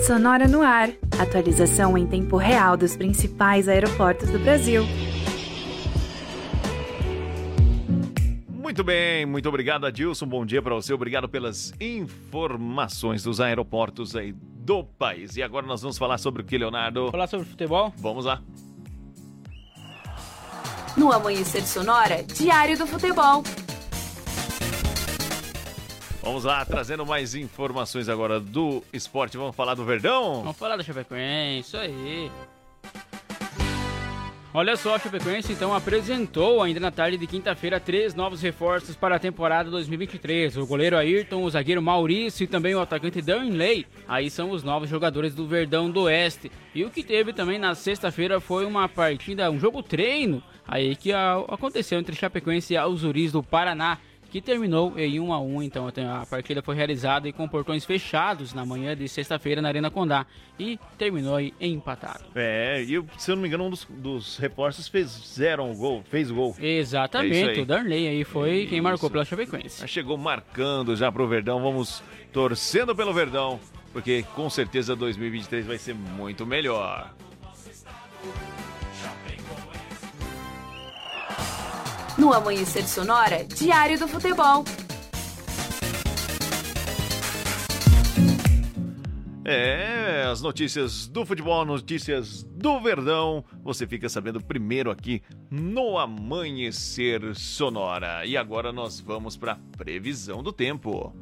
Sonora 0.06 0.48
no 0.48 0.62
ar. 0.62 0.90
Atualização 1.20 1.98
em 1.98 2.06
tempo 2.06 2.36
real 2.36 2.76
dos 2.76 2.98
principais 2.98 3.70
aeroportos 3.70 4.30
do 4.30 4.40
Brasil. 4.40 4.84
Muito 8.50 8.84
bem, 8.84 9.26
muito 9.26 9.48
obrigado, 9.48 9.86
Adilson. 9.86 10.26
Bom 10.26 10.46
dia 10.46 10.62
para 10.62 10.76
você. 10.76 10.94
Obrigado 10.94 11.30
pelas 11.30 11.74
informações 11.80 13.24
dos 13.24 13.40
aeroportos 13.40 14.14
aí 14.14 14.34
do 14.34 14.84
país. 14.84 15.38
E 15.38 15.44
agora 15.44 15.66
nós 15.66 15.82
vamos 15.82 15.98
falar 15.98 16.18
sobre 16.18 16.42
o 16.42 16.46
que, 16.46 16.58
Leonardo? 16.58 17.10
Falar 17.10 17.28
sobre 17.28 17.46
futebol? 17.46 17.94
Vamos 17.98 18.26
lá. 18.26 18.42
No 20.98 21.14
Amanhecer 21.14 21.66
Sonora, 21.66 22.24
Diário 22.24 22.78
do 22.78 22.86
Futebol. 22.86 23.44
Vamos 26.26 26.44
lá, 26.44 26.66
trazendo 26.66 27.06
mais 27.06 27.36
informações 27.36 28.10
agora 28.10 28.40
do 28.40 28.84
esporte. 28.92 29.38
Vamos 29.38 29.56
falar 29.56 29.76
do 29.76 29.86
Verdão? 29.86 30.42
Vamos 30.42 30.58
falar 30.58 30.76
da 30.76 30.82
Chapecoense, 30.82 31.68
isso 31.68 31.78
aí. 31.78 32.32
Olha 34.52 34.76
só, 34.76 34.96
a 34.96 35.00
Chapecoense 35.00 35.54
então 35.54 35.72
apresentou 35.72 36.64
ainda 36.64 36.80
na 36.80 36.90
tarde 36.90 37.16
de 37.16 37.28
quinta-feira 37.28 37.80
três 37.80 38.16
novos 38.16 38.42
reforços 38.42 38.96
para 38.96 39.18
a 39.18 39.20
temporada 39.20 39.70
2023. 39.70 40.58
O 40.58 40.66
goleiro 40.66 40.98
Ayrton, 40.98 41.44
o 41.44 41.50
zagueiro 41.50 41.80
Maurício 41.80 42.44
e 42.44 42.48
também 42.48 42.74
o 42.74 42.80
atacante 42.80 43.22
Danley. 43.22 43.86
Aí 44.08 44.28
são 44.32 44.50
os 44.50 44.64
novos 44.64 44.90
jogadores 44.90 45.36
do 45.36 45.46
Verdão 45.46 45.92
do 45.92 46.02
Oeste. 46.04 46.52
E 46.74 46.84
o 46.84 46.90
que 46.90 47.04
teve 47.04 47.34
também 47.34 47.60
na 47.60 47.76
sexta-feira 47.76 48.40
foi 48.40 48.66
uma 48.66 48.90
partida, 48.90 49.52
um 49.52 49.60
jogo 49.60 49.84
treino 49.84 50.42
aí 50.68 50.96
que 50.96 51.14
aconteceu 51.14 52.00
entre 52.00 52.16
Chapecoense 52.16 52.74
e 52.74 52.78
Alzuris 52.78 53.32
do 53.32 53.44
Paraná 53.44 54.00
que 54.36 54.42
terminou 54.42 55.00
em 55.00 55.18
1 55.18 55.32
a 55.32 55.40
1 55.40 55.64
então 55.64 55.88
a 55.88 56.26
partida 56.26 56.62
foi 56.62 56.76
realizada 56.76 57.32
com 57.32 57.48
portões 57.48 57.86
fechados 57.86 58.54
na 58.54 58.66
manhã 58.66 58.94
de 58.94 59.08
sexta-feira 59.08 59.62
na 59.62 59.70
Arena 59.70 59.90
Condá 59.90 60.26
e 60.60 60.78
terminou 60.98 61.38
aí 61.38 61.54
empatado. 61.62 62.26
É, 62.36 62.82
e 62.82 63.02
se 63.18 63.32
eu 63.32 63.38
não 63.38 63.44
me 63.44 63.48
engano 63.48 63.64
um 63.64 63.70
dos, 63.70 63.88
dos 63.90 64.38
reforços 64.38 64.90
fizeram 64.90 65.72
o 65.72 65.76
gol, 65.78 66.04
fez 66.10 66.30
o 66.30 66.36
gol. 66.36 66.54
Exatamente, 66.60 67.62
É 67.62 67.64
o 67.64 67.66
Darley 67.66 68.10
aí 68.10 68.26
foi 68.26 68.64
Isso. 68.64 68.72
quem 68.72 68.82
marcou 68.82 69.10
pela 69.10 69.24
Chapecoense. 69.24 69.88
Chegou 69.88 70.18
marcando 70.18 70.98
já 70.98 71.10
pro 71.10 71.26
Verdão, 71.26 71.62
vamos 71.62 72.04
torcendo 72.34 72.94
pelo 72.94 73.14
Verdão, 73.14 73.58
porque 73.94 74.26
com 74.36 74.50
certeza 74.50 74.98
2023 74.98 75.66
vai 75.66 75.78
ser 75.78 75.96
muito 75.96 76.46
melhor. 76.46 77.10
No 82.18 82.32
Amanhecer 82.34 82.88
Sonora, 82.88 83.44
Diário 83.44 84.00
do 84.00 84.08
Futebol. 84.08 84.64
É, 89.44 90.24
as 90.32 90.42
notícias 90.42 91.08
do 91.08 91.26
futebol, 91.26 91.66
notícias 91.66 92.42
do 92.42 92.80
Verdão, 92.80 93.44
você 93.62 93.86
fica 93.86 94.08
sabendo 94.08 94.42
primeiro 94.42 94.90
aqui 94.90 95.22
no 95.52 96.00
Amanhecer 96.00 97.36
Sonora. 97.36 98.26
E 98.26 98.38
agora 98.38 98.72
nós 98.72 99.00
vamos 99.00 99.36
para 99.36 99.60
previsão 99.78 100.42
do 100.42 100.54
tempo. 100.54 101.14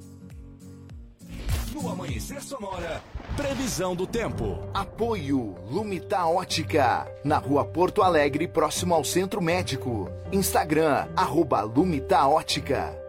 No 1.73 1.89
Amanhecer 1.89 2.39
Sonora, 2.39 3.01
previsão 3.35 3.95
do 3.95 4.05
tempo. 4.05 4.59
Apoio 4.71 5.55
Lumita 5.67 6.23
Ótica, 6.23 7.07
na 7.23 7.39
rua 7.39 7.65
Porto 7.65 8.03
Alegre, 8.03 8.47
próximo 8.47 8.93
ao 8.93 9.03
Centro 9.03 9.41
Médico. 9.41 10.07
Instagram, 10.31 11.07
arroba 11.15 11.61
Lumita 11.61 12.27
Ótica. 12.27 13.02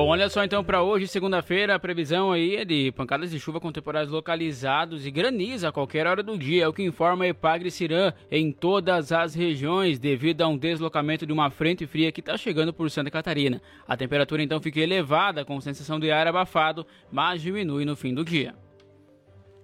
Bom, 0.00 0.08
olha 0.08 0.30
só 0.30 0.42
então 0.42 0.64
para 0.64 0.82
hoje, 0.82 1.06
segunda-feira, 1.06 1.74
a 1.74 1.78
previsão 1.78 2.32
aí 2.32 2.56
é 2.56 2.64
de 2.64 2.90
pancadas 2.92 3.30
de 3.30 3.38
chuva 3.38 3.60
com 3.60 3.70
temporais 3.70 4.08
localizados 4.08 5.04
e 5.04 5.10
granizo 5.10 5.66
a 5.66 5.72
qualquer 5.72 6.06
hora 6.06 6.22
do 6.22 6.38
dia, 6.38 6.64
é 6.64 6.66
o 6.66 6.72
que 6.72 6.82
informa 6.82 7.24
a 7.24 7.28
Epagre 7.28 7.70
Cirã 7.70 8.10
em 8.30 8.50
todas 8.50 9.12
as 9.12 9.34
regiões, 9.34 9.98
devido 9.98 10.40
a 10.40 10.48
um 10.48 10.56
deslocamento 10.56 11.26
de 11.26 11.34
uma 11.34 11.50
frente 11.50 11.86
fria 11.86 12.10
que 12.10 12.20
está 12.20 12.34
chegando 12.38 12.72
por 12.72 12.90
Santa 12.90 13.10
Catarina. 13.10 13.60
A 13.86 13.94
temperatura 13.94 14.42
então 14.42 14.58
fica 14.58 14.80
elevada, 14.80 15.44
com 15.44 15.60
sensação 15.60 16.00
de 16.00 16.10
ar 16.10 16.26
abafado, 16.26 16.86
mas 17.12 17.42
diminui 17.42 17.84
no 17.84 17.94
fim 17.94 18.14
do 18.14 18.24
dia. 18.24 18.54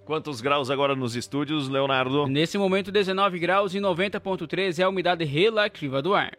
Quantos 0.05 0.39
graus 0.39 0.69
agora 0.69 0.95
nos 0.95 1.15
estúdios, 1.15 1.67
Leonardo? 1.67 2.27
Nesse 2.27 2.59
momento, 2.59 2.91
19 2.91 3.39
graus 3.39 3.73
e 3.73 3.79
90,3 3.79 4.77
é 4.77 4.83
a 4.83 4.89
umidade 4.89 5.25
relativa 5.25 5.99
do 5.99 6.13
ar. 6.13 6.37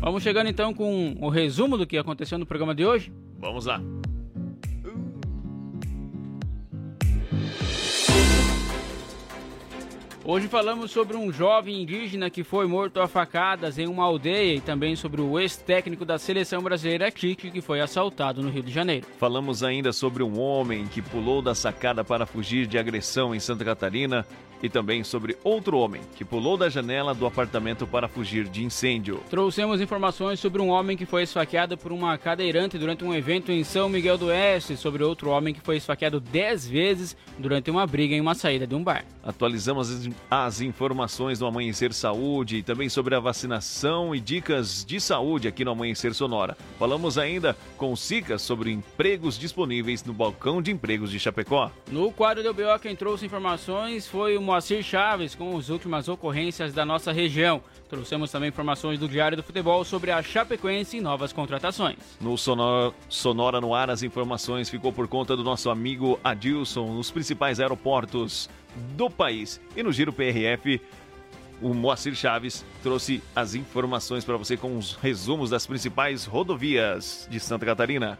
Vamos 0.00 0.22
chegando 0.22 0.48
então 0.48 0.72
com 0.72 1.16
o 1.20 1.28
resumo 1.28 1.76
do 1.76 1.86
que 1.86 1.98
aconteceu 1.98 2.38
no 2.38 2.46
programa 2.46 2.74
de 2.74 2.86
hoje. 2.86 3.12
Vamos 3.38 3.66
lá. 3.66 3.80
Hoje 10.30 10.46
falamos 10.46 10.90
sobre 10.90 11.16
um 11.16 11.32
jovem 11.32 11.80
indígena 11.80 12.28
que 12.28 12.44
foi 12.44 12.66
morto 12.66 13.00
a 13.00 13.08
facadas 13.08 13.78
em 13.78 13.86
uma 13.86 14.04
aldeia 14.04 14.56
e 14.56 14.60
também 14.60 14.94
sobre 14.94 15.22
o 15.22 15.40
ex-técnico 15.40 16.04
da 16.04 16.18
seleção 16.18 16.60
brasileira 16.60 17.10
Kiki 17.10 17.50
que 17.50 17.62
foi 17.62 17.80
assaltado 17.80 18.42
no 18.42 18.50
Rio 18.50 18.62
de 18.62 18.70
Janeiro. 18.70 19.06
Falamos 19.18 19.62
ainda 19.62 19.90
sobre 19.90 20.22
um 20.22 20.38
homem 20.38 20.86
que 20.86 21.00
pulou 21.00 21.40
da 21.40 21.54
sacada 21.54 22.04
para 22.04 22.26
fugir 22.26 22.66
de 22.66 22.76
agressão 22.76 23.34
em 23.34 23.40
Santa 23.40 23.64
Catarina 23.64 24.26
e 24.62 24.68
também 24.68 25.04
sobre 25.04 25.36
outro 25.44 25.78
homem 25.78 26.00
que 26.16 26.24
pulou 26.24 26.56
da 26.56 26.68
janela 26.68 27.14
do 27.14 27.26
apartamento 27.26 27.86
para 27.86 28.08
fugir 28.08 28.48
de 28.48 28.64
incêndio. 28.64 29.22
Trouxemos 29.30 29.80
informações 29.80 30.40
sobre 30.40 30.60
um 30.60 30.68
homem 30.68 30.96
que 30.96 31.06
foi 31.06 31.22
esfaqueado 31.22 31.76
por 31.76 31.92
uma 31.92 32.16
cadeirante 32.18 32.78
durante 32.78 33.04
um 33.04 33.14
evento 33.14 33.52
em 33.52 33.62
São 33.64 33.88
Miguel 33.88 34.18
do 34.18 34.26
Oeste, 34.26 34.76
sobre 34.76 35.02
outro 35.02 35.30
homem 35.30 35.54
que 35.54 35.60
foi 35.60 35.76
esfaqueado 35.76 36.20
10 36.20 36.68
vezes 36.68 37.16
durante 37.38 37.70
uma 37.70 37.86
briga 37.86 38.14
em 38.14 38.20
uma 38.20 38.34
saída 38.34 38.66
de 38.66 38.74
um 38.74 38.82
bar. 38.82 39.04
Atualizamos 39.22 39.90
as, 39.90 40.08
as 40.30 40.60
informações 40.60 41.38
do 41.38 41.46
Amanhecer 41.46 41.92
Saúde 41.92 42.56
e 42.56 42.62
também 42.62 42.88
sobre 42.88 43.14
a 43.14 43.20
vacinação 43.20 44.14
e 44.14 44.20
dicas 44.20 44.84
de 44.84 45.00
saúde 45.00 45.48
aqui 45.48 45.64
no 45.64 45.70
Amanhecer 45.70 46.14
Sonora. 46.14 46.56
Falamos 46.78 47.18
ainda 47.18 47.56
com 47.76 47.92
o 47.92 47.96
Sica 47.96 48.38
sobre 48.38 48.70
empregos 48.70 49.38
disponíveis 49.38 50.04
no 50.04 50.12
balcão 50.12 50.60
de 50.60 50.70
empregos 50.70 51.10
de 51.10 51.18
Chapecó. 51.18 51.70
No 51.90 52.12
quadro 52.12 52.42
do 52.42 52.54
BO, 52.54 52.78
quem 52.80 52.94
trouxe 52.94 53.26
informações 53.26 54.06
foi 54.06 54.36
o 54.36 54.42
Moacir 54.42 54.82
Chaves 54.82 55.34
com 55.34 55.56
as 55.56 55.68
últimas 55.68 56.08
ocorrências 56.08 56.72
da 56.72 56.84
nossa 56.84 57.12
região. 57.12 57.62
Trouxemos 57.88 58.30
também 58.30 58.50
informações 58.50 58.98
do 58.98 59.08
Diário 59.08 59.36
do 59.36 59.42
Futebol 59.42 59.82
sobre 59.84 60.10
a 60.10 60.22
Chapecoense 60.22 60.98
e 60.98 61.00
novas 61.00 61.32
contratações. 61.32 61.96
No 62.20 62.36
Sonora, 62.36 62.92
Sonora 63.08 63.60
no 63.60 63.74
Ar, 63.74 63.90
as 63.90 64.02
informações 64.02 64.68
ficou 64.68 64.92
por 64.92 65.08
conta 65.08 65.36
do 65.36 65.42
nosso 65.42 65.70
amigo 65.70 66.20
Adilson 66.22 66.92
nos 66.92 67.10
principais 67.10 67.60
aeroportos 67.60 68.48
do 68.96 69.08
país. 69.10 69.60
E 69.76 69.82
no 69.82 69.92
Giro 69.92 70.12
PRF, 70.12 70.80
o 71.60 71.74
Moacir 71.74 72.14
Chaves 72.14 72.64
trouxe 72.82 73.22
as 73.34 73.54
informações 73.54 74.24
para 74.24 74.36
você 74.36 74.56
com 74.56 74.76
os 74.76 74.94
resumos 74.94 75.50
das 75.50 75.66
principais 75.66 76.24
rodovias 76.24 77.26
de 77.30 77.40
Santa 77.40 77.66
Catarina. 77.66 78.18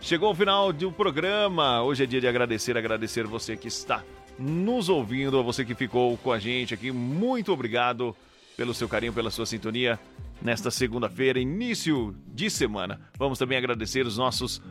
Chegou 0.00 0.30
o 0.30 0.34
final 0.34 0.72
do 0.72 0.92
programa. 0.92 1.82
Hoje 1.82 2.04
é 2.04 2.06
dia 2.06 2.20
de 2.20 2.28
agradecer, 2.28 2.76
agradecer 2.76 3.26
você 3.26 3.56
que 3.56 3.68
está 3.68 4.02
nos 4.38 4.88
ouvindo, 4.88 5.38
a 5.38 5.42
você 5.42 5.64
que 5.64 5.74
ficou 5.74 6.16
com 6.18 6.32
a 6.32 6.38
gente 6.38 6.74
aqui. 6.74 6.90
Muito 6.90 7.52
obrigado 7.52 8.14
pelo 8.56 8.72
seu 8.72 8.88
carinho, 8.88 9.12
pela 9.12 9.30
sua 9.30 9.46
sintonia 9.46 9.98
nesta 10.40 10.70
segunda-feira, 10.70 11.38
início 11.38 12.14
de 12.28 12.48
semana. 12.50 13.00
Vamos 13.18 13.38
também 13.38 13.58
agradecer 13.58 14.06
os 14.06 14.16
nossos 14.16 14.62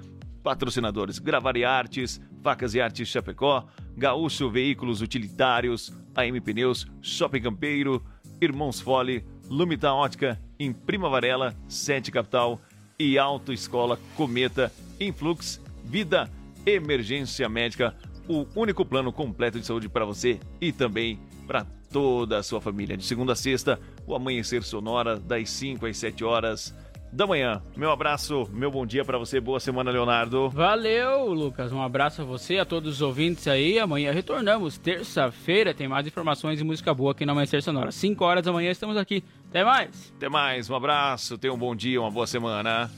patrocinadores: 0.46 1.18
Gravar 1.18 1.58
e 1.58 1.66
Artes, 1.66 2.22
Facas 2.44 2.76
e 2.76 2.80
Artes 2.80 3.08
Chapecó, 3.08 3.66
Gaúcho 3.98 4.48
Veículos 4.48 5.02
Utilitários, 5.02 5.92
AM 6.14 6.40
Pneus, 6.40 6.86
Shopping 7.02 7.42
Campeiro, 7.42 8.06
Irmãos 8.40 8.80
Fole, 8.80 9.26
Lumita 9.50 9.92
Ótica, 9.92 10.40
Imprima 10.60 11.10
Varela, 11.10 11.56
Sete 11.68 12.12
Capital 12.12 12.62
e 13.00 13.18
Autoescola 13.18 14.00
Cometa, 14.16 14.72
Influx, 15.00 15.60
Vida, 15.84 16.30
Emergência 16.64 17.50
Médica, 17.50 17.96
o 18.30 18.46
único 18.56 18.86
plano 18.86 19.12
completo 19.12 19.60
de 19.60 19.66
saúde 19.66 19.90
para 19.90 20.06
você 20.06 20.40
e 20.62 20.72
também 20.72 21.20
para 21.48 21.66
toda 21.92 22.38
a 22.38 22.44
sua 22.44 22.62
família. 22.62 22.96
De 22.96 23.04
segunda 23.04 23.34
a 23.34 23.36
sexta, 23.36 23.80
o 24.06 24.14
Amanhecer 24.14 24.62
Sonora, 24.62 25.20
das 25.20 25.50
5 25.50 25.88
às 25.88 25.98
7 25.98 26.24
horas 26.24 26.76
da 27.16 27.26
manhã. 27.26 27.62
Meu 27.78 27.92
abraço, 27.92 28.48
meu 28.52 28.70
bom 28.70 28.86
dia 28.86 29.06
para 29.06 29.18
você, 29.18 29.40
boa 29.40 29.60
semana, 29.60 29.90
Leonardo. 29.90 30.50
Valeu, 30.50 31.34
Lucas. 31.34 31.72
Um 31.72 31.82
abraço 31.82 32.22
a 32.22 32.26
você, 32.26 32.58
a 32.58 32.66
todos 32.66 32.96
os 32.96 33.02
ouvintes 33.02 33.48
aí. 33.48 33.80
Amanhã 33.80 34.12
retornamos, 34.12 34.78
terça-feira, 34.78 35.74
tem 35.74 35.88
mais 35.88 36.06
informações 36.06 36.60
e 36.60 36.64
música 36.64 36.94
boa 36.94 37.14
aqui 37.14 37.26
na 37.26 37.32
Amanhecer 37.32 37.64
Sonora. 37.64 37.92
5 37.92 38.24
horas 38.24 38.44
da 38.44 38.52
manhã 38.52 38.70
estamos 38.70 38.98
aqui. 38.98 39.24
Até 39.50 39.64
mais. 39.64 40.14
Até 40.18 40.28
mais, 40.28 40.70
um 40.70 40.76
abraço, 40.76 41.38
tenha 41.38 41.54
um 41.54 41.58
bom 41.58 41.74
dia, 41.74 42.02
uma 42.02 42.12
boa 42.12 42.28
semana. 42.28 42.92